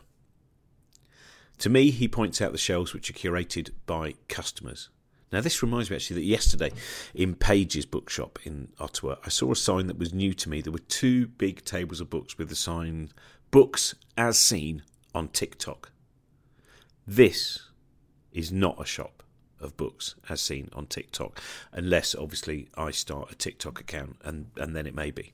To 1.60 1.70
me, 1.70 1.92
he 1.92 2.08
points 2.08 2.42
out 2.42 2.52
the 2.52 2.58
shelves 2.58 2.94
which 2.94 3.10
are 3.10 3.14
curated 3.14 3.72
by 3.86 4.16
customers. 4.28 4.90
Now, 5.32 5.42
this 5.42 5.62
reminds 5.62 5.90
me 5.90 5.98
actually 5.98 6.22
that 6.22 6.28
yesterday 6.28 6.72
in 7.14 7.36
Page's 7.36 7.86
bookshop 7.86 8.40
in 8.46 8.70
Ottawa, 8.80 9.16
I 9.26 9.30
saw 9.30 9.52
a 9.52 9.56
sign 9.56 9.88
that 9.88 10.00
was 10.00 10.14
new 10.14 10.34
to 10.34 10.50
me. 10.50 10.62
There 10.62 10.72
were 10.72 10.80
two 10.80 11.28
big 11.28 11.66
tables 11.66 12.00
of 12.00 12.10
books 12.10 12.38
with 12.38 12.50
the 12.50 12.56
sign 12.56 13.12
Books 13.52 13.96
as 14.18 14.38
Seen 14.38 14.84
on 15.14 15.28
TikTok. 15.30 15.92
This 17.06 17.70
is 18.32 18.52
not 18.52 18.82
a 18.82 18.86
shop 18.86 19.17
of 19.60 19.78
books 19.78 20.16
as 20.30 20.42
seen 20.42 20.70
on 20.74 20.88
TikTok, 20.88 21.42
unless 21.72 22.16
obviously 22.16 22.68
I 22.76 22.92
start 22.92 23.32
a 23.32 23.36
TikTok 23.36 23.80
account 23.80 24.18
and, 24.24 24.48
and 24.58 24.76
then 24.76 24.88
it 24.88 24.96
may 24.96 25.12
be. 25.12 25.34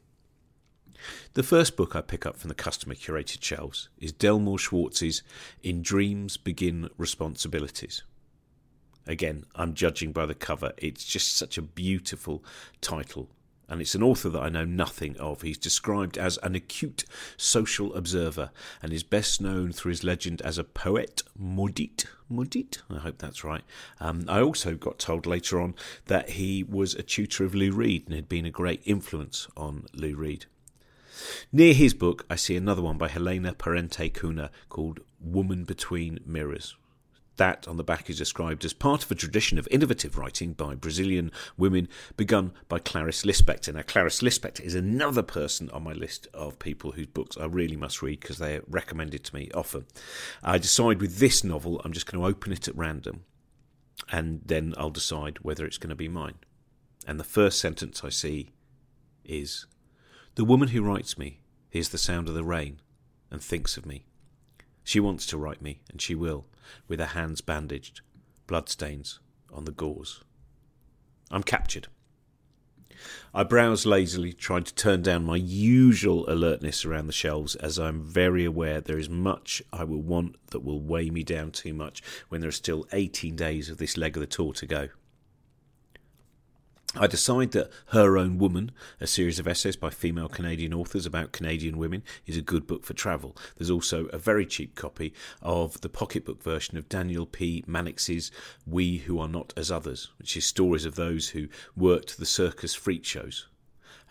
The 1.34 1.44
first 1.44 1.76
book 1.76 1.96
I 1.96 2.02
pick 2.02 2.26
up 2.26 2.38
from 2.38 2.48
the 2.48 2.56
customer 2.56 2.96
curated 2.96 3.44
shelves 3.44 3.90
is 3.98 4.14
Delmore 4.14 4.60
Schwartz's 4.60 5.24
In 5.62 5.82
Dreams 5.82 6.38
Begin 6.38 6.90
Responsibilities. 6.98 8.04
Again, 9.06 9.46
I'm 9.56 9.74
judging 9.74 10.14
by 10.14 10.26
the 10.26 10.36
cover. 10.36 10.72
It's 10.78 11.04
just 11.04 11.36
such 11.36 11.58
a 11.58 11.62
beautiful 11.62 12.44
title 12.80 13.30
and 13.74 13.82
it's 13.82 13.96
an 13.96 14.04
author 14.04 14.30
that 14.30 14.40
I 14.44 14.50
know 14.50 14.66
nothing 14.66 15.18
of. 15.18 15.42
He's 15.42 15.58
described 15.58 16.16
as 16.16 16.38
an 16.44 16.54
acute 16.54 17.06
social 17.38 17.96
observer 17.96 18.52
and 18.84 18.94
is 18.94 19.02
best 19.02 19.42
known 19.42 19.72
through 19.72 19.90
his 19.90 20.04
legend 20.04 20.44
as 20.44 20.60
a 20.60 20.64
poet 20.64 21.24
maudit. 21.36 22.06
Maudit? 22.30 22.84
I 22.88 23.00
hope 23.00 23.18
that's 23.18 23.44
right. 23.44 23.64
Um, 24.00 24.26
I 24.28 24.42
also 24.42 24.76
got 24.76 25.00
told 25.00 25.26
later 25.26 25.60
on 25.60 25.74
that 26.06 26.30
he 26.30 26.62
was 26.62 26.94
a 26.94 27.02
tutor 27.02 27.46
of 27.46 27.56
Lou 27.56 27.72
Reed 27.72 28.04
and 28.06 28.14
had 28.14 28.30
been 28.30 28.46
a 28.46 28.52
great 28.52 28.84
influence 28.86 29.48
on 29.58 29.88
Lou 29.96 30.16
Reed. 30.16 30.46
Near 31.52 31.74
his 31.74 31.96
book, 31.96 32.28
I 32.30 32.36
see 32.36 32.56
another 32.56 32.84
one 32.84 33.00
by 33.00 33.08
Helena 33.08 33.56
Parente 33.56 34.14
Cunha 34.14 34.52
called 34.70 35.00
Woman 35.20 35.64
Between 35.64 36.20
Mirrors. 36.28 36.76
That 37.38 37.68
on 37.68 37.78
the 37.78 37.84
back 37.84 38.10
is 38.10 38.18
described 38.18 38.64
as 38.64 38.74
part 38.74 39.04
of 39.04 39.10
a 39.10 39.16
tradition 39.16 39.58
of 39.58 39.68
innovative 39.72 40.18
writing 40.18 40.54
by 40.54 40.76
Brazilian 40.76 41.32
women 41.58 41.90
begun 42.16 42.54
by 42.70 42.78
Clarice 42.78 43.24
Lispector. 43.24 43.74
Now, 43.74 43.82
Clarice 43.82 44.22
Lispector 44.22 44.62
is 44.62 44.76
another 44.76 45.24
person 45.24 45.70
on 45.72 45.84
my 45.84 45.94
list 45.94 46.28
of 46.34 46.60
people 46.60 46.92
whose 46.92 47.08
books 47.08 47.36
I 47.38 47.46
really 47.46 47.76
must 47.76 48.04
read 48.04 48.20
because 48.20 48.38
they 48.38 48.58
are 48.58 48.64
recommended 48.68 49.24
to 49.24 49.36
me 49.36 49.50
often. 49.54 49.86
I 50.44 50.60
decide 50.60 51.02
with 51.02 51.18
this 51.18 51.44
novel, 51.44 51.82
I'm 51.84 51.94
just 51.94 52.06
going 52.06 52.22
to 52.22 52.30
open 52.30 52.52
it 52.52 52.68
at 52.68 52.78
random 52.78 53.24
and 54.12 54.42
then 54.46 54.74
I'll 54.78 54.90
decide 54.90 55.40
whether 55.42 55.66
it's 55.66 55.78
going 55.78 55.90
to 55.90 55.96
be 55.96 56.08
mine. 56.08 56.36
And 57.08 57.20
the 57.20 57.24
first 57.24 57.60
sentence 57.60 58.04
I 58.04 58.10
see 58.10 58.52
is 59.24 59.66
The 60.36 60.46
woman 60.46 60.70
who 60.70 60.82
writes 60.82 61.18
me 61.18 61.42
hears 61.70 61.90
the 61.90 61.98
sound 61.98 62.28
of 62.28 62.36
the 62.36 62.44
rain 62.44 62.80
and 63.32 63.42
thinks 63.42 63.78
of 63.78 63.86
me. 63.86 64.06
She 64.84 65.00
wants 65.00 65.26
to 65.28 65.38
write 65.38 65.62
me, 65.62 65.82
and 65.90 66.02
she 66.02 66.14
will, 66.16 66.46
with 66.88 67.00
her 67.00 67.08
hands 67.08 67.42
bandaged, 67.42 68.02
bloodstains 68.48 69.20
on 69.52 69.66
the 69.66 69.72
gauze. 69.72 70.24
I'm 71.32 71.44
captured. 71.44 71.88
I 73.34 73.44
browse 73.44 73.86
lazily, 73.86 74.34
trying 74.34 74.64
to 74.64 74.76
turn 74.76 75.02
down 75.02 75.26
my 75.26 75.36
usual 75.36 76.30
alertness 76.30 76.86
around 76.86 77.08
the 77.08 77.14
shelves, 77.14 77.56
as 77.56 77.80
I 77.80 77.88
am 77.88 78.02
very 78.02 78.46
aware 78.46 78.80
there 78.80 79.00
is 79.00 79.10
much 79.10 79.62
I 79.74 79.84
will 79.84 80.02
want 80.02 80.36
that 80.52 80.62
will 80.62 80.80
weigh 80.80 81.10
me 81.10 81.24
down 81.24 81.52
too 81.52 81.74
much 81.74 82.02
when 82.30 82.42
there 82.42 82.50
are 82.50 82.52
still 82.52 82.88
18 82.94 83.36
days 83.36 83.70
of 83.70 83.78
this 83.78 83.98
leg 83.98 84.16
of 84.16 84.22
the 84.22 84.28
tour 84.28 84.54
to 84.54 84.66
go. 84.66 84.90
I 86.96 87.08
decide 87.08 87.54
that 87.54 87.72
Her 87.88 88.20
Own 88.20 88.38
Woman, 88.38 88.72
a 89.02 89.08
series 89.08 89.40
of 89.40 89.48
essays 89.48 89.76
by 89.76 89.90
female 89.90 90.30
Canadian 90.30 90.76
authors 90.76 91.08
about 91.08 91.32
Canadian 91.32 91.80
women, 91.80 92.04
is 92.28 92.38
a 92.38 92.42
good 92.42 92.68
book 92.68 92.84
for 92.86 92.94
travel. 92.94 93.36
There's 93.58 93.72
also 93.72 94.06
a 94.08 94.20
very 94.20 94.46
cheap 94.46 94.76
copy 94.76 95.12
of 95.42 95.82
the 95.82 95.90
pocketbook 95.90 96.44
version 96.44 96.78
of 96.78 96.90
Daniel 96.90 97.26
P. 97.26 97.64
Mannix's 97.66 98.32
We 98.68 98.98
Who 98.98 99.18
Are 99.18 99.28
Not 99.28 99.54
As 99.58 99.72
Others, 99.72 100.12
which 100.20 100.38
is 100.38 100.46
stories 100.46 100.86
of 100.86 100.94
those 100.94 101.30
who 101.30 101.48
worked 101.76 102.20
the 102.20 102.28
circus 102.28 102.76
freak 102.76 103.04
shows 103.06 103.48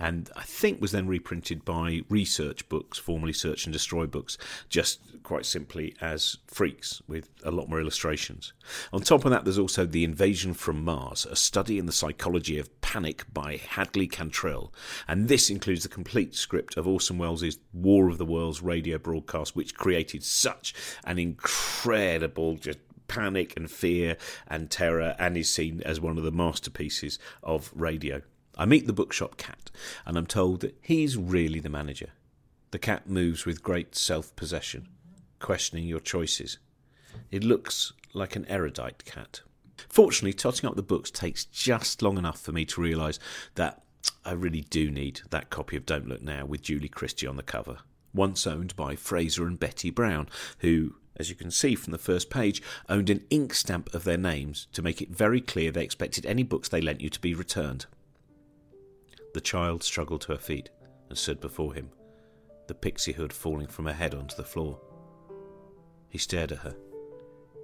and 0.03 0.29
I 0.35 0.43
think 0.43 0.81
was 0.81 0.91
then 0.91 1.07
reprinted 1.07 1.65
by 1.65 2.01
Research 2.09 2.69
Books, 2.69 2.99
formerly 2.99 3.33
Search 3.33 3.67
and 3.67 3.73
Destroy 3.73 4.05
Books, 4.05 4.37
just 4.69 5.01
quite 5.23 5.47
simply 5.47 5.95
as 6.01 6.39
Freaks 6.49 7.01
with 7.07 7.31
a 7.45 7.53
lot 7.53 7.69
more 7.69 7.81
illustrations. 7.81 8.53
On 8.93 9.01
top 9.01 9.25
of 9.25 9.31
that, 9.31 9.45
there's 9.45 9.61
also 9.61 9.87
The 9.87 10.03
Invasion 10.03 10.55
from 10.55 10.85
Mars, 10.85 11.25
a 11.25 11.37
study 11.37 11.79
in 11.79 11.87
the 11.87 11.93
psychology 11.93 12.59
of 12.59 12.81
panic 12.81 13.25
by 13.33 13.59
Hadley 13.59 14.09
Cantril, 14.09 14.73
and 15.07 15.29
this 15.29 15.49
includes 15.49 15.85
the 15.85 15.89
complete 15.89 16.35
script 16.35 16.77
of 16.77 16.89
Orson 16.89 17.17
Welles' 17.17 17.59
War 17.73 18.09
of 18.09 18.19
the 18.19 18.27
Worlds 18.27 18.61
radio 18.61 18.99
broadcast, 18.99 19.55
which 19.55 19.77
created 19.77 20.25
such 20.25 20.75
an 21.05 21.21
incredible 21.21 22.57
just 22.57 22.81
panic 23.07 23.57
and 23.57 23.71
fear 23.71 24.17
and 24.49 24.69
terror 24.69 25.15
and 25.19 25.37
is 25.37 25.49
seen 25.49 25.81
as 25.85 26.01
one 26.01 26.19
of 26.19 26.25
the 26.25 26.33
masterpieces 26.33 27.21
of 27.43 27.71
radio. 27.75 28.23
I 28.57 28.67
meet 28.67 28.87
the 28.87 28.93
bookshop 28.93 29.37
cat, 29.37 29.71
and 30.05 30.19
I'm 30.19 30.27
told 30.27 30.61
that 30.61 30.77
he's 30.83 31.17
really 31.17 31.61
the 31.61 31.71
manager. 31.71 32.11
The 32.71 32.79
cat 32.79 33.09
moves 33.09 33.47
with 33.47 33.63
great 33.63 33.95
self 33.95 34.35
possession, 34.37 34.89
questioning 35.39 35.87
your 35.87 36.01
choices. 36.01 36.59
It 37.31 37.45
looks 37.45 37.93
like 38.13 38.37
an 38.37 38.47
erudite 38.49 39.05
cat. 39.05 39.41
Fortunately, 39.89 40.35
totting 40.35 40.69
up 40.69 40.77
the 40.77 40.83
books 40.83 41.11
takes 41.11 41.47
just 41.47 42.03
long 42.03 42.19
enough 42.19 42.41
for 42.41 42.53
me 42.53 42.65
to 42.67 42.81
realise 42.81 43.19
that 43.55 43.83
I 44.25 44.33
really 44.33 44.63
do 44.63 44.91
need 44.91 45.23
that 45.31 45.51
copy 45.51 45.77
of 45.77 45.87
Don't 45.87 46.09
Look 46.09 46.23
Now 46.23 46.45
with 46.45 46.63
Julie 46.63 46.89
Christie 46.89 47.27
on 47.27 47.37
the 47.37 47.43
cover, 47.43 47.79
once 48.15 48.47
owned 48.47 48.77
by 48.77 48.97
Fraser 48.97 49.47
and 49.47 49.59
Betty 49.59 49.91
Brown, 49.91 50.29
who, 50.59 50.97
as 51.17 51.31
you 51.31 51.35
can 51.35 51.51
see 51.51 51.75
from 51.75 51.93
the 51.93 51.99
first 51.99 52.31
page, 52.31 52.63
owned 52.89 53.11
an 53.11 53.25
ink 53.31 53.55
stamp 53.55 53.93
of 53.95 54.05
their 54.05 54.19
names 54.19 54.67
to 54.73 54.83
make 54.83 55.01
it 55.01 55.11
very 55.11 55.41
clear 55.41 55.71
they 55.71 55.85
expected 55.85 56.27
any 56.27 56.43
books 56.43 56.69
they 56.69 56.81
lent 56.81 57.01
you 57.01 57.09
to 57.09 57.21
be 57.21 57.35
returned. 57.35 57.87
The 59.35 59.41
child 59.41 59.83
struggled 59.83 60.21
to 60.23 60.33
her 60.33 60.39
feet 60.39 60.71
and 61.09 61.17
stood 61.17 61.41
before 61.41 61.75
him, 61.75 61.91
the 62.67 62.75
pixie 62.75 63.13
hood 63.13 63.33
falling 63.33 63.67
from 63.67 63.87
her 63.87 63.93
head 63.93 64.15
onto 64.15 64.37
the 64.37 64.45
floor. 64.45 64.79
He 66.09 66.19
stared 66.19 66.53
at 66.53 66.59
her, 66.59 66.77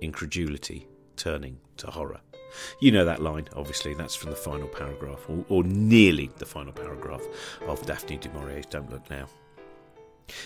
incredulity 0.00 0.88
turning 1.16 1.58
to 1.76 1.88
horror. 1.88 2.20
You 2.80 2.92
know 2.92 3.04
that 3.04 3.22
line, 3.22 3.48
obviously, 3.54 3.92
that's 3.94 4.14
from 4.14 4.30
the 4.30 4.36
final 4.36 4.68
paragraph, 4.68 5.26
or, 5.28 5.44
or 5.48 5.64
nearly 5.64 6.30
the 6.38 6.46
final 6.46 6.72
paragraph 6.72 7.22
of 7.66 7.84
Daphne 7.84 8.16
du 8.16 8.30
Maurier's 8.30 8.66
Don't 8.66 8.90
Look 8.90 9.10
Now. 9.10 9.26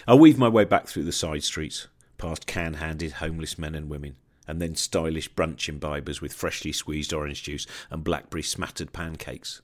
I 0.06 0.14
weave 0.14 0.38
my 0.38 0.48
way 0.48 0.64
back 0.64 0.86
through 0.86 1.04
the 1.04 1.12
side 1.12 1.44
streets, 1.44 1.88
past 2.18 2.46
can 2.46 2.74
handed 2.74 3.12
homeless 3.12 3.58
men 3.58 3.74
and 3.74 3.88
women, 3.88 4.16
and 4.48 4.60
then 4.60 4.74
stylish 4.74 5.32
brunch 5.32 5.68
imbibers 5.68 6.20
with 6.20 6.32
freshly 6.32 6.72
squeezed 6.72 7.12
orange 7.12 7.44
juice 7.44 7.66
and 7.90 8.02
blackberry 8.04 8.42
smattered 8.42 8.92
pancakes. 8.92 9.62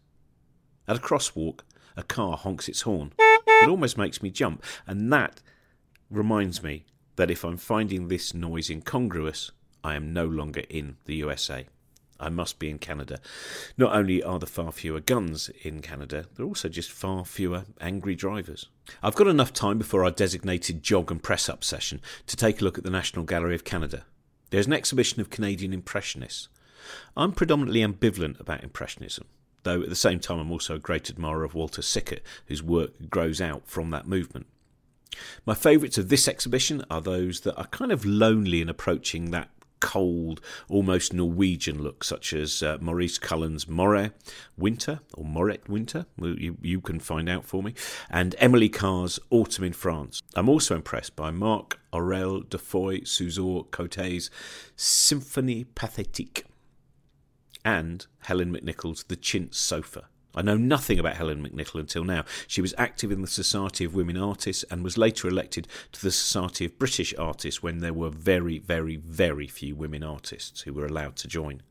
At 0.88 0.96
a 0.96 1.00
crosswalk, 1.00 1.60
a 1.96 2.02
car 2.02 2.36
honks 2.36 2.68
its 2.68 2.80
horn. 2.82 3.12
It 3.18 3.68
almost 3.68 3.98
makes 3.98 4.22
me 4.22 4.30
jump, 4.30 4.64
and 4.86 5.12
that 5.12 5.42
reminds 6.10 6.62
me 6.62 6.86
that 7.16 7.30
if 7.30 7.44
I'm 7.44 7.58
finding 7.58 8.08
this 8.08 8.32
noise 8.32 8.70
incongruous, 8.70 9.50
I 9.84 9.94
am 9.94 10.12
no 10.12 10.24
longer 10.24 10.62
in 10.70 10.96
the 11.04 11.16
USA. 11.16 11.66
I 12.20 12.30
must 12.30 12.58
be 12.58 12.70
in 12.70 12.78
Canada. 12.78 13.20
Not 13.76 13.94
only 13.94 14.22
are 14.22 14.38
there 14.38 14.46
far 14.46 14.72
fewer 14.72 15.00
guns 15.00 15.50
in 15.62 15.82
Canada, 15.82 16.26
there 16.34 16.44
are 16.44 16.48
also 16.48 16.68
just 16.68 16.90
far 16.90 17.24
fewer 17.24 17.64
angry 17.80 18.14
drivers. 18.14 18.68
I've 19.02 19.14
got 19.14 19.28
enough 19.28 19.52
time 19.52 19.78
before 19.78 20.04
our 20.04 20.10
designated 20.10 20.82
jog 20.82 21.10
and 21.10 21.22
press 21.22 21.48
up 21.48 21.62
session 21.62 22.00
to 22.26 22.36
take 22.36 22.60
a 22.60 22.64
look 22.64 22.78
at 22.78 22.84
the 22.84 22.90
National 22.90 23.24
Gallery 23.24 23.54
of 23.54 23.64
Canada. 23.64 24.04
There's 24.50 24.66
an 24.66 24.72
exhibition 24.72 25.20
of 25.20 25.30
Canadian 25.30 25.72
Impressionists. 25.72 26.48
I'm 27.16 27.32
predominantly 27.32 27.80
ambivalent 27.80 28.40
about 28.40 28.64
Impressionism, 28.64 29.26
though 29.62 29.82
at 29.82 29.88
the 29.88 29.96
same 29.96 30.20
time 30.20 30.38
I'm 30.38 30.52
also 30.52 30.74
a 30.74 30.80
great 30.80 31.10
admirer 31.10 31.44
of 31.44 31.54
Walter 31.54 31.82
Sickert, 31.82 32.22
whose 32.46 32.62
work 32.62 32.92
grows 33.10 33.40
out 33.40 33.66
from 33.66 33.90
that 33.90 34.06
movement. 34.06 34.46
My 35.46 35.54
favourites 35.54 35.98
of 35.98 36.08
this 36.08 36.28
exhibition 36.28 36.84
are 36.90 37.00
those 37.00 37.40
that 37.40 37.56
are 37.56 37.66
kind 37.66 37.90
of 37.90 38.04
lonely 38.04 38.60
in 38.60 38.68
approaching 38.68 39.30
that 39.30 39.50
cold, 39.80 40.40
almost 40.68 41.12
Norwegian 41.12 41.82
look, 41.82 42.04
such 42.04 42.32
as 42.32 42.62
uh, 42.62 42.78
Maurice 42.80 43.18
Cullen's 43.18 43.68
Moret 43.68 44.12
Winter, 44.56 45.00
or 45.14 45.24
Moret 45.24 45.68
Winter, 45.68 46.06
you, 46.20 46.56
you 46.60 46.80
can 46.80 47.00
find 47.00 47.28
out 47.28 47.44
for 47.44 47.62
me, 47.62 47.74
and 48.10 48.34
Emily 48.38 48.68
Carr's 48.68 49.18
Autumn 49.30 49.64
in 49.64 49.72
France. 49.72 50.22
I'm 50.34 50.48
also 50.48 50.74
impressed 50.74 51.16
by 51.16 51.30
Marc 51.30 51.78
Aurel 51.92 52.48
de 52.48 52.58
Foy 52.58 53.00
Suzor 53.00 53.70
Cote's 53.70 54.30
Symphonie 54.76 55.66
Pathétique 55.74 56.42
and 57.64 58.06
Helen 58.20 58.54
McNicoll's 58.54 59.04
The 59.04 59.16
Chintz 59.16 59.58
Sofa. 59.58 60.04
I 60.34 60.42
know 60.42 60.56
nothing 60.56 60.98
about 60.98 61.16
Helen 61.16 61.44
McNicoll 61.44 61.80
until 61.80 62.04
now. 62.04 62.24
She 62.46 62.60
was 62.60 62.74
active 62.78 63.10
in 63.10 63.22
the 63.22 63.26
Society 63.26 63.84
of 63.84 63.94
Women 63.94 64.16
Artists 64.16 64.64
and 64.70 64.84
was 64.84 64.98
later 64.98 65.26
elected 65.26 65.66
to 65.92 66.02
the 66.02 66.10
Society 66.10 66.66
of 66.66 66.78
British 66.78 67.14
Artists 67.18 67.62
when 67.62 67.78
there 67.78 67.94
were 67.94 68.10
very, 68.10 68.58
very, 68.58 68.96
very 68.96 69.48
few 69.48 69.74
women 69.74 70.04
artists 70.04 70.60
who 70.60 70.72
were 70.72 70.86
allowed 70.86 71.16
to 71.16 71.28
join. 71.28 71.62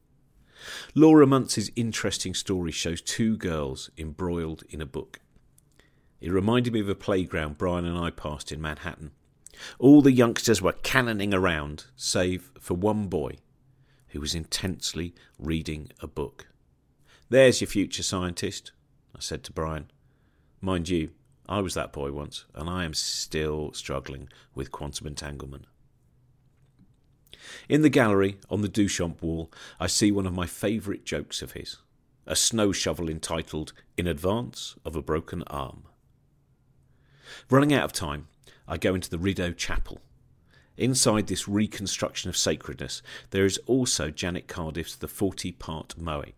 Laura 0.95 1.25
Muntz's 1.25 1.71
interesting 1.75 2.33
story 2.33 2.71
shows 2.71 2.99
two 2.99 3.38
girls 3.38 3.89
embroiled 3.97 4.63
in 4.69 4.81
a 4.81 4.88
book. 4.88 5.19
It 6.19 6.31
reminded 6.31 6.73
me 6.73 6.79
of 6.81 6.89
a 6.89 6.95
playground 6.95 7.57
Brian 7.57 7.85
and 7.85 7.97
I 7.97 8.09
passed 8.09 8.51
in 8.51 8.59
Manhattan. 8.59 9.11
All 9.79 10.01
the 10.01 10.11
youngsters 10.11 10.61
were 10.61 10.73
cannoning 10.73 11.33
around, 11.33 11.85
save 11.95 12.51
for 12.59 12.73
one 12.73 13.07
boy 13.07 13.38
who 14.18 14.22
was 14.22 14.34
intensely 14.34 15.13
reading 15.38 15.91
a 15.99 16.07
book. 16.07 16.47
There's 17.30 17.61
your 17.61 17.68
future 17.68 18.01
scientist, 18.01 18.72
I 19.15 19.20
said 19.20 19.43
to 19.43 19.53
Brian. 19.53 19.91
Mind 20.59 20.89
you, 20.89 21.11
I 21.47 21.59
was 21.61 21.76
that 21.76 21.93
boy 21.93 22.11
once, 22.11 22.45
and 22.55 22.68
I 22.68 22.84
am 22.84 22.95
still 22.95 23.72
struggling 23.74 24.28
with 24.55 24.72
quantum 24.72 25.05
entanglement. 25.05 25.65
In 27.70 27.84
the 27.84 27.91
gallery, 27.91 28.39
on 28.49 28.61
the 28.61 28.68
Duchamp 28.68 29.22
wall, 29.22 29.51
I 29.80 29.86
see 29.86 30.11
one 30.11 30.26
of 30.26 30.34
my 30.34 30.47
favourite 30.47 31.05
jokes 31.05 31.43
of 31.43 31.51
his 31.51 31.78
a 32.26 32.36
snow 32.36 32.72
shovel 32.72 33.09
entitled 33.09 33.72
In 33.97 34.07
Advance 34.07 34.78
of 34.84 34.95
a 34.95 35.01
Broken 35.03 35.43
Arm. 35.43 35.84
Running 37.51 37.72
out 37.72 37.84
of 37.84 37.93
time, 37.93 38.30
I 38.68 38.78
go 38.78 38.95
into 38.95 39.11
the 39.11 39.20
Rideau 39.20 39.51
Chapel. 39.51 40.01
Inside 40.78 41.25
this 41.25 41.47
reconstruction 41.47 42.30
of 42.30 42.38
sacredness, 42.38 43.01
there 43.32 43.45
is 43.45 43.59
also 43.65 44.11
Janet 44.11 44.47
Cardiff's 44.47 44.95
The 44.95 45.07
Forty 45.07 45.51
Part 45.51 45.97
Motet. 45.97 46.36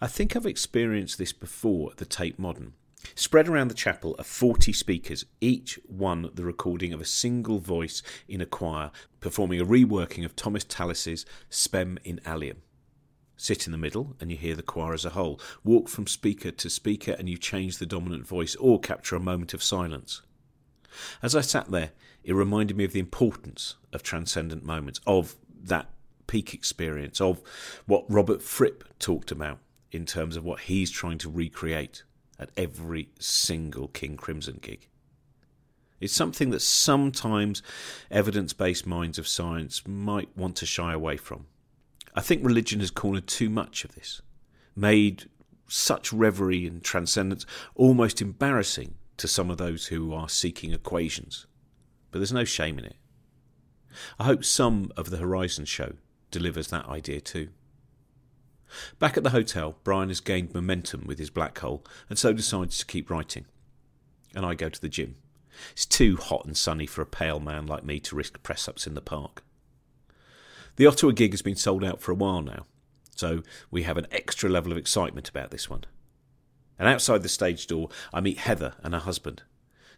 I 0.00 0.06
think 0.06 0.36
I've 0.36 0.46
experienced 0.46 1.16
this 1.16 1.32
before 1.32 1.90
at 1.92 1.96
the 1.96 2.04
Tate 2.04 2.38
Modern. 2.38 2.74
Spread 3.14 3.48
around 3.48 3.68
the 3.68 3.74
chapel 3.74 4.14
are 4.18 4.24
40 4.24 4.72
speakers, 4.72 5.24
each 5.40 5.78
one 5.86 6.30
the 6.34 6.44
recording 6.44 6.92
of 6.92 7.00
a 7.00 7.06
single 7.06 7.58
voice 7.58 8.02
in 8.28 8.40
a 8.40 8.46
choir, 8.46 8.90
performing 9.20 9.60
a 9.60 9.64
reworking 9.64 10.24
of 10.24 10.36
Thomas 10.36 10.64
Tallis's 10.64 11.24
Spem 11.50 11.98
in 12.04 12.18
Alium. 12.26 12.56
Sit 13.36 13.66
in 13.66 13.72
the 13.72 13.78
middle 13.78 14.16
and 14.20 14.30
you 14.30 14.36
hear 14.36 14.56
the 14.56 14.62
choir 14.62 14.92
as 14.92 15.04
a 15.04 15.10
whole. 15.10 15.40
Walk 15.64 15.88
from 15.88 16.06
speaker 16.06 16.50
to 16.50 16.68
speaker 16.68 17.12
and 17.12 17.28
you 17.28 17.38
change 17.38 17.78
the 17.78 17.86
dominant 17.86 18.26
voice 18.26 18.56
or 18.56 18.80
capture 18.80 19.16
a 19.16 19.20
moment 19.20 19.54
of 19.54 19.62
silence. 19.62 20.22
As 21.22 21.36
I 21.36 21.40
sat 21.40 21.70
there, 21.70 21.92
it 22.28 22.34
reminded 22.34 22.76
me 22.76 22.84
of 22.84 22.92
the 22.92 23.00
importance 23.00 23.76
of 23.90 24.02
transcendent 24.02 24.62
moments, 24.62 25.00
of 25.06 25.34
that 25.62 25.88
peak 26.26 26.52
experience 26.52 27.22
of 27.22 27.40
what 27.86 28.04
Robert 28.06 28.42
Fripp 28.42 28.84
talked 28.98 29.30
about 29.30 29.60
in 29.92 30.04
terms 30.04 30.36
of 30.36 30.44
what 30.44 30.60
he's 30.60 30.90
trying 30.90 31.16
to 31.16 31.30
recreate 31.30 32.02
at 32.38 32.50
every 32.54 33.08
single 33.18 33.88
King 33.88 34.18
Crimson 34.18 34.58
gig. 34.60 34.88
It's 36.02 36.12
something 36.12 36.50
that 36.50 36.60
sometimes 36.60 37.62
evidence 38.10 38.52
based 38.52 38.86
minds 38.86 39.18
of 39.18 39.26
science 39.26 39.88
might 39.88 40.28
want 40.36 40.54
to 40.56 40.66
shy 40.66 40.92
away 40.92 41.16
from. 41.16 41.46
I 42.14 42.20
think 42.20 42.44
religion 42.44 42.80
has 42.80 42.90
cornered 42.90 43.26
too 43.26 43.48
much 43.48 43.86
of 43.86 43.94
this, 43.94 44.20
made 44.76 45.30
such 45.66 46.12
reverie 46.12 46.66
and 46.66 46.84
transcendence 46.84 47.46
almost 47.74 48.20
embarrassing 48.20 48.96
to 49.16 49.26
some 49.26 49.50
of 49.50 49.56
those 49.56 49.86
who 49.86 50.12
are 50.12 50.28
seeking 50.28 50.74
equations. 50.74 51.46
But 52.10 52.18
there's 52.20 52.32
no 52.32 52.44
shame 52.44 52.78
in 52.78 52.84
it. 52.84 52.96
I 54.18 54.24
hope 54.24 54.44
some 54.44 54.92
of 54.96 55.10
the 55.10 55.16
Horizon 55.16 55.64
show 55.64 55.94
delivers 56.30 56.68
that 56.68 56.86
idea 56.86 57.20
too. 57.20 57.48
Back 58.98 59.16
at 59.16 59.22
the 59.22 59.30
hotel, 59.30 59.76
Brian 59.82 60.08
has 60.08 60.20
gained 60.20 60.54
momentum 60.54 61.04
with 61.06 61.18
his 61.18 61.30
black 61.30 61.58
hole 61.58 61.84
and 62.08 62.18
so 62.18 62.32
decides 62.32 62.78
to 62.78 62.86
keep 62.86 63.10
writing. 63.10 63.46
And 64.34 64.44
I 64.44 64.54
go 64.54 64.68
to 64.68 64.80
the 64.80 64.88
gym. 64.88 65.16
It's 65.72 65.86
too 65.86 66.16
hot 66.16 66.44
and 66.44 66.56
sunny 66.56 66.86
for 66.86 67.02
a 67.02 67.06
pale 67.06 67.40
man 67.40 67.66
like 67.66 67.84
me 67.84 67.98
to 68.00 68.16
risk 68.16 68.42
press 68.42 68.68
ups 68.68 68.86
in 68.86 68.94
the 68.94 69.00
park. 69.00 69.42
The 70.76 70.86
Ottawa 70.86 71.12
gig 71.12 71.32
has 71.32 71.42
been 71.42 71.56
sold 71.56 71.82
out 71.82 72.00
for 72.00 72.12
a 72.12 72.16
while 72.16 72.42
now, 72.42 72.66
so 73.16 73.42
we 73.70 73.82
have 73.82 73.96
an 73.96 74.06
extra 74.12 74.48
level 74.48 74.70
of 74.70 74.78
excitement 74.78 75.28
about 75.28 75.50
this 75.50 75.68
one. 75.68 75.84
And 76.78 76.88
outside 76.88 77.22
the 77.22 77.28
stage 77.28 77.66
door, 77.66 77.88
I 78.14 78.20
meet 78.20 78.38
Heather 78.38 78.74
and 78.84 78.94
her 78.94 79.00
husband. 79.00 79.42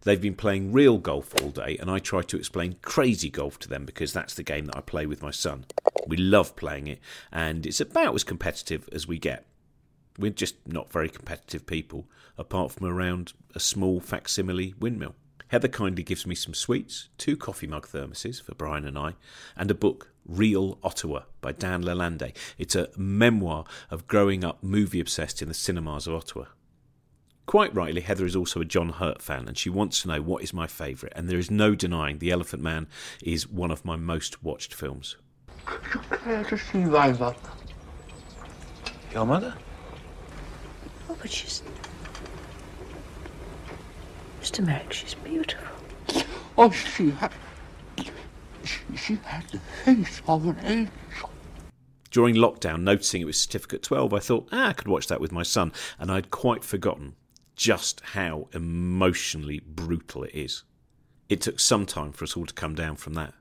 They've 0.02 0.20
been 0.20 0.34
playing 0.34 0.72
real 0.72 0.96
golf 0.96 1.34
all 1.42 1.50
day, 1.50 1.76
and 1.78 1.90
I 1.90 1.98
try 1.98 2.22
to 2.22 2.36
explain 2.38 2.76
crazy 2.80 3.28
golf 3.28 3.58
to 3.60 3.68
them 3.68 3.84
because 3.84 4.12
that's 4.12 4.34
the 4.34 4.42
game 4.42 4.66
that 4.66 4.76
I 4.76 4.80
play 4.80 5.04
with 5.04 5.22
my 5.22 5.30
son. 5.30 5.66
We 6.06 6.16
love 6.16 6.56
playing 6.56 6.86
it, 6.86 7.00
and 7.30 7.66
it's 7.66 7.82
about 7.82 8.14
as 8.14 8.24
competitive 8.24 8.88
as 8.92 9.06
we 9.06 9.18
get. 9.18 9.44
We're 10.18 10.30
just 10.30 10.56
not 10.66 10.90
very 10.90 11.10
competitive 11.10 11.66
people, 11.66 12.06
apart 12.38 12.72
from 12.72 12.86
around 12.86 13.34
a 13.54 13.60
small 13.60 14.00
facsimile 14.00 14.74
windmill. 14.80 15.14
Heather 15.48 15.68
kindly 15.68 16.02
gives 16.02 16.26
me 16.26 16.34
some 16.34 16.54
sweets, 16.54 17.08
two 17.18 17.36
coffee 17.36 17.66
mug 17.66 17.88
thermoses 17.88 18.40
for 18.40 18.54
Brian 18.54 18.86
and 18.86 18.96
I, 18.96 19.16
and 19.56 19.70
a 19.70 19.74
book, 19.74 20.12
Real 20.24 20.78
Ottawa 20.82 21.22
by 21.40 21.52
Dan 21.52 21.82
Lalande. 21.82 22.34
It's 22.56 22.76
a 22.76 22.88
memoir 22.96 23.64
of 23.90 24.06
growing 24.06 24.44
up 24.44 24.62
movie 24.62 25.00
obsessed 25.00 25.42
in 25.42 25.48
the 25.48 25.54
cinemas 25.54 26.06
of 26.06 26.14
Ottawa. 26.14 26.46
Quite 27.50 27.74
rightly, 27.74 28.00
Heather 28.00 28.26
is 28.26 28.36
also 28.36 28.60
a 28.60 28.64
John 28.64 28.90
Hurt 28.90 29.20
fan, 29.20 29.48
and 29.48 29.58
she 29.58 29.68
wants 29.68 30.02
to 30.02 30.08
know 30.08 30.22
what 30.22 30.44
is 30.44 30.54
my 30.54 30.68
favourite. 30.68 31.12
And 31.16 31.28
there 31.28 31.36
is 31.36 31.50
no 31.50 31.74
denying 31.74 32.20
The 32.20 32.30
Elephant 32.30 32.62
Man 32.62 32.86
is 33.24 33.48
one 33.48 33.72
of 33.72 33.84
my 33.84 33.96
most 33.96 34.44
watched 34.44 34.72
films. 34.72 35.16
Could 35.66 35.82
you 35.92 36.16
Care 36.18 36.44
to 36.44 36.56
see 36.56 36.78
my 36.78 37.10
mother? 37.10 37.34
Your 39.12 39.26
mother? 39.26 39.52
Oh, 41.08 41.16
but 41.20 41.28
she's. 41.28 41.64
Mr. 44.40 44.64
Merrick, 44.64 44.92
she's 44.92 45.14
beautiful. 45.14 45.76
Oh, 46.56 46.70
she 46.70 47.10
had. 47.10 47.32
She, 48.62 48.96
she 48.96 49.16
had 49.24 49.44
the 49.48 49.58
face 49.84 50.22
of 50.28 50.46
an 50.46 50.56
angel. 50.62 51.30
During 52.12 52.36
lockdown, 52.36 52.82
noticing 52.82 53.22
it 53.22 53.24
was 53.24 53.40
Certificate 53.40 53.82
12, 53.82 54.14
I 54.14 54.20
thought, 54.20 54.48
ah, 54.52 54.68
I 54.68 54.72
could 54.72 54.86
watch 54.86 55.08
that 55.08 55.20
with 55.20 55.32
my 55.32 55.42
son, 55.42 55.72
and 55.98 56.12
I'd 56.12 56.30
quite 56.30 56.62
forgotten 56.62 57.16
just 57.60 58.00
how 58.14 58.48
emotionally 58.54 59.60
brutal 59.60 60.24
it 60.24 60.34
is. 60.34 60.62
It 61.28 61.42
took 61.42 61.60
some 61.60 61.84
time 61.84 62.10
for 62.10 62.24
us 62.24 62.34
all 62.34 62.46
to 62.46 62.54
come 62.54 62.74
down 62.74 62.96
from 62.96 63.12
that. 63.14 63.34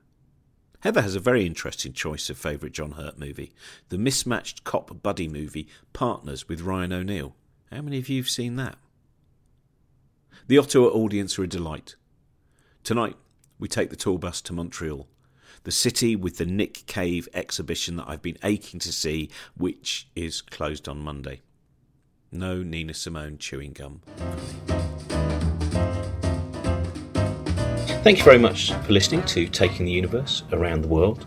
Heather 0.80 1.00
has 1.00 1.14
a 1.14 1.20
very 1.20 1.46
interesting 1.46 1.94
choice 1.94 2.28
of 2.28 2.36
favourite 2.36 2.74
John 2.74 2.92
Hurt 2.92 3.18
movie 3.18 3.54
the 3.88 3.96
mismatched 3.96 4.62
cop 4.62 5.02
buddy 5.02 5.26
movie 5.26 5.68
Partners 5.94 6.50
with 6.50 6.60
Ryan 6.60 6.92
O'Neal. 6.92 7.34
How 7.72 7.80
many 7.80 7.96
of 7.96 8.10
you 8.10 8.20
have 8.20 8.28
seen 8.28 8.56
that? 8.56 8.76
The 10.48 10.58
Ottawa 10.58 10.88
audience 10.88 11.38
are 11.38 11.44
a 11.44 11.48
delight. 11.48 11.96
Tonight, 12.84 13.16
we 13.58 13.68
take 13.68 13.88
the 13.88 13.96
tour 13.96 14.18
bus 14.18 14.42
to 14.42 14.52
Montreal, 14.52 15.08
the 15.62 15.72
city 15.72 16.14
with 16.14 16.36
the 16.36 16.44
Nick 16.44 16.84
Cave 16.86 17.26
exhibition 17.32 17.96
that 17.96 18.06
I've 18.06 18.20
been 18.20 18.38
aching 18.44 18.80
to 18.80 18.92
see, 18.92 19.30
which 19.56 20.08
is 20.14 20.42
closed 20.42 20.90
on 20.90 20.98
Monday. 20.98 21.40
No 22.32 22.62
Nina 22.62 22.94
Simone 22.94 23.38
chewing 23.38 23.72
gum. 23.72 24.02
Thank 28.02 28.18
you 28.18 28.24
very 28.24 28.38
much 28.38 28.72
for 28.72 28.92
listening 28.92 29.22
to 29.26 29.48
Taking 29.48 29.84
the 29.84 29.92
Universe 29.92 30.44
Around 30.52 30.82
the 30.82 30.88
World. 30.88 31.26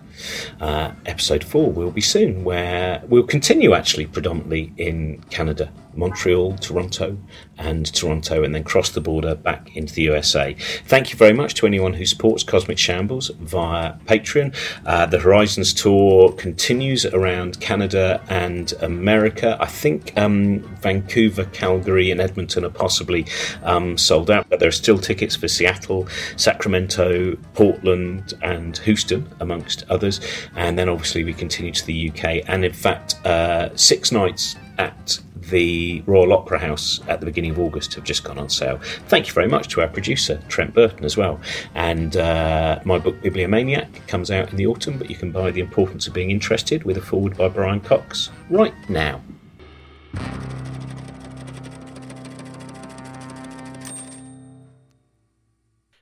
Uh, 0.62 0.94
episode 1.06 1.44
4 1.44 1.72
will 1.72 1.92
be 1.92 2.02
soon, 2.02 2.46
where 2.46 3.04
we'll 3.08 3.28
continue 3.28 3.74
actually 3.74 4.08
predominantly 4.08 4.72
in 4.78 5.22
Canada, 5.30 5.72
Montreal, 5.96 6.58
Toronto, 6.58 7.18
and 7.58 7.92
Toronto, 7.94 8.44
and 8.44 8.54
then 8.54 8.64
cross 8.64 8.90
the 8.90 9.02
border 9.02 9.36
back 9.36 9.76
into 9.76 9.94
the 9.94 10.04
USA. 10.04 10.56
Thank 10.86 11.12
you 11.12 11.18
very 11.18 11.34
much 11.34 11.54
to 11.56 11.68
anyone 11.68 11.94
who 11.94 12.06
supports 12.06 12.44
Cosmic 12.44 12.78
Shambles 12.78 13.30
via 13.40 13.94
Patreon. 14.06 14.56
Uh, 14.86 15.06
the 15.06 15.20
Horizons 15.20 15.74
tour 15.74 16.32
continues 16.34 17.06
around 17.06 17.60
Canada 17.60 18.22
and 18.30 18.74
America. 18.82 19.58
I 19.60 19.68
think 19.68 20.18
um, 20.18 20.60
Vancouver, 20.82 21.46
Calgary, 21.46 22.12
and 22.12 22.20
Edmonton 22.20 22.66
are 22.66 22.70
possibly 22.70 23.26
um, 23.64 23.98
sold 23.98 24.32
out, 24.32 24.50
but 24.50 24.60
there 24.60 24.70
are 24.70 24.72
still 24.72 24.98
tickets 24.98 25.36
for 25.36 25.48
Seattle, 25.48 26.08
Sacramento, 26.38 27.36
Portland, 27.54 28.34
and 28.42 28.78
Houston, 28.80 29.28
amongst 29.40 29.84
others. 29.90 30.20
And 30.56 30.78
then 30.78 30.90
obviously 30.90 31.24
we 31.24 31.34
continue 31.34 31.72
to 31.72 31.86
the 31.86 32.10
UK, 32.10 32.44
and 32.48 32.66
in 32.66 32.74
fact, 32.74 33.16
uh, 33.26 33.76
six 33.76 34.12
nights 34.12 34.56
at 34.78 35.20
the 35.50 36.02
Royal 36.06 36.34
Opera 36.34 36.60
House 36.60 37.00
at 37.08 37.20
the 37.20 37.26
beginning 37.26 37.52
of 37.52 37.60
August 37.60 37.94
have 37.96 38.04
just 38.04 38.24
gone 38.24 38.38
on 38.38 38.50
sale. 38.50 38.80
Thank 39.08 39.28
you 39.28 39.34
very 39.34 39.48
much 39.48 39.68
to 39.70 39.82
our 39.82 39.88
producer, 39.88 40.42
Trent 40.48 40.74
Burton, 40.74 41.06
as 41.06 41.18
well. 41.18 41.40
And 41.76 42.18
uh, 42.18 42.80
my 42.86 43.00
book, 43.00 43.22
Bibliomaniac, 43.22 44.08
comes 44.08 44.32
out 44.32 44.50
in 44.52 44.58
the 44.58 44.68
autumn, 44.68 44.98
but 44.98 45.10
you 45.10 45.16
can 45.16 45.32
buy 45.32 45.52
The 45.52 45.62
Importance 45.62 46.08
of 46.08 46.14
Being 46.14 46.32
Interested 46.32 46.84
with 46.84 46.98
a 46.98 47.02
forward 47.02 47.38
by 47.38 47.50
Brian 47.50 47.80
Cox 47.80 48.30
right 48.50 48.74
now. 48.90 49.22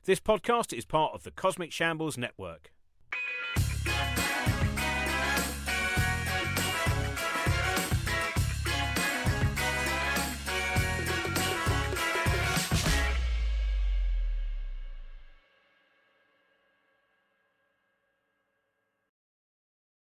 This 0.06 0.20
podcast 0.20 0.76
is 0.76 0.84
part 0.84 1.14
of 1.14 1.24
the 1.24 1.32
Cosmic 1.32 1.72
Shambles 1.72 2.18
Network. 2.18 2.72